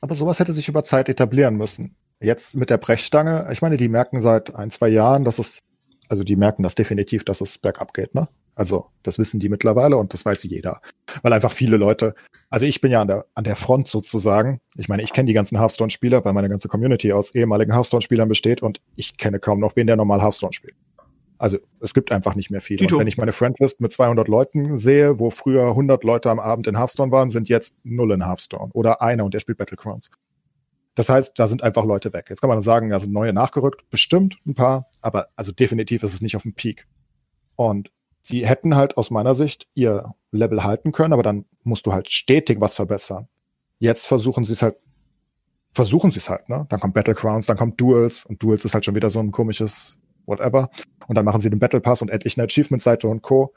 [0.01, 1.97] Aber sowas hätte sich über Zeit etablieren müssen.
[2.21, 5.59] Jetzt mit der Brechstange, ich meine, die merken seit ein, zwei Jahren, dass es,
[6.09, 8.29] also die merken das definitiv, dass es bergab geht, ne?
[8.57, 10.81] Also das wissen die mittlerweile und das weiß jeder.
[11.23, 12.15] Weil einfach viele Leute,
[12.49, 14.61] also ich bin ja an der, an der Front sozusagen.
[14.77, 18.63] Ich meine, ich kenne die ganzen Hearthstone-Spieler, weil meine ganze Community aus ehemaligen Hearthstone-Spielern besteht
[18.63, 20.75] und ich kenne kaum noch wen, der normal Hearthstone spielt.
[21.37, 22.83] Also es gibt einfach nicht mehr viele.
[22.83, 26.67] Und wenn ich meine Friendlist mit 200 Leuten sehe, wo früher 100 Leute am Abend
[26.67, 30.11] in Hearthstone waren, sind jetzt null in Hearthstone oder einer und der spielt Battlegrounds.
[30.95, 32.27] Das heißt, da sind einfach Leute weg.
[32.31, 36.15] Jetzt kann man sagen, da sind neue nachgerückt, bestimmt ein paar, aber also definitiv ist
[36.15, 36.87] es nicht auf dem Peak.
[37.55, 37.93] Und
[38.27, 42.11] sie hätten halt aus meiner Sicht ihr Level halten können, aber dann musst du halt
[42.11, 43.29] stetig was verbessern.
[43.79, 44.77] Jetzt versuchen sie es halt,
[45.73, 46.67] versuchen sie es halt, ne?
[46.69, 50.01] Dann kommt Battlegrounds, dann kommt Duels und Duels ist halt schon wieder so ein komisches
[50.27, 50.71] whatever.
[51.07, 53.55] Und dann machen sie den Battle Pass und endlich eine Achievement-Seite und Co.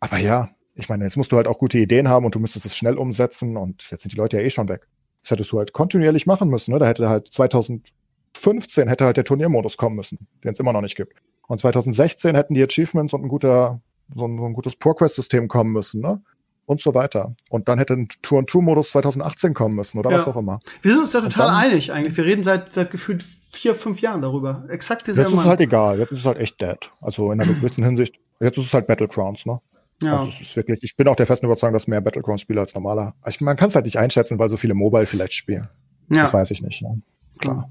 [0.00, 2.64] Aber ja, ich meine, jetzt musst du halt auch gute Ideen haben und du müsstest
[2.64, 4.86] es schnell umsetzen und jetzt sind die Leute ja eh schon weg.
[5.22, 6.78] Das hättest du halt kontinuierlich machen müssen, ne?
[6.78, 10.96] Da hätte halt 2015 hätte halt der Turniermodus kommen müssen, den es immer noch nicht
[10.96, 11.12] gibt.
[11.48, 13.80] Und 2016 hätten die Achievements und ein guter,
[14.14, 16.22] so ein, so ein gutes Pour-Quest-System kommen müssen, ne?
[16.66, 17.34] Und so weiter.
[17.48, 20.16] Und dann hätte ein Tour-and-True-Modus 2018 kommen müssen oder ja.
[20.16, 20.60] was auch immer.
[20.82, 22.14] Wir sind uns da total dann, einig eigentlich.
[22.18, 24.66] Wir reden seit, seit gefühlt vier, fünf Jahren darüber.
[24.68, 25.98] Exakt dieselbe Jetzt ist es halt egal.
[25.98, 26.92] Jetzt ist es halt echt dead.
[27.00, 28.16] Also in einer gewissen Hinsicht.
[28.38, 29.60] Jetzt ist es halt Battlegrounds, ne?
[30.02, 30.18] Ja.
[30.18, 32.74] Also es ist wirklich, ich bin auch der festen Überzeugung, dass mehr Battlegrounds spiele als
[32.74, 33.14] normaler.
[33.26, 35.68] Ich, man kann es halt nicht einschätzen, weil so viele Mobile vielleicht spielen.
[36.10, 36.22] Ja.
[36.22, 36.82] Das weiß ich nicht.
[36.82, 37.00] Ne?
[37.38, 37.70] Klar.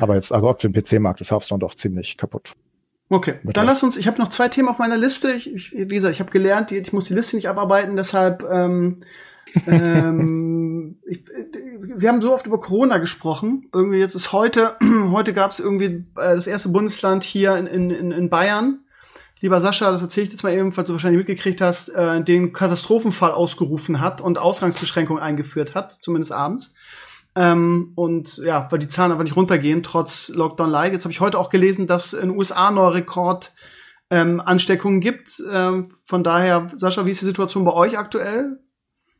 [0.00, 2.54] Aber jetzt, also auf dem PC-Markt ist Hearthstone doch ziemlich kaputt.
[3.08, 5.32] Okay, dann lass uns, ich habe noch zwei Themen auf meiner Liste.
[5.32, 8.96] Ich, ich, wie gesagt, ich habe gelernt, ich muss die Liste nicht abarbeiten, deshalb ähm,
[9.66, 11.20] ähm, ich,
[11.82, 13.68] wir haben so oft über Corona gesprochen.
[13.72, 14.76] Irgendwie jetzt ist heute,
[15.10, 18.80] heute gab es irgendwie äh, das erste Bundesland hier in, in, in Bayern.
[19.40, 22.52] Lieber Sascha, das erzähle ich jetzt mal eben, falls du wahrscheinlich mitgekriegt hast, äh, den
[22.52, 26.74] Katastrophenfall ausgerufen hat und Ausgangsbeschränkungen eingeführt hat, zumindest abends.
[27.34, 30.92] Ähm, und ja, weil die Zahlen einfach nicht runtergehen, trotz Lockdown Light.
[30.92, 33.52] Jetzt habe ich heute auch gelesen, dass in den USA neuer Rekord
[34.10, 35.42] ähm, Ansteckungen gibt.
[35.50, 38.60] Ähm, von daher, Sascha, wie ist die Situation bei euch aktuell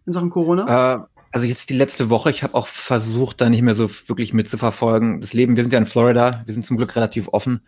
[0.05, 0.97] in Sachen Corona?
[0.97, 0.99] Äh,
[1.33, 5.23] also jetzt die letzte Woche, ich habe auch versucht, da nicht mehr so wirklich mitzuverfolgen.
[5.23, 7.63] Das Leben, wir sind ja in Florida, wir sind zum Glück relativ offen.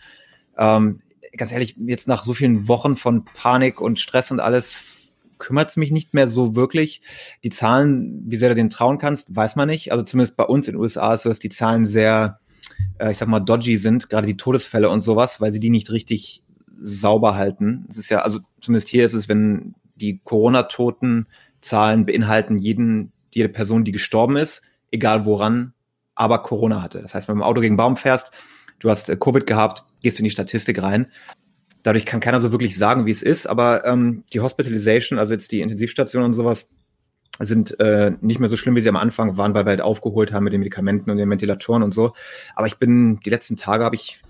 [0.58, 1.00] Ähm,
[1.34, 4.74] ganz ehrlich, jetzt nach so vielen Wochen von Panik und Stress und alles,
[5.38, 7.02] kümmert es mich nicht mehr so wirklich.
[7.42, 9.92] Die Zahlen, wie sehr du denen trauen kannst, weiß man nicht.
[9.92, 12.40] Also zumindest bei uns in den USA ist so, dass die Zahlen sehr,
[12.98, 15.90] äh, ich sag mal, dodgy sind, gerade die Todesfälle und sowas, weil sie die nicht
[15.90, 16.42] richtig
[16.80, 17.86] sauber halten.
[17.88, 21.26] Es ist ja, also zumindest hier ist es, wenn die Corona-Toten
[21.60, 25.72] Zahlen beinhalten jeden, jede Person, die gestorben ist, egal woran,
[26.14, 27.00] aber Corona hatte.
[27.00, 28.32] Das heißt, wenn du im Auto gegen Baum fährst,
[28.78, 31.06] du hast äh, Covid gehabt, gehst du in die Statistik rein.
[31.84, 35.52] Dadurch kann keiner so wirklich sagen, wie es ist, aber ähm, die Hospitalization, also jetzt
[35.52, 36.76] die Intensivstation und sowas,
[37.38, 40.32] sind äh, nicht mehr so schlimm, wie sie am Anfang waren, weil wir halt aufgeholt
[40.32, 42.12] haben mit den Medikamenten und den Ventilatoren und so.
[42.54, 44.20] Aber ich bin, die letzten Tage habe ich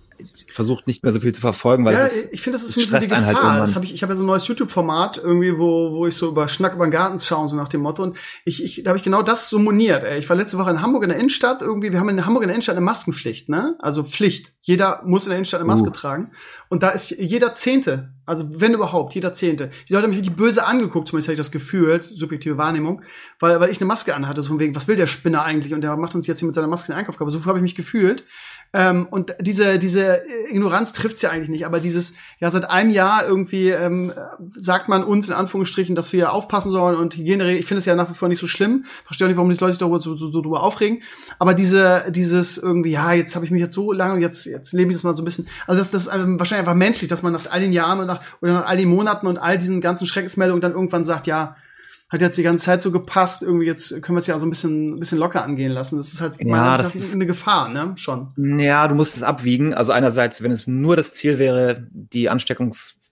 [0.53, 3.01] versucht nicht mehr so viel zu verfolgen, weil ja, es ich finde, das ist ein
[3.01, 3.53] die Gefahr.
[3.53, 6.15] Halt das hab ich ich habe ja so ein neues YouTube-Format irgendwie, wo wo ich
[6.17, 8.99] so über Schnack über den Gartenzaun so nach dem Motto und ich, ich da habe
[8.99, 10.05] ich genau das so moniert.
[10.05, 10.19] Ey.
[10.19, 11.93] Ich war letzte Woche in Hamburg in der Innenstadt irgendwie.
[11.93, 13.77] Wir haben in Hamburg in der Innenstadt eine Maskenpflicht, ne?
[13.81, 14.53] Also Pflicht.
[14.63, 15.93] Jeder muss in der Innenstadt eine Maske uh.
[15.93, 16.31] tragen
[16.69, 19.71] und da ist jeder Zehnte, also wenn überhaupt, jeder Zehnte.
[19.89, 23.03] Die Leute haben mich richtig böse angeguckt, zumindest habe ich das gefühlt, subjektive Wahrnehmung,
[23.41, 25.83] weil weil ich eine Maske anhatte, so von wegen, was will der Spinner eigentlich und
[25.83, 27.21] der macht uns jetzt hier mit seiner Maske den Einkauf.
[27.21, 28.25] Aber so habe ich mich gefühlt.
[28.75, 33.25] Ähm, und diese, diese Ignoranz trifft's ja eigentlich nicht, aber dieses, ja, seit einem Jahr
[33.25, 34.13] irgendwie ähm,
[34.57, 37.95] sagt man uns in Anführungsstrichen, dass wir aufpassen sollen und Hygiene, ich finde es ja
[37.95, 38.85] nach wie vor nicht so schlimm.
[39.07, 41.03] Verstehe auch nicht, warum die Leute sich darüber so, so, so drüber aufregen.
[41.39, 44.73] Aber diese, dieses irgendwie, ja, jetzt habe ich mich jetzt so lange und jetzt, jetzt
[44.73, 45.47] lebe ich das mal so ein bisschen.
[45.69, 48.23] Also das, das ist wahrscheinlich einfach menschlich, dass man nach all den Jahren und nach,
[48.43, 51.55] oder nach all den Monaten und all diesen ganzen Schreckensmeldungen dann irgendwann sagt, ja,
[52.09, 54.51] hat jetzt die ganze Zeit so gepasst, irgendwie jetzt können wir es ja so ein
[54.51, 55.97] bisschen, ein bisschen locker angehen lassen.
[55.97, 57.93] Das ist halt ja, das ist eine Gefahr, ne?
[57.97, 58.33] Schon.
[58.59, 59.75] Ja, du musst es abwiegen.
[59.75, 62.29] Also einerseits, wenn es nur das Ziel wäre, die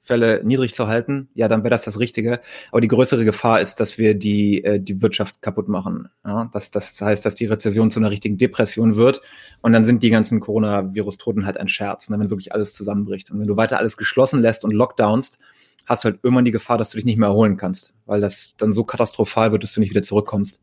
[0.02, 2.40] Ansteckungsfälle niedrig zu halten, ja, dann wäre das das Richtige.
[2.70, 6.08] Aber die größere Gefahr ist, dass wir die, äh, die Wirtschaft kaputt machen.
[6.24, 6.50] Ja?
[6.52, 9.20] Das, das heißt, dass die Rezession zu einer richtigen Depression wird
[9.62, 12.18] und dann sind die ganzen Coronavirus-Toten halt ein Scherz, ne?
[12.18, 13.30] wenn wirklich alles zusammenbricht.
[13.30, 15.38] Und wenn du weiter alles geschlossen lässt und lockdownst,
[15.86, 18.54] hast du halt irgendwann die Gefahr, dass du dich nicht mehr erholen kannst, weil das
[18.56, 20.60] dann so katastrophal wird, dass du nicht wieder zurückkommst.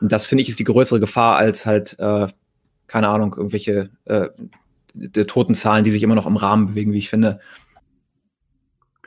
[0.00, 2.26] Und das finde ich ist die größere Gefahr als halt, äh,
[2.86, 4.28] keine Ahnung, irgendwelche äh,
[4.94, 7.40] der Totenzahlen, die sich immer noch im Rahmen bewegen, wie ich finde.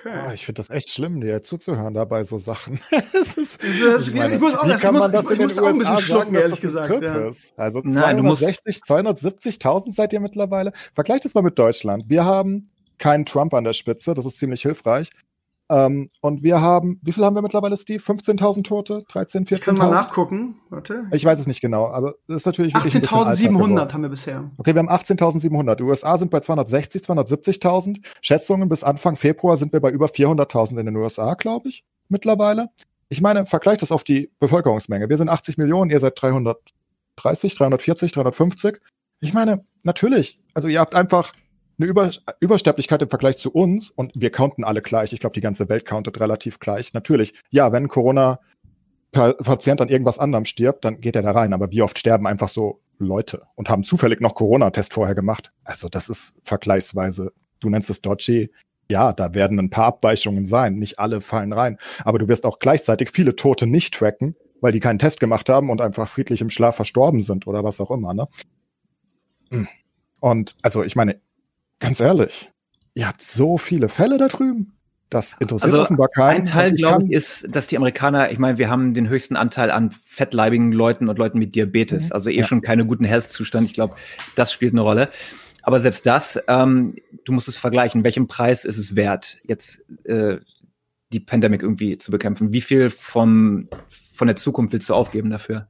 [0.08, 0.26] Okay.
[0.28, 2.80] Oh, ich finde das echt schlimm, dir zuzuhören dabei so Sachen.
[3.14, 6.36] ist, ich, meine, ich muss auch, ich muss, ich, ich muss auch ein bisschen schlucken,
[6.36, 7.04] ehrlich gesagt.
[7.04, 7.30] Ja.
[7.58, 10.72] Also 260, 270.000 seid ihr mittlerweile.
[10.94, 12.06] Vergleicht das mal mit Deutschland.
[12.08, 14.14] Wir haben kein Trump an der Spitze.
[14.14, 15.10] Das ist ziemlich hilfreich.
[15.70, 18.02] Ähm, und wir haben, wie viel haben wir mittlerweile, Steve?
[18.02, 19.04] 15.000 Tote?
[19.10, 19.54] 13, 14.000?
[19.54, 20.56] Ich kann mal nachgucken.
[20.70, 21.06] Warte.
[21.12, 24.50] Ich weiß es nicht genau, aber das ist natürlich 18.700 haben wir bisher.
[24.58, 25.76] Okay, wir haben 18.700.
[25.76, 27.98] Die USA sind bei 260, 270.000.
[28.22, 32.70] Schätzungen bis Anfang Februar sind wir bei über 400.000 in den USA, glaube ich, mittlerweile.
[33.10, 35.10] Ich meine, vergleicht das auf die Bevölkerungsmenge.
[35.10, 38.80] Wir sind 80 Millionen, ihr seid 330, 340, 350.
[39.20, 40.40] Ich meine, natürlich.
[40.54, 41.32] Also ihr habt einfach
[41.80, 42.10] eine Über
[42.40, 45.14] Übersterblichkeit im Vergleich zu uns und wir counten alle gleich.
[45.14, 46.94] Ich glaube, die ganze Welt countet relativ gleich.
[46.94, 48.40] Natürlich, ja, wenn Corona
[49.12, 51.54] Patient an irgendwas anderem stirbt, dann geht er da rein.
[51.54, 55.52] Aber wie oft sterben einfach so Leute und haben zufällig noch Corona-Test vorher gemacht?
[55.64, 58.52] Also das ist vergleichsweise, du nennst es dodgy.
[58.90, 60.76] Ja, da werden ein paar Abweichungen sein.
[60.76, 61.78] Nicht alle fallen rein.
[62.04, 65.70] Aber du wirst auch gleichzeitig viele Tote nicht tracken, weil die keinen Test gemacht haben
[65.70, 68.14] und einfach friedlich im Schlaf verstorben sind oder was auch immer.
[68.14, 68.28] Ne?
[70.20, 71.20] Und also ich meine,
[71.80, 72.52] ganz ehrlich,
[72.94, 74.74] ihr habt so viele Fälle da drüben.
[75.10, 76.42] Das interessiert also offenbar keinen.
[76.42, 79.72] Ein Teil, glaube ich, ist, dass die Amerikaner, ich meine, wir haben den höchsten Anteil
[79.72, 82.14] an fettleibigen Leuten und Leuten mit Diabetes, mhm.
[82.14, 82.44] also eh ja.
[82.44, 83.68] schon keine guten Health-Zustand.
[83.68, 83.96] Ich glaube,
[84.36, 85.10] das spielt eine Rolle.
[85.64, 88.04] Aber selbst das, ähm, du musst es vergleichen.
[88.04, 90.38] Welchen Preis ist es wert, jetzt äh,
[91.14, 92.52] die Pandemic irgendwie zu bekämpfen?
[92.52, 93.70] Wie viel vom,
[94.14, 95.68] von der Zukunft willst du aufgeben dafür?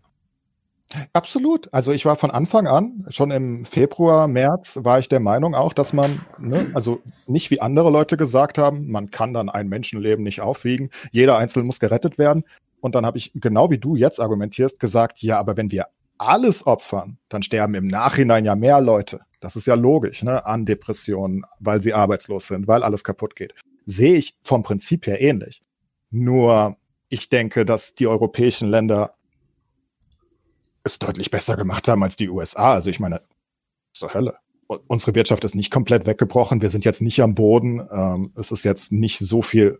[1.11, 1.73] Absolut.
[1.73, 5.73] Also ich war von Anfang an, schon im Februar, März, war ich der Meinung auch,
[5.73, 10.23] dass man, ne, also nicht wie andere Leute gesagt haben, man kann dann ein Menschenleben
[10.23, 12.45] nicht aufwiegen, jeder Einzelne muss gerettet werden.
[12.79, 16.65] Und dann habe ich, genau wie du jetzt argumentierst, gesagt, ja, aber wenn wir alles
[16.65, 19.21] opfern, dann sterben im Nachhinein ja mehr Leute.
[19.39, 23.53] Das ist ja logisch, ne, an Depressionen, weil sie arbeitslos sind, weil alles kaputt geht.
[23.85, 25.61] Sehe ich vom Prinzip her ähnlich.
[26.11, 26.77] Nur
[27.09, 29.16] ich denke, dass die europäischen Länder
[30.87, 32.73] es deutlich besser gemacht haben als die USA.
[32.73, 33.21] Also ich meine,
[33.93, 34.37] zur Hölle.
[34.87, 36.61] Unsere Wirtschaft ist nicht komplett weggebrochen.
[36.61, 37.87] Wir sind jetzt nicht am Boden.
[37.89, 39.79] Ähm, es ist jetzt nicht so viel.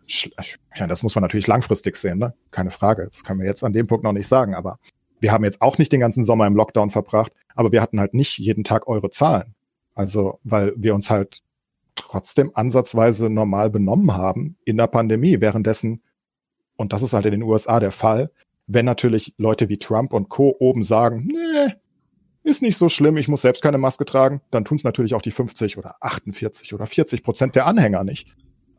[0.76, 2.34] Ja, das muss man natürlich langfristig sehen, ne?
[2.52, 3.10] Keine Frage.
[3.12, 4.56] Das können wir jetzt an dem Punkt noch nicht sagen.
[4.56, 4.80] Aber
[5.20, 7.34] wir haben jetzt auch nicht den ganzen Sommer im Lockdown verbracht.
[7.54, 9.56] Aber wir hatten halt nicht jeden Tag eure Zahlen.
[9.94, 11.42] Also, weil wir uns halt
[11.96, 15.42] trotzdem ansatzweise normal benommen haben in der Pandemie.
[15.42, 16.02] Währenddessen,
[16.78, 18.32] und das ist halt in den USA der Fall,
[18.68, 20.56] wenn natürlich Leute wie Trump und Co.
[20.60, 21.74] oben sagen, nee,
[22.44, 25.22] ist nicht so schlimm, ich muss selbst keine Maske tragen, dann tun es natürlich auch
[25.22, 28.28] die 50 oder 48 oder 40 Prozent der Anhänger nicht.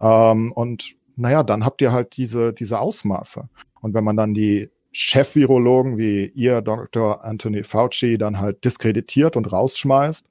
[0.00, 3.48] Ähm, und naja, dann habt ihr halt diese, diese Ausmaße.
[3.80, 7.24] Und wenn man dann die Chef-Virologen wie ihr, Dr.
[7.24, 10.26] Anthony Fauci, dann halt diskreditiert und rausschmeißt,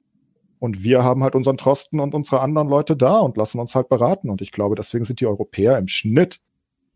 [0.60, 3.88] und wir haben halt unseren Trosten und unsere anderen Leute da und lassen uns halt
[3.88, 4.28] beraten.
[4.28, 6.40] Und ich glaube, deswegen sind die Europäer im Schnitt,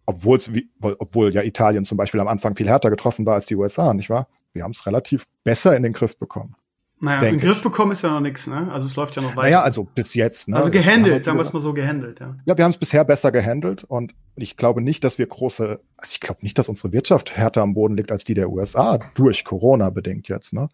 [0.06, 0.38] obwohl
[0.80, 4.10] obwohl ja Italien zum Beispiel am Anfang viel härter getroffen war als die USA, nicht
[4.10, 4.28] wahr?
[4.52, 6.56] Wir haben es relativ besser in den Griff bekommen.
[7.04, 8.70] Naja, in den Griff bekommen ist ja noch nichts, ne?
[8.70, 9.48] Also es läuft ja noch weiter.
[9.48, 10.56] Naja, also bis jetzt, ne?
[10.56, 12.36] Also gehandelt, sagen wir es mal so gehandelt, ja.
[12.44, 16.10] Ja, wir haben es bisher besser gehandelt und ich glaube nicht, dass wir große, also
[16.12, 19.44] ich glaube nicht, dass unsere Wirtschaft härter am Boden liegt als die der USA, durch
[19.44, 20.68] Corona bedingt jetzt, ne?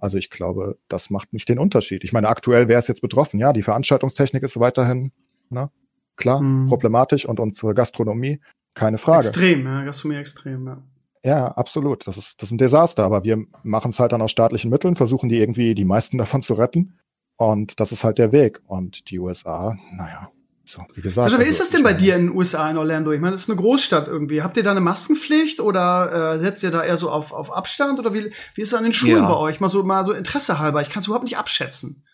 [0.00, 2.02] Also ich glaube, das macht nicht den Unterschied.
[2.02, 5.12] Ich meine, aktuell wäre es jetzt betroffen, ja, die Veranstaltungstechnik ist weiterhin,
[5.48, 5.70] ne?
[6.16, 6.66] Klar, mhm.
[6.66, 8.40] problematisch und unsere Gastronomie,
[8.74, 9.26] keine Frage.
[9.26, 10.82] Extrem, ja, Gastronomie extrem, ja.
[11.24, 12.06] Ja, absolut.
[12.06, 13.04] Das ist, das ist ein Desaster.
[13.04, 16.42] Aber wir machen es halt dann aus staatlichen Mitteln, versuchen die irgendwie die meisten davon
[16.42, 16.98] zu retten.
[17.36, 18.60] Und das ist halt der Weg.
[18.66, 20.30] Und die USA, naja,
[20.64, 21.24] so, wie gesagt.
[21.24, 23.12] Also, wie ist das denn bei dir in den USA, in Orlando?
[23.12, 24.42] Ich meine, das ist eine Großstadt irgendwie.
[24.42, 27.98] Habt ihr da eine Maskenpflicht oder äh, setzt ihr da eher so auf, auf Abstand?
[27.98, 29.28] Oder wie, wie ist es an den Schulen ja.
[29.28, 29.60] bei euch?
[29.60, 30.82] Mal so, mal so Interesse halber.
[30.82, 32.04] Ich kann es überhaupt nicht abschätzen.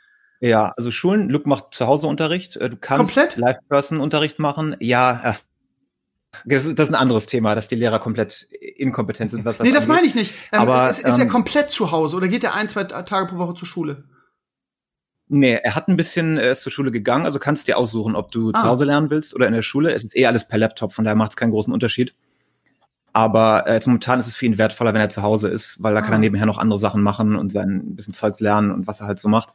[0.40, 2.56] Ja, also Schulen, Luke macht zu Hause Unterricht.
[2.56, 4.76] Äh, du kannst Live-Person-Unterricht machen.
[4.78, 5.34] Ja, äh,
[6.44, 9.44] das ist, ein anderes Thema, dass die Lehrer komplett inkompetent sind.
[9.44, 10.32] Was das nee, das meine ich nicht.
[10.52, 13.26] Ähm, Aber ist, ist ähm, er komplett zu Hause oder geht er ein, zwei Tage
[13.26, 14.04] pro Woche zur Schule?
[15.28, 18.30] Nee, er hat ein bisschen, er ist zur Schule gegangen, also kannst dir aussuchen, ob
[18.30, 18.60] du ah.
[18.60, 19.92] zu Hause lernen willst oder in der Schule.
[19.92, 22.14] Es ist eh alles per Laptop, von daher macht es keinen großen Unterschied.
[23.14, 26.00] Aber äh, momentan ist es für ihn wertvoller, wenn er zu Hause ist, weil da
[26.00, 26.02] ah.
[26.02, 26.20] kann er ah.
[26.20, 29.28] nebenher noch andere Sachen machen und sein bisschen Zeugs lernen und was er halt so
[29.28, 29.54] macht.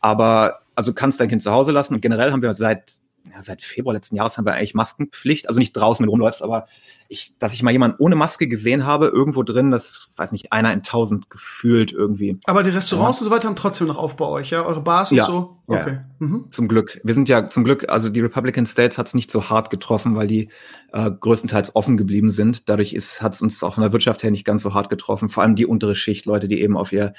[0.00, 2.92] Aber also kannst dein Kind zu Hause lassen und generell haben wir seit
[3.32, 5.48] ja, seit Februar letzten Jahres haben wir eigentlich Maskenpflicht.
[5.48, 6.66] Also nicht draußen, wenn du rumläufst, aber
[7.08, 10.72] ich, dass ich mal jemanden ohne Maske gesehen habe, irgendwo drin, das weiß nicht, einer
[10.72, 12.38] in tausend gefühlt irgendwie.
[12.44, 13.24] Aber die Restaurants ja.
[13.24, 14.64] und so weiter haben trotzdem noch auf bei euch, ja?
[14.64, 15.24] Eure Bars und ja.
[15.24, 15.56] so?
[15.66, 15.94] Okay.
[15.94, 16.04] Ja.
[16.18, 16.46] Mhm.
[16.50, 17.00] Zum Glück.
[17.04, 20.16] Wir sind ja zum Glück, also die Republican States hat es nicht so hart getroffen,
[20.16, 20.48] weil die
[20.92, 22.68] äh, größtenteils offen geblieben sind.
[22.68, 25.30] Dadurch hat es uns auch von der Wirtschaft her nicht ganz so hart getroffen.
[25.30, 27.14] Vor allem die untere Schicht, Leute, die eben auf ihr,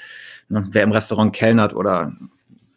[0.48, 2.12] ne, wer im Restaurant kellnert oder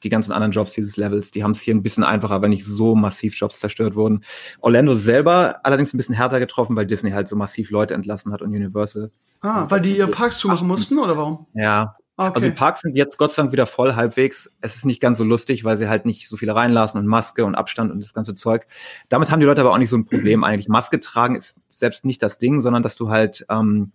[0.03, 2.65] die ganzen anderen Jobs dieses Levels, die haben es hier ein bisschen einfacher, weil nicht
[2.65, 4.21] so massiv Jobs zerstört wurden.
[4.59, 8.41] Orlando selber allerdings ein bisschen härter getroffen, weil Disney halt so massiv Leute entlassen hat
[8.41, 9.11] und Universal.
[9.41, 11.47] Ah, weil die ihre Parks zumachen mussten oder warum?
[11.53, 11.95] Ja.
[12.15, 12.31] Okay.
[12.35, 14.55] Also die Parks sind jetzt Gott sei Dank wieder voll halbwegs.
[14.61, 17.43] Es ist nicht ganz so lustig, weil sie halt nicht so viele reinlassen und Maske
[17.43, 18.67] und Abstand und das ganze Zeug.
[19.09, 20.67] Damit haben die Leute aber auch nicht so ein Problem eigentlich.
[20.69, 23.91] Maske tragen ist selbst nicht das Ding, sondern dass du halt, ähm,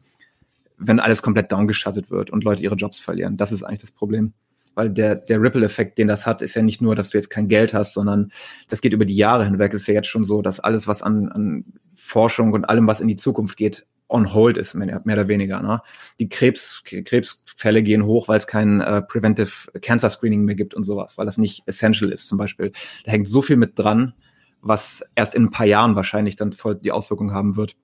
[0.79, 3.37] wenn alles komplett downgeschattet wird und Leute ihre Jobs verlieren.
[3.37, 4.33] Das ist eigentlich das Problem
[4.79, 7.49] weil der, der Ripple-Effekt, den das hat, ist ja nicht nur, dass du jetzt kein
[7.49, 8.31] Geld hast, sondern
[8.69, 9.75] das geht über die Jahre hinweg.
[9.75, 11.65] Es ist ja jetzt schon so, dass alles, was an, an
[11.97, 15.61] Forschung und allem, was in die Zukunft geht, on hold ist, mehr, mehr oder weniger.
[15.63, 15.83] Ne?
[16.21, 20.85] Die Krebs, Krebsfälle gehen hoch, weil es kein äh, Preventive Cancer Screening mehr gibt und
[20.85, 22.71] sowas, weil das nicht essential ist zum Beispiel.
[23.05, 24.15] Da hängt so viel mit dran,
[24.61, 27.75] was erst in ein paar Jahren wahrscheinlich dann voll die Auswirkungen haben wird.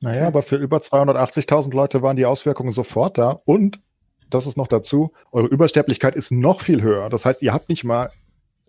[0.00, 3.80] Naja, aber für über 280.000 Leute waren die Auswirkungen sofort da und
[4.34, 7.08] das ist noch dazu, eure Übersterblichkeit ist noch viel höher.
[7.08, 8.10] Das heißt, ihr habt nicht mal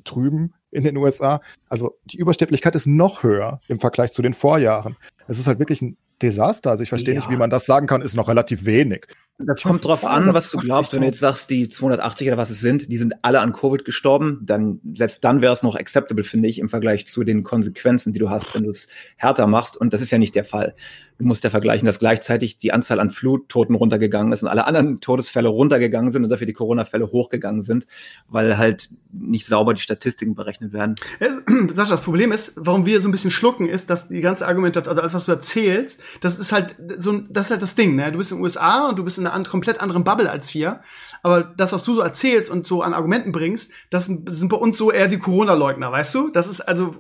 [0.03, 4.97] drüben in den USA, also die Übersterblichkeit ist noch höher im Vergleich zu den Vorjahren.
[5.28, 6.71] Es ist halt wirklich ein Desaster.
[6.71, 7.19] Also ich verstehe ja.
[7.19, 9.07] nicht, wie man das sagen kann, ist noch relativ wenig.
[9.39, 10.93] Das kommt drauf an, was du glaubst.
[10.93, 13.84] Wenn du jetzt sagst, die 280 oder was es sind, die sind alle an Covid
[13.84, 18.13] gestorben, dann selbst dann wäre es noch acceptable, finde ich, im Vergleich zu den Konsequenzen,
[18.13, 19.76] die du hast, wenn du es härter machst.
[19.76, 20.76] Und das ist ja nicht der Fall.
[21.17, 24.99] Du musst ja vergleichen, dass gleichzeitig die Anzahl an Fluttoten runtergegangen ist und alle anderen
[24.99, 27.86] Todesfälle runtergegangen sind und dafür die Corona-Fälle hochgegangen sind,
[28.28, 30.95] weil halt nicht sauber die Statistiken berechnet werden.
[31.74, 34.89] Sascha, das Problem ist, warum wir so ein bisschen schlucken, ist, dass die ganze Argumentation,
[34.89, 38.11] also alles, was du erzählst, das ist halt so, das ist halt das Ding, ne?
[38.11, 40.82] Du bist in den USA und du bist in einer komplett anderen Bubble als wir.
[41.22, 44.78] Aber das, was du so erzählst und so an Argumenten bringst, das sind bei uns
[44.78, 46.30] so eher die Corona-Leugner, weißt du?
[46.30, 46.95] Das ist also,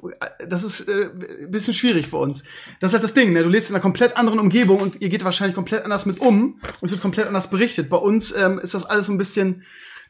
[0.47, 1.09] das ist äh,
[1.41, 2.43] ein bisschen schwierig für uns.
[2.79, 3.43] Das ist halt das Ding, ne?
[3.43, 6.59] Du lebst in einer komplett anderen Umgebung und ihr geht wahrscheinlich komplett anders mit um
[6.79, 7.89] und es wird komplett anders berichtet.
[7.89, 9.63] Bei uns ähm, ist das alles so ein bisschen,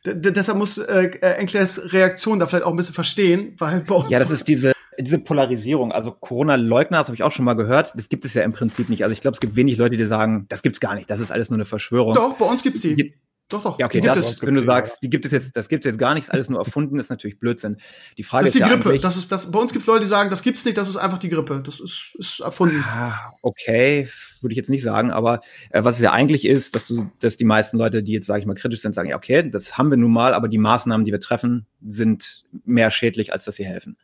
[0.06, 4.20] deshalb muss äh, Enklers Reaktion da vielleicht auch ein bisschen verstehen, weil bei uns Ja,
[4.20, 8.10] das ist diese diese Polarisierung, also Corona-Leugner, das habe ich auch schon mal gehört, das
[8.10, 9.04] gibt es ja im Prinzip nicht.
[9.04, 11.32] Also ich glaube, es gibt wenig Leute, die sagen, das gibt's gar nicht, das ist
[11.32, 12.16] alles nur eine Verschwörung.
[12.16, 13.16] Doch, bei uns gibt's die.
[13.50, 13.80] Doch, doch.
[13.80, 16.14] Ja, okay, das, wenn du sagst, die gibt es jetzt, das gibt es jetzt gar
[16.14, 17.78] nichts, alles nur erfunden, ist natürlich Blödsinn.
[18.18, 18.99] Die Frage das ist, ist die Grippe.
[18.99, 20.98] Das ist, das, bei uns gibt es Leute, die sagen, das gibt's nicht, das ist
[20.98, 21.61] einfach die Grippe.
[21.64, 22.84] Das ist, ist erfunden.
[22.88, 24.07] Ah, okay,
[24.41, 27.38] würde ich jetzt nicht sagen, aber äh, was es ja eigentlich ist, dass du, dass
[27.38, 29.90] die meisten Leute, die jetzt, sage ich mal, kritisch sind, sagen, ja, okay, das haben
[29.90, 33.65] wir nun mal, aber die Maßnahmen, die wir treffen, sind mehr schädlich, als dass sie
[33.65, 33.98] helfen.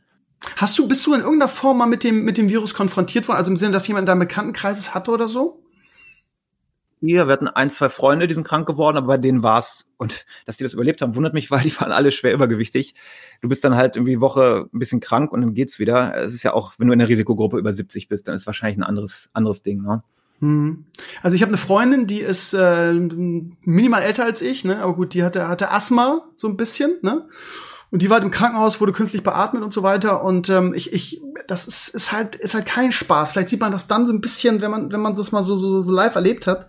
[0.55, 3.37] Hast du, bist du in irgendeiner Form mal mit dem, mit dem Virus konfrontiert worden?
[3.37, 5.61] Also im Sinne, dass jemand in deinem Bekanntenkreis es hatte oder so?
[7.01, 10.25] hier, wir hatten ein, zwei Freunde, die sind krank geworden, aber bei denen war's und
[10.45, 12.93] dass die das überlebt haben, wundert mich, weil die waren alle schwer übergewichtig.
[13.41, 16.15] Du bist dann halt irgendwie Woche ein bisschen krank und dann geht's wieder.
[16.17, 18.77] Es ist ja auch, wenn du in der Risikogruppe über 70 bist, dann ist wahrscheinlich
[18.77, 20.03] ein anderes anderes Ding, ne?
[20.39, 20.85] Hm.
[21.21, 24.81] Also ich habe eine Freundin, die ist äh, minimal älter als ich, ne?
[24.81, 27.27] Aber gut, die hatte hatte Asthma so ein bisschen, ne?
[27.91, 30.23] Und die war halt im Krankenhaus, wurde künstlich beatmet und so weiter.
[30.23, 33.31] Und ähm, ich, ich, das ist, ist halt, ist halt kein Spaß.
[33.31, 35.57] Vielleicht sieht man das dann so ein bisschen, wenn man, wenn man das mal so,
[35.57, 36.67] so, so live erlebt hat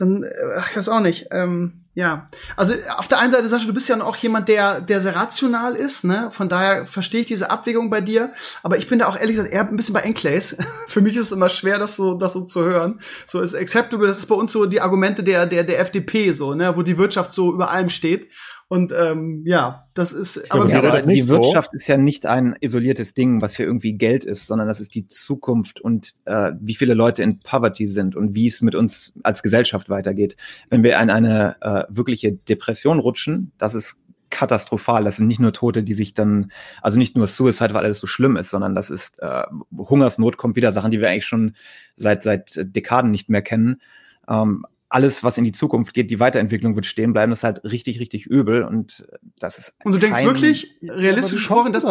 [0.00, 1.26] dann, äh, ich weiß auch nicht.
[1.30, 2.26] Ähm, ja,
[2.56, 5.74] also auf der einen Seite, Sascha, du bist ja auch jemand, der, der sehr rational
[5.74, 6.30] ist, ne?
[6.30, 8.32] Von daher verstehe ich diese Abwägung bei dir.
[8.62, 10.56] Aber ich bin da auch ehrlich gesagt eher ein bisschen bei Enclays.
[10.86, 13.00] Für mich ist es immer schwer, das so, das so zu hören.
[13.26, 14.06] So ist acceptable.
[14.06, 16.76] Das ist bei uns so die Argumente der, der, der FDP so, ne?
[16.76, 18.30] Wo die Wirtschaft so über allem steht.
[18.70, 20.48] Und ähm, ja, das ist.
[20.52, 21.76] Aber, ja, aber die Wirtschaft so.
[21.76, 25.08] ist ja nicht ein isoliertes Ding, was hier irgendwie Geld ist, sondern das ist die
[25.08, 29.42] Zukunft und äh, wie viele Leute in Poverty sind und wie es mit uns als
[29.42, 30.36] Gesellschaft weitergeht.
[30.68, 35.02] Wenn wir in eine äh, wirkliche Depression rutschen, das ist katastrophal.
[35.02, 38.06] Das sind nicht nur Tote, die sich dann, also nicht nur Suicide, weil alles so
[38.06, 39.42] schlimm ist, sondern das ist äh,
[39.76, 41.56] Hungersnot kommt wieder Sachen, die wir eigentlich schon
[41.96, 43.80] seit seit Dekaden nicht mehr kennen.
[44.28, 47.64] Ähm, alles, was in die Zukunft geht, die Weiterentwicklung wird stehen bleiben, das ist halt
[47.64, 49.06] richtig, richtig übel und
[49.38, 49.76] das ist.
[49.84, 51.84] Und du denkst wirklich, realistisch gesprochen, dass,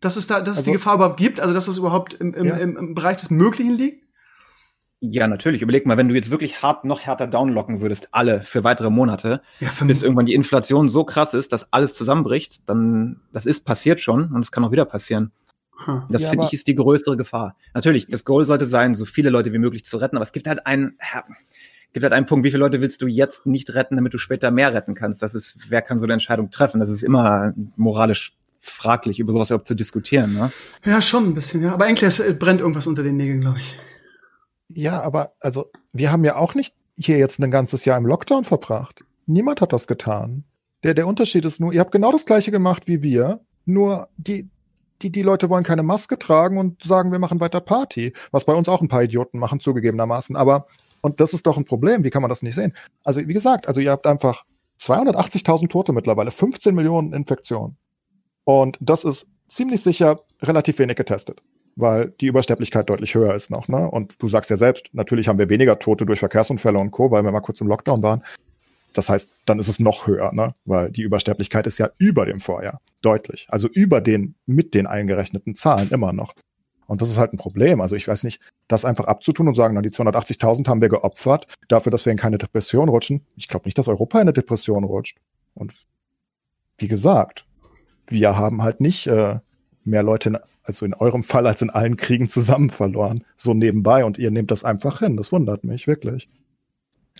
[0.00, 2.14] dass es da, dass also, es die also Gefahr überhaupt gibt, also dass es überhaupt
[2.14, 2.56] im, im, ja.
[2.56, 4.04] im, im Bereich des Möglichen liegt?
[5.00, 5.60] Ja, natürlich.
[5.60, 9.42] Überleg mal, wenn du jetzt wirklich hart noch härter downlocken würdest, alle für weitere Monate,
[9.60, 14.00] ja, bis irgendwann die Inflation so krass ist, dass alles zusammenbricht, dann das ist passiert
[14.00, 15.32] schon und es kann auch wieder passieren.
[15.84, 16.04] Hm.
[16.08, 17.56] Das ja, finde ich ist die größere Gefahr.
[17.74, 20.46] Natürlich, das Goal sollte sein, so viele Leute wie möglich zu retten, aber es gibt
[20.46, 20.96] halt einen,
[21.94, 24.50] gibt halt einen Punkt, wie viele Leute willst du jetzt nicht retten, damit du später
[24.50, 25.22] mehr retten kannst?
[25.22, 26.80] Das ist, wer kann so eine Entscheidung treffen?
[26.80, 30.50] Das ist immer moralisch fraglich, über sowas überhaupt zu diskutieren, ne?
[30.84, 31.72] Ja, schon ein bisschen, ja.
[31.72, 33.78] Aber eigentlich brennt irgendwas unter den Nägeln, glaube ich.
[34.68, 38.44] Ja, aber also, wir haben ja auch nicht hier jetzt ein ganzes Jahr im Lockdown
[38.44, 39.04] verbracht.
[39.26, 40.44] Niemand hat das getan.
[40.82, 44.48] Der, der Unterschied ist nur, ihr habt genau das gleiche gemacht wie wir, nur die,
[45.02, 48.14] die, die Leute wollen keine Maske tragen und sagen, wir machen weiter Party.
[48.32, 50.36] Was bei uns auch ein paar Idioten machen, zugegebenermaßen.
[50.36, 50.66] Aber
[51.04, 52.02] und das ist doch ein Problem.
[52.02, 52.74] Wie kann man das nicht sehen?
[53.04, 54.44] Also, wie gesagt, also ihr habt einfach
[54.80, 57.76] 280.000 Tote mittlerweile, 15 Millionen Infektionen.
[58.44, 61.42] Und das ist ziemlich sicher relativ wenig getestet,
[61.76, 63.68] weil die Übersterblichkeit deutlich höher ist noch.
[63.68, 63.90] Ne?
[63.90, 67.22] Und du sagst ja selbst, natürlich haben wir weniger Tote durch Verkehrsunfälle und Co., weil
[67.22, 68.24] wir mal kurz im Lockdown waren.
[68.94, 70.54] Das heißt, dann ist es noch höher, ne?
[70.64, 73.46] weil die Übersterblichkeit ist ja über dem Vorjahr, deutlich.
[73.50, 76.32] Also über den, mit den eingerechneten Zahlen immer noch.
[76.86, 77.80] Und das ist halt ein Problem.
[77.80, 81.46] Also ich weiß nicht, das einfach abzutun und sagen, na, die 280.000 haben wir geopfert
[81.68, 83.22] dafür, dass wir in keine Depression rutschen.
[83.36, 85.18] Ich glaube nicht, dass Europa in eine Depression rutscht.
[85.54, 85.84] Und
[86.78, 87.46] wie gesagt,
[88.06, 89.38] wir haben halt nicht äh,
[89.84, 94.04] mehr Leute, also in eurem Fall, als in allen Kriegen zusammen verloren, so nebenbei.
[94.04, 95.16] Und ihr nehmt das einfach hin.
[95.16, 96.28] Das wundert mich wirklich.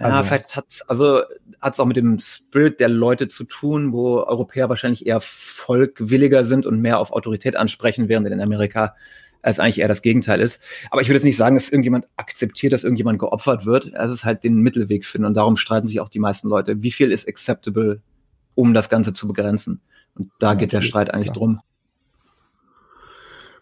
[0.00, 1.22] Also, ja, vielleicht hat's also
[1.60, 6.66] hat's auch mit dem Spirit der Leute zu tun, wo Europäer wahrscheinlich eher volkwilliger sind
[6.66, 8.96] und mehr auf Autorität ansprechen, während in Amerika
[9.44, 10.62] als eigentlich eher das Gegenteil ist.
[10.90, 13.92] Aber ich würde jetzt nicht sagen, dass irgendjemand akzeptiert, dass irgendjemand geopfert wird.
[13.94, 16.82] Es ist halt den Mittelweg finden und darum streiten sich auch die meisten Leute.
[16.82, 18.00] Wie viel ist acceptable,
[18.54, 19.82] um das Ganze zu begrenzen?
[20.14, 21.34] Und da ja, geht der Streit eigentlich ja.
[21.34, 21.60] drum.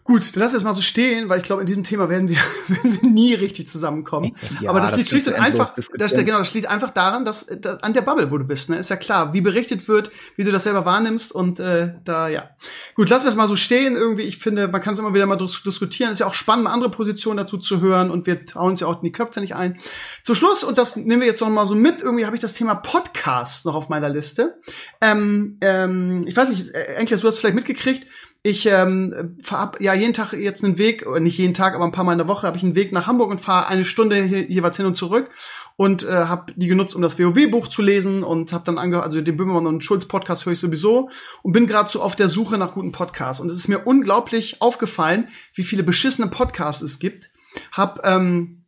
[0.05, 2.37] Gut, dann lass es mal so stehen, weil ich glaube, in diesem Thema werden wir,
[2.67, 4.35] werden wir nie richtig zusammenkommen.
[4.59, 7.45] Ja, Aber das, das liegt schlicht und einfach, das, genau, das liegt einfach daran, dass,
[7.45, 10.43] dass an der Bubble, wo du bist, ne, ist ja klar, wie berichtet wird, wie
[10.43, 12.49] du das selber wahrnimmst und äh, da ja.
[12.95, 13.95] Gut, lassen wir es mal so stehen.
[13.95, 16.11] Irgendwie, ich finde, man kann es immer wieder mal diskutieren.
[16.11, 18.97] Ist ja auch spannend, andere Positionen dazu zu hören und wir trauen uns ja auch
[18.97, 19.77] in die Köpfe nicht ein.
[20.21, 22.01] Zum Schluss und das nehmen wir jetzt noch mal so mit.
[22.01, 24.59] Irgendwie habe ich das Thema Podcast noch auf meiner Liste.
[24.99, 28.05] Ähm, ähm, ich weiß nicht, äh, eigentlich du hast es vielleicht mitgekriegt
[28.45, 32.03] ich ähm, fahre ja jeden Tag jetzt einen Weg, nicht jeden Tag, aber ein paar
[32.03, 34.43] Mal in der Woche habe ich einen Weg nach Hamburg und fahre eine Stunde hier,
[34.43, 35.29] jeweils hin und zurück
[35.77, 39.21] und äh, habe die genutzt, um das WoW-Buch zu lesen und habe dann angehört, also
[39.21, 41.09] den Böhmermann und Schulz-Podcast höre ich sowieso
[41.41, 44.61] und bin gerade so auf der Suche nach guten Podcasts und es ist mir unglaublich
[44.61, 47.31] aufgefallen, wie viele beschissene Podcasts es gibt.
[47.71, 48.62] Hab ähm,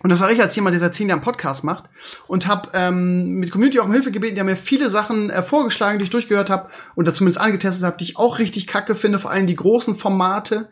[0.00, 1.90] und das sage ich als jemand, der seit zehn Jahren Podcast macht
[2.28, 4.36] und habe ähm, mit Community auch um Hilfe gebeten.
[4.36, 7.84] Die haben mir viele Sachen äh, vorgeschlagen, die ich durchgehört habe und da zumindest angetestet
[7.84, 10.68] habe, die ich auch richtig kacke finde, vor allem die großen Formate.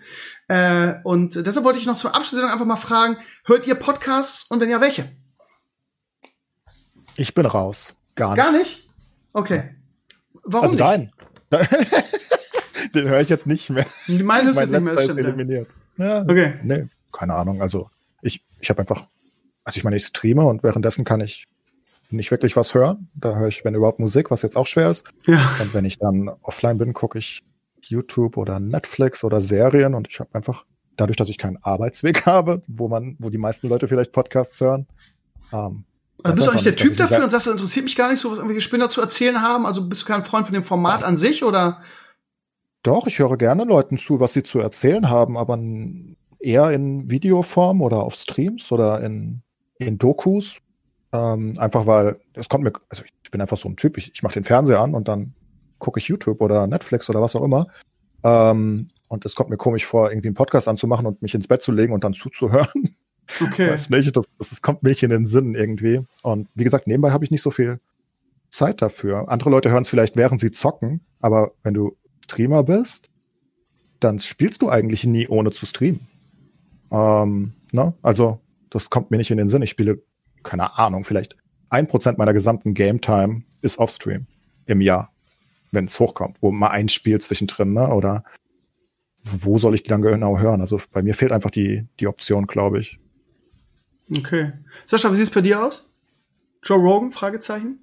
[0.48, 4.60] Äh, und deshalb wollte ich noch zur Abschlussstellung einfach mal fragen, hört ihr Podcasts und
[4.60, 5.10] wenn ja, welche?
[7.16, 7.94] Ich bin raus.
[8.14, 8.44] Gar nicht.
[8.44, 8.88] Gar nicht?
[9.32, 9.76] Okay.
[10.44, 10.80] Warum also nicht?
[10.80, 11.12] dein.
[12.94, 13.86] Den höre ich jetzt nicht mehr.
[14.06, 15.18] Meine ist mein nicht mehr, stimmt.
[15.18, 15.68] Eliminiert.
[15.96, 16.54] Ja, okay.
[16.62, 17.60] Nee, keine Ahnung.
[17.60, 17.90] Also
[18.22, 19.08] ich, ich habe einfach,
[19.66, 21.48] also ich meine, ich streame und währenddessen kann ich
[22.10, 23.08] nicht wirklich was hören.
[23.16, 25.04] Da höre ich, wenn überhaupt, Musik, was jetzt auch schwer ist.
[25.26, 25.40] Ja.
[25.60, 27.42] Und wenn ich dann offline bin, gucke ich
[27.82, 30.64] YouTube oder Netflix oder Serien und ich habe einfach,
[30.96, 34.86] dadurch, dass ich keinen Arbeitsweg habe, wo man, wo die meisten Leute vielleicht Podcasts hören,
[35.52, 35.84] ähm,
[36.22, 38.20] also bist du auch nicht der Typ dafür und sagst, das interessiert mich gar nicht
[38.20, 39.66] so, was irgendwelche Spinner zu erzählen haben?
[39.66, 41.80] Also bist du kein Freund von dem Format an sich oder?
[42.82, 45.58] Doch, ich höre gerne Leuten zu, was sie zu erzählen haben, aber
[46.38, 49.42] eher in Videoform oder auf Streams oder in,
[49.78, 50.58] in Dokus.
[51.12, 54.22] Ähm, einfach weil, es kommt mir, also ich bin einfach so ein Typ, ich, ich
[54.22, 55.34] mache den Fernseher an und dann
[55.78, 57.66] gucke ich YouTube oder Netflix oder was auch immer.
[58.22, 61.62] Ähm, und es kommt mir komisch vor, irgendwie einen Podcast anzumachen und mich ins Bett
[61.62, 62.96] zu legen und dann zuzuhören.
[63.40, 63.72] Okay.
[63.72, 66.00] Weiß nicht, das, das, kommt mir nicht in den Sinn irgendwie.
[66.22, 67.80] Und wie gesagt, nebenbei habe ich nicht so viel
[68.50, 69.28] Zeit dafür.
[69.28, 73.10] Andere Leute hören es vielleicht, während sie zocken, aber wenn du Streamer bist,
[73.98, 76.06] dann spielst du eigentlich nie ohne zu streamen.
[76.92, 77.94] Ähm, ne?
[78.02, 78.38] Also,
[78.70, 79.62] das kommt mir nicht in den Sinn.
[79.62, 80.02] Ich spiele,
[80.42, 81.36] keine Ahnung, vielleicht
[81.70, 84.26] ein Prozent meiner gesamten Game Time ist Offstream
[84.66, 85.12] im Jahr,
[85.72, 87.88] wenn es hochkommt, wo mal ein Spiel zwischendrin, ne?
[87.88, 88.24] Oder
[89.22, 90.60] wo soll ich die dann genau hören?
[90.60, 92.98] Also bei mir fehlt einfach die, die Option, glaube ich.
[94.16, 94.52] Okay.
[94.84, 95.92] Sascha, wie sieht es bei dir aus?
[96.62, 97.10] Joe Rogan?
[97.10, 97.80] Fragezeichen?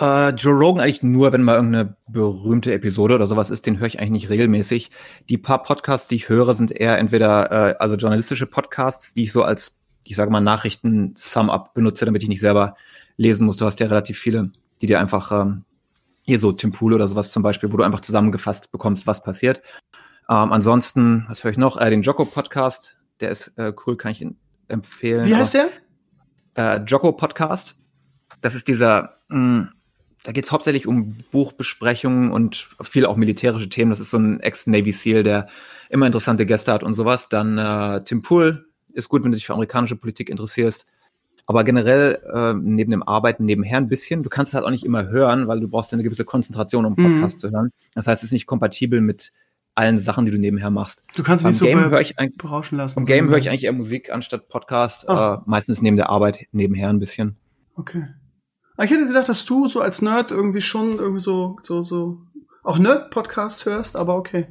[0.00, 3.86] Uh, Joe Rogan eigentlich nur, wenn mal irgendeine berühmte Episode oder sowas ist, den höre
[3.86, 4.90] ich eigentlich nicht regelmäßig.
[5.28, 9.32] Die paar Podcasts, die ich höre, sind eher entweder äh, also journalistische Podcasts, die ich
[9.32, 12.76] so als, ich sage mal, Nachrichten-Sum-Up benutze, damit ich nicht selber
[13.16, 13.56] lesen muss.
[13.56, 14.50] Du hast ja relativ viele,
[14.80, 15.64] die dir einfach ähm,
[16.22, 19.62] hier so Tim Pool oder sowas zum Beispiel, wo du einfach zusammengefasst bekommst, was passiert.
[20.28, 21.76] Ähm, ansonsten, was höre ich noch?
[21.80, 24.26] Äh, den Jocko-Podcast, der ist äh, cool, kann ich
[24.68, 25.26] empfehlen.
[25.26, 25.68] Wie heißt der?
[26.54, 27.78] Äh, Jocko-Podcast.
[28.40, 29.68] Das ist dieser, mh, hm,
[30.24, 33.90] da geht es hauptsächlich um Buchbesprechungen und viel auch militärische Themen.
[33.90, 35.48] Das ist so ein Ex-Navy SEAL, der
[35.90, 37.28] immer interessante Gäste hat und sowas.
[37.28, 40.86] Dann äh, Tim Pool ist gut, wenn du dich für amerikanische Politik interessierst.
[41.46, 44.22] Aber generell äh, neben dem Arbeiten nebenher ein bisschen.
[44.22, 46.96] Du kannst es halt auch nicht immer hören, weil du brauchst eine gewisse Konzentration, um
[46.96, 47.40] einen Podcast mhm.
[47.40, 47.70] zu hören.
[47.94, 49.32] Das heißt, es ist nicht kompatibel mit
[49.74, 51.04] allen Sachen, die du nebenher machst.
[51.16, 53.00] Du kannst nicht Game so höre ich berauschen lassen.
[53.00, 55.04] Im Game höre ich eigentlich eher Musik anstatt Podcast.
[55.08, 55.12] Oh.
[55.12, 57.36] Äh, meistens neben der Arbeit nebenher ein bisschen.
[57.74, 58.06] Okay.
[58.82, 62.22] Ich hätte gedacht, dass du so als Nerd irgendwie schon irgendwie so, so, so
[62.64, 64.48] auch Nerd-Podcasts hörst, aber okay.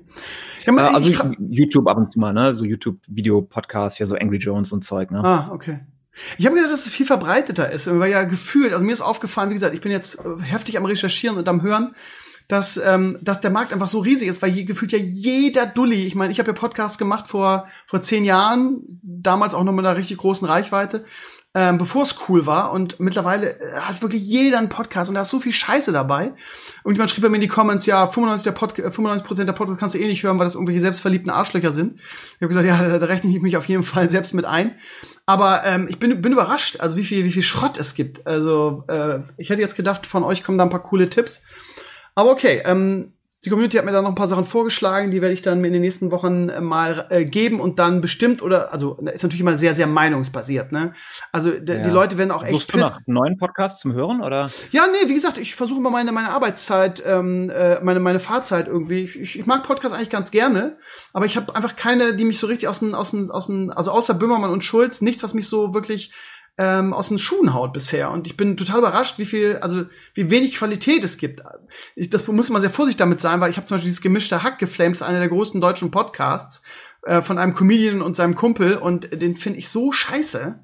[0.66, 1.20] Ja, man, äh, also ich,
[1.50, 2.54] YouTube ab und zu mal, ne?
[2.56, 5.22] So YouTube-Video-Podcasts, ja, so Angry Jones und Zeug, ne?
[5.24, 5.80] Ah, okay.
[6.38, 9.50] Ich habe gedacht, dass es viel verbreiteter ist, weil ja gefühlt, also mir ist aufgefallen,
[9.50, 11.96] wie gesagt, ich bin jetzt äh, heftig am Recherchieren und am Hören,
[12.48, 16.04] dass, ähm, dass der Markt einfach so riesig ist, weil hier gefühlt ja jeder Dulli,
[16.06, 19.86] ich meine, ich habe ja Podcasts gemacht vor, vor zehn Jahren, damals auch noch mit
[19.86, 21.06] einer richtig großen Reichweite
[21.56, 22.72] ähm, bevor es cool war.
[22.72, 26.34] Und mittlerweile äh, hat wirklich jeder einen Podcast und da ist so viel Scheiße dabei.
[26.84, 29.80] Und jemand schrieb bei mir in die Comments, ja, 95 der, Pod 95 der Podcasts
[29.80, 31.96] kannst du eh nicht hören, weil das irgendwelche selbstverliebten Arschlöcher sind.
[31.96, 34.76] Ich habe gesagt, ja, da, da rechne ich mich auf jeden Fall selbst mit ein.
[35.26, 38.28] Aber ähm, ich bin, bin überrascht, also wie viel, wie viel Schrott es gibt.
[38.28, 41.46] Also äh, ich hätte jetzt gedacht, von euch kommen da ein paar coole Tipps.
[42.16, 43.14] Aber okay, ähm,
[43.46, 45.74] die Community hat mir da noch ein paar Sachen vorgeschlagen, die werde ich dann in
[45.74, 49.58] den nächsten Wochen äh, mal äh, geben und dann bestimmt oder also ist natürlich immer
[49.58, 50.94] sehr sehr meinungsbasiert, ne?
[51.32, 51.60] Also ja.
[51.60, 54.50] die Leute werden auch echt Suchst du nach neuen Podcasts zum Hören oder?
[54.72, 58.68] Ja, nee, wie gesagt, ich versuche immer meine meine Arbeitszeit, ähm, äh, meine meine Fahrzeit
[58.68, 59.04] irgendwie.
[59.04, 60.78] Ich, ich, ich mag Podcasts eigentlich ganz gerne,
[61.12, 63.72] aber ich habe einfach keine, die mich so richtig aus den aus den aus den
[63.72, 66.14] also außer Böhmermann und Schulz nichts, was mich so wirklich
[66.58, 68.12] ähm, aus den Schuhen haut bisher.
[68.12, 71.42] Und ich bin total überrascht, wie viel, also wie wenig Qualität es gibt.
[71.96, 74.44] Ich, das muss immer sehr vorsichtig damit sein, weil ich habe zum Beispiel dieses gemischte
[74.44, 76.62] Hack geflamed, einer der größten deutschen Podcasts
[77.04, 80.60] äh, von einem Comedian und seinem Kumpel und den finde ich so scheiße.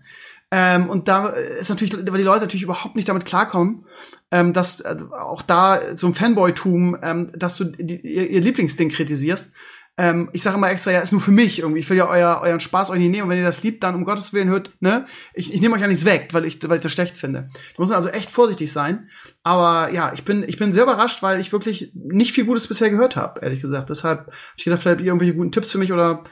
[0.52, 3.86] Ähm, und da ist natürlich, weil die Leute natürlich überhaupt nicht damit klarkommen,
[4.32, 8.90] ähm, dass äh, auch da so ein Fanboy-Tum, ähm, dass du die, ihr, ihr Lieblingsding
[8.90, 9.54] kritisierst.
[9.98, 11.82] Ähm, ich sage immer extra, ja, ist nur für mich irgendwie.
[11.82, 13.24] Ich will ja euer, euren Spaß euch nicht nehmen.
[13.24, 15.06] Und wenn ihr das liebt, dann um Gottes Willen hört, ne?
[15.34, 17.50] Ich, ich nehme euch ja nichts weg, weil ich, weil ich das schlecht finde.
[17.52, 19.10] Da muss man also echt vorsichtig sein.
[19.44, 22.90] Aber ja, ich bin, ich bin sehr überrascht, weil ich wirklich nicht viel Gutes bisher
[22.90, 23.90] gehört habe, ehrlich gesagt.
[23.90, 26.24] Deshalb habe ich gedacht, vielleicht habt ihr irgendwelche guten Tipps für mich oder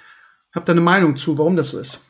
[0.54, 2.06] habt ihr eine Meinung zu, warum das so ist?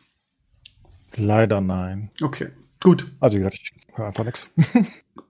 [1.16, 2.12] Leider nein.
[2.22, 2.50] Okay,
[2.84, 3.08] gut.
[3.20, 4.48] Also wie gesagt, ich höre einfach nichts.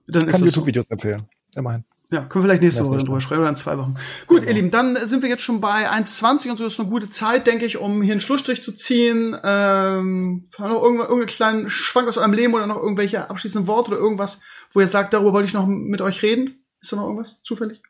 [0.06, 0.92] Dann Kann YouTube-Videos so.
[0.92, 1.26] empfehlen.
[1.54, 1.84] Immerhin.
[2.10, 3.96] Ja, können wir vielleicht nächste Woche drüber sprechen oder in zwei Wochen.
[4.26, 4.48] Gut, genau.
[4.48, 7.46] ihr Lieben, dann sind wir jetzt schon bei 1,20 und so ist eine gute Zeit,
[7.46, 9.36] denke ich, um hier einen Schlussstrich zu ziehen.
[9.44, 14.40] Ähm, noch irgendeinen kleinen Schwank aus eurem Leben oder noch irgendwelche abschließenden Worte oder irgendwas,
[14.72, 16.64] wo ihr sagt, darüber wollte ich noch mit euch reden?
[16.80, 17.82] Ist da noch irgendwas zufällig?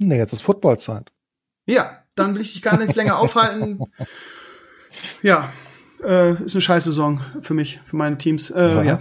[0.00, 1.12] Nee, jetzt ist Footballzeit.
[1.66, 3.80] Ja, dann will ich dich gar nicht länger aufhalten.
[5.22, 5.52] Ja,
[6.02, 8.50] äh, ist eine scheiß Saison für mich, für meine Teams.
[8.50, 8.98] Äh, ja.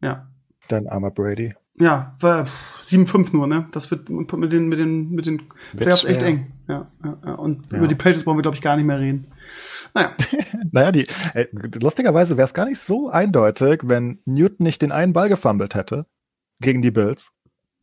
[0.00, 0.28] ja.
[0.66, 1.54] Dein armer Brady.
[1.80, 2.46] Ja, war
[2.82, 3.66] 7-5 nur, ne?
[3.72, 5.42] Das wird mit den, mit den, mit den
[5.76, 6.52] Playoffs echt eng.
[6.68, 7.34] Ja, ja, ja.
[7.34, 7.78] Und ja.
[7.78, 9.26] über die Pages wollen wir, glaube ich, gar nicht mehr reden.
[9.94, 10.14] Naja.
[10.70, 11.46] naja, die, äh,
[11.80, 16.06] lustigerweise wäre es gar nicht so eindeutig, wenn Newton nicht den einen Ball gefummelt hätte
[16.60, 17.31] gegen die Bills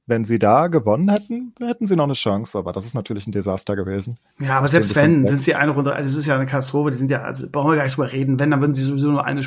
[0.09, 3.31] wenn sie da gewonnen hätten, hätten sie noch eine Chance, aber das ist natürlich ein
[3.31, 4.17] Desaster gewesen.
[4.39, 6.97] Ja, aber selbst wenn, sind sie eine Runde, also es ist ja eine Katastrophe, die
[6.97, 9.23] sind ja, also brauchen wir gar nicht drüber reden, wenn, dann würden sie sowieso nur
[9.23, 9.41] eine,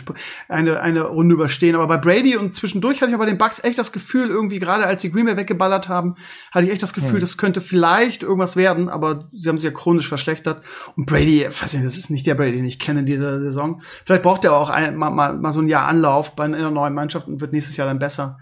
[0.49, 1.75] eine, eine Runde überstehen.
[1.75, 4.87] Aber bei Brady und zwischendurch hatte ich aber den Bucks echt das Gefühl, irgendwie gerade
[4.87, 6.15] als die Green Bay weggeballert haben,
[6.53, 7.21] hatte ich echt das Gefühl, hm.
[7.21, 10.63] das könnte vielleicht irgendwas werden, aber sie haben sich ja chronisch verschlechtert.
[10.97, 13.83] Und Brady, weiß nicht, das ist nicht der Brady, den ich kenne in dieser Saison.
[14.07, 16.95] Vielleicht braucht er auch ein, mal, mal, mal so ein Jahr Anlauf bei einer neuen
[16.95, 18.39] Mannschaft und wird nächstes Jahr dann besser.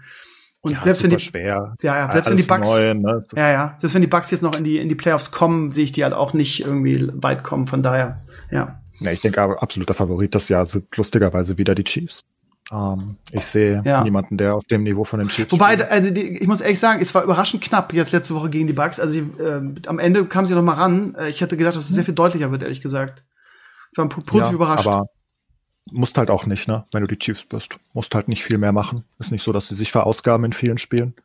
[0.61, 1.73] Und ja, selbst wenn die schwer.
[1.81, 3.25] Ja, ja, selbst wenn die Bugs neu, ne?
[3.35, 5.83] Ja, ja, selbst wenn die Bugs jetzt noch in die in die Playoffs kommen, sehe
[5.83, 8.21] ich die halt auch nicht irgendwie weit kommen, von daher.
[8.51, 8.79] Ja.
[8.99, 12.21] Ja, ich denke aber absoluter Favorit das Jahr sind lustigerweise wieder die Chiefs.
[12.69, 14.03] Um, ähm, ich sehe ja.
[14.03, 15.89] niemanden, der auf dem Niveau von den Chiefs Wobei, spielt.
[15.89, 18.73] also die, ich muss ehrlich sagen, es war überraschend knapp jetzt letzte Woche gegen die
[18.73, 18.99] Bugs.
[18.99, 21.15] Also ich, äh, am Ende kam sie noch mal ran.
[21.15, 23.23] Äh, ich hätte gedacht, dass es sehr viel deutlicher wird, ehrlich gesagt.
[23.91, 24.87] Ich war positiv ja, überrascht.
[24.87, 25.07] Aber
[25.91, 26.85] Musst halt auch nicht, ne?
[26.91, 27.77] Wenn du die Chiefs bist.
[27.93, 29.03] Musst halt nicht viel mehr machen.
[29.19, 31.15] Ist nicht so, dass sie sich verausgaben in vielen Spielen.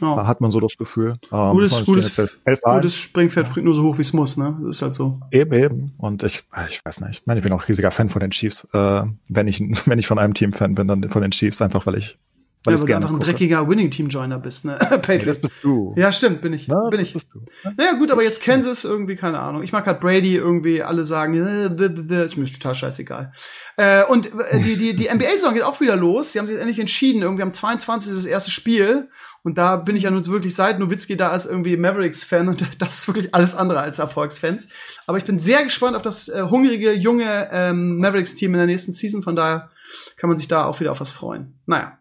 [0.00, 0.16] Oh.
[0.16, 1.18] Da hat man so das Gefühl.
[1.32, 2.16] Ähm, gutes, gutes,
[2.62, 4.56] gutes Springfeld springt nur so hoch, wie es muss, ne?
[4.62, 5.20] Das ist halt so.
[5.30, 5.92] Eben, eben.
[5.98, 7.20] Und ich, ich weiß nicht.
[7.20, 8.66] Ich meine, ich bin auch riesiger Fan von den Chiefs.
[8.72, 11.86] Äh, wenn ich, wenn ich von einem Team Fan bin, dann von den Chiefs, einfach
[11.86, 12.18] weil ich
[12.64, 13.26] weil ja, weil du einfach ein gucke.
[13.26, 14.76] dreckiger Winning-Team-Joiner bist, ne?
[14.78, 15.40] Patriots.
[15.40, 15.94] das bist du.
[15.96, 16.66] Ja, stimmt, bin ich.
[16.66, 17.12] Na, bin ich.
[17.12, 17.40] Bist du.
[17.76, 19.62] Naja, gut, aber jetzt Kansas irgendwie, keine Ahnung.
[19.62, 23.32] Ich mag halt Brady irgendwie, alle sagen, äh, ist mir total scheißegal.
[23.76, 26.32] Äh, und äh, die, die, die NBA-Saison geht auch wieder los.
[26.32, 27.20] Sie haben sich endlich entschieden.
[27.20, 28.12] Irgendwie am 22.
[28.12, 29.10] ist das erste Spiel.
[29.42, 33.00] Und da bin ich ja nun wirklich seit Nowitzki da als irgendwie Mavericks-Fan und das
[33.00, 34.68] ist wirklich alles andere als Erfolgsfans.
[35.06, 38.92] Aber ich bin sehr gespannt auf das äh, hungrige, junge ähm, Mavericks-Team in der nächsten
[38.92, 39.22] Season.
[39.22, 39.70] Von daher
[40.16, 41.60] kann man sich da auch wieder auf was freuen.
[41.66, 41.98] Naja.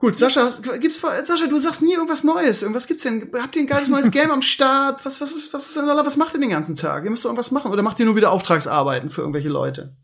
[0.00, 0.48] Gut, Sascha,
[0.80, 2.62] gibt's Sascha, du sagst nie irgendwas Neues.
[2.62, 3.32] Irgendwas gibt's denn?
[3.34, 5.04] Habt ihr ein geiles neues Game am Start?
[5.04, 7.04] Was was ist was ist was macht ihr den ganzen Tag?
[7.04, 9.96] Ihr müsst doch irgendwas machen oder macht ihr nur wieder Auftragsarbeiten für irgendwelche Leute?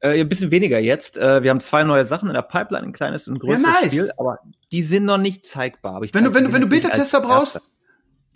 [0.00, 1.18] Äh, ein bisschen weniger jetzt.
[1.18, 3.80] Äh, wir haben zwei neue Sachen in der Pipeline, ein kleines und ein größeres ja,
[3.80, 3.86] nice.
[3.86, 4.40] Spiel, aber
[4.72, 5.94] die sind noch nicht zeigbar.
[5.94, 7.76] Aber wenn du wenn du wenn du Beta-Tester brauchst,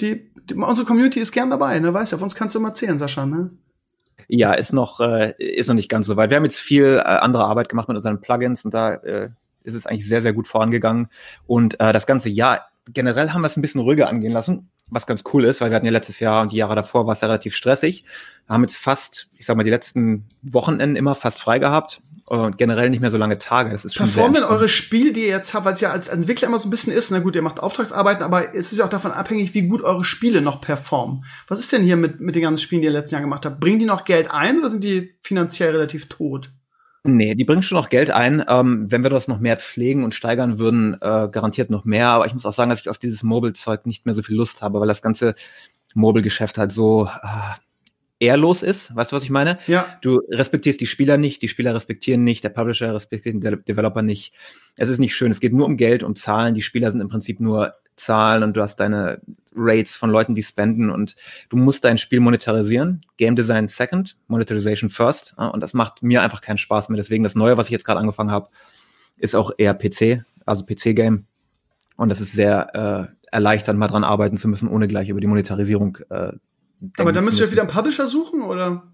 [0.01, 1.93] die, die, unsere Community ist gern dabei, ne?
[1.93, 3.51] Weißt du, auf uns kannst du immer zählen, Sascha, ne?
[4.29, 6.31] Ja, ist noch äh, ist noch nicht ganz so weit.
[6.31, 9.31] Wir haben jetzt viel äh, andere Arbeit gemacht mit unseren Plugins und da äh,
[9.64, 11.09] ist es eigentlich sehr, sehr gut vorangegangen.
[11.47, 15.06] Und äh, das ganze Jahr, generell haben wir es ein bisschen ruhiger angehen lassen, was
[15.06, 17.20] ganz cool ist, weil wir hatten ja letztes Jahr und die Jahre davor war es
[17.20, 18.05] ja relativ stressig.
[18.47, 22.59] Wir haben jetzt fast, ich sag mal, die letzten Wochenenden immer fast frei gehabt und
[22.59, 23.70] generell nicht mehr so lange Tage.
[23.70, 26.09] Das ist schon Performen denn eure Spiele, die ihr jetzt habt, weil es ja als
[26.09, 28.84] Entwickler immer so ein bisschen ist, na gut, ihr macht Auftragsarbeiten, aber es ist ja
[28.84, 31.24] auch davon abhängig, wie gut eure Spiele noch performen.
[31.48, 33.60] Was ist denn hier mit, mit den ganzen Spielen, die ihr letzten Jahr gemacht habt?
[33.60, 36.51] Bringen die noch Geld ein oder sind die finanziell relativ tot?
[37.05, 38.45] Nee, die bringen schon noch Geld ein.
[38.49, 42.09] Ähm, wenn wir das noch mehr pflegen und steigern würden, äh, garantiert noch mehr.
[42.09, 44.62] Aber ich muss auch sagen, dass ich auf dieses Mobile-Zeug nicht mehr so viel Lust
[44.62, 45.35] habe, weil das ganze
[45.95, 48.95] Mobile-Geschäft halt so äh, ehrlos ist.
[48.95, 49.59] Weißt du, was ich meine?
[49.66, 49.99] Ja.
[50.01, 54.03] Du respektierst die Spieler nicht, die Spieler respektieren nicht, der Publisher respektiert den De Developer
[54.03, 54.33] nicht.
[54.77, 55.33] Es ist nicht schön.
[55.33, 56.55] Es geht nur um Geld, um Zahlen.
[56.55, 59.20] Die Spieler sind im Prinzip nur Zahlen und du hast deine
[59.55, 61.14] Rates von Leuten, die spenden und
[61.48, 63.02] du musst dein Spiel monetarisieren.
[63.16, 65.35] Game Design second, Monetarization first.
[65.36, 66.97] Und das macht mir einfach keinen Spaß mehr.
[66.97, 68.48] Deswegen das Neue, was ich jetzt gerade angefangen habe,
[69.19, 71.27] ist auch eher PC, also PC-Game.
[71.97, 75.27] Und das ist sehr äh, erleichternd, mal dran arbeiten zu müssen, ohne gleich über die
[75.27, 76.32] Monetarisierung äh,
[76.98, 78.85] Aber dann müsst ihr wieder einen Publisher suchen, oder?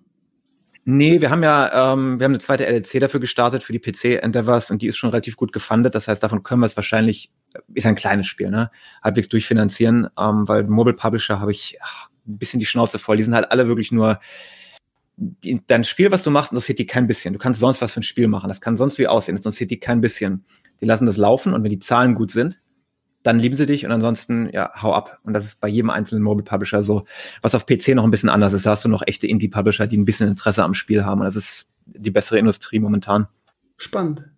[0.84, 4.22] Nee, wir haben ja, ähm, wir haben eine zweite LLC dafür gestartet für die PC
[4.22, 5.94] Endeavors und die ist schon relativ gut gefundet.
[5.94, 7.30] Das heißt, davon können wir es wahrscheinlich,
[7.74, 8.70] ist ein kleines Spiel, ne,
[9.02, 13.16] halbwegs durchfinanzieren, ähm, weil Mobile Publisher habe ich ach, ein bisschen die Schnauze voll.
[13.16, 14.20] Die sind halt alle wirklich nur,
[15.16, 17.32] die, dein Spiel, was du machst, interessiert die kein bisschen.
[17.32, 18.48] Du kannst sonst was für ein Spiel machen.
[18.48, 19.34] Das kann sonst wie aussehen.
[19.34, 20.44] Das interessiert die kein bisschen.
[20.80, 22.60] Die lassen das laufen und wenn die Zahlen gut sind,
[23.24, 25.18] dann lieben sie dich und ansonsten, ja, hau ab.
[25.24, 27.04] Und das ist bei jedem einzelnen Mobile Publisher so.
[27.42, 29.96] Was auf PC noch ein bisschen anders ist, da hast du noch echte Indie-Publisher, die
[29.96, 31.20] ein bisschen Interesse am Spiel haben.
[31.20, 33.26] Und das ist die bessere Industrie momentan.
[33.76, 34.30] Spannend.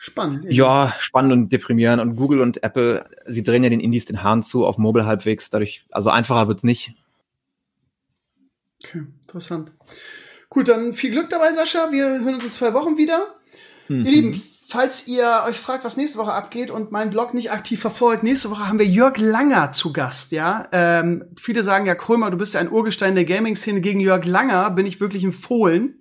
[0.00, 0.46] Spannend.
[0.48, 2.00] Ja, spannend und deprimierend.
[2.00, 5.50] Und Google und Apple, sie drehen ja den Indies den Hahn zu, auf Mobile halbwegs.
[5.50, 6.94] Dadurch, also einfacher wird's nicht.
[8.82, 9.72] Okay, interessant.
[10.48, 11.90] Gut, dann viel Glück dabei, Sascha.
[11.90, 13.34] Wir hören uns in zwei Wochen wieder.
[13.88, 14.04] Mhm.
[14.04, 17.80] Ihr Lieben, falls ihr euch fragt, was nächste Woche abgeht und meinen Blog nicht aktiv
[17.80, 20.68] verfolgt, nächste Woche haben wir Jörg Langer zu Gast, ja.
[20.70, 23.80] Ähm, viele sagen ja, Krömer, du bist ja ein Urgestein der Gaming-Szene.
[23.80, 26.00] Gegen Jörg Langer bin ich wirklich empfohlen.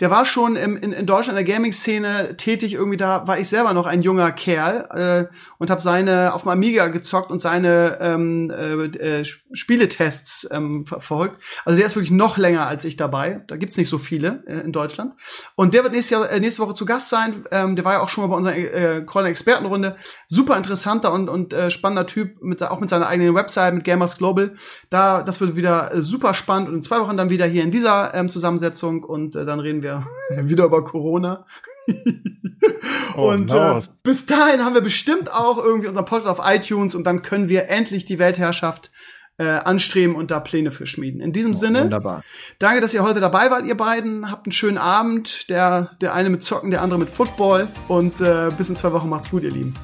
[0.00, 2.74] Der war schon im, in, in Deutschland in der Gaming-Szene tätig.
[2.74, 4.86] Irgendwie da war ich selber noch ein junger Kerl
[5.30, 9.24] äh, und habe seine auf dem Amiga gezockt und seine ähm, äh, äh
[9.56, 11.40] Spieletests ähm, verfolgt.
[11.64, 13.42] Also der ist wirklich noch länger als ich dabei.
[13.46, 15.14] Da gibt's nicht so viele äh, in Deutschland.
[15.54, 17.44] Und der wird nächstes Jahr, äh, nächste Woche zu Gast sein.
[17.50, 19.96] Ähm, der war ja auch schon mal bei unserer äh, Crawler Expertenrunde.
[20.26, 24.18] Super interessanter und, und äh, spannender Typ, mit, auch mit seiner eigenen Website, mit Gamers
[24.18, 24.54] Global.
[24.90, 27.70] Da, das wird wieder äh, super spannend und in zwei Wochen dann wieder hier in
[27.70, 31.46] dieser ähm, Zusammensetzung und äh, dann reden wir wieder über Corona.
[33.16, 33.78] oh, und no.
[33.78, 37.48] äh, bis dahin haben wir bestimmt auch irgendwie unseren Podcast auf iTunes und dann können
[37.48, 38.90] wir endlich die Weltherrschaft
[39.38, 41.20] äh, anstreben und da Pläne für schmieden.
[41.20, 42.24] In diesem oh, Sinne, wunderbar.
[42.58, 44.30] danke, dass ihr heute dabei wart, ihr beiden.
[44.30, 45.50] Habt einen schönen Abend.
[45.50, 47.68] Der, der eine mit Zocken, der andere mit Football.
[47.88, 49.74] Und äh, bis in zwei Wochen macht's gut, ihr Lieben.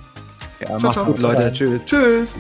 [0.60, 1.04] Ja, ciao, macht's ciao.
[1.06, 1.52] gut, Leute.
[1.52, 1.84] Tschüss.
[1.84, 2.38] Tschüss.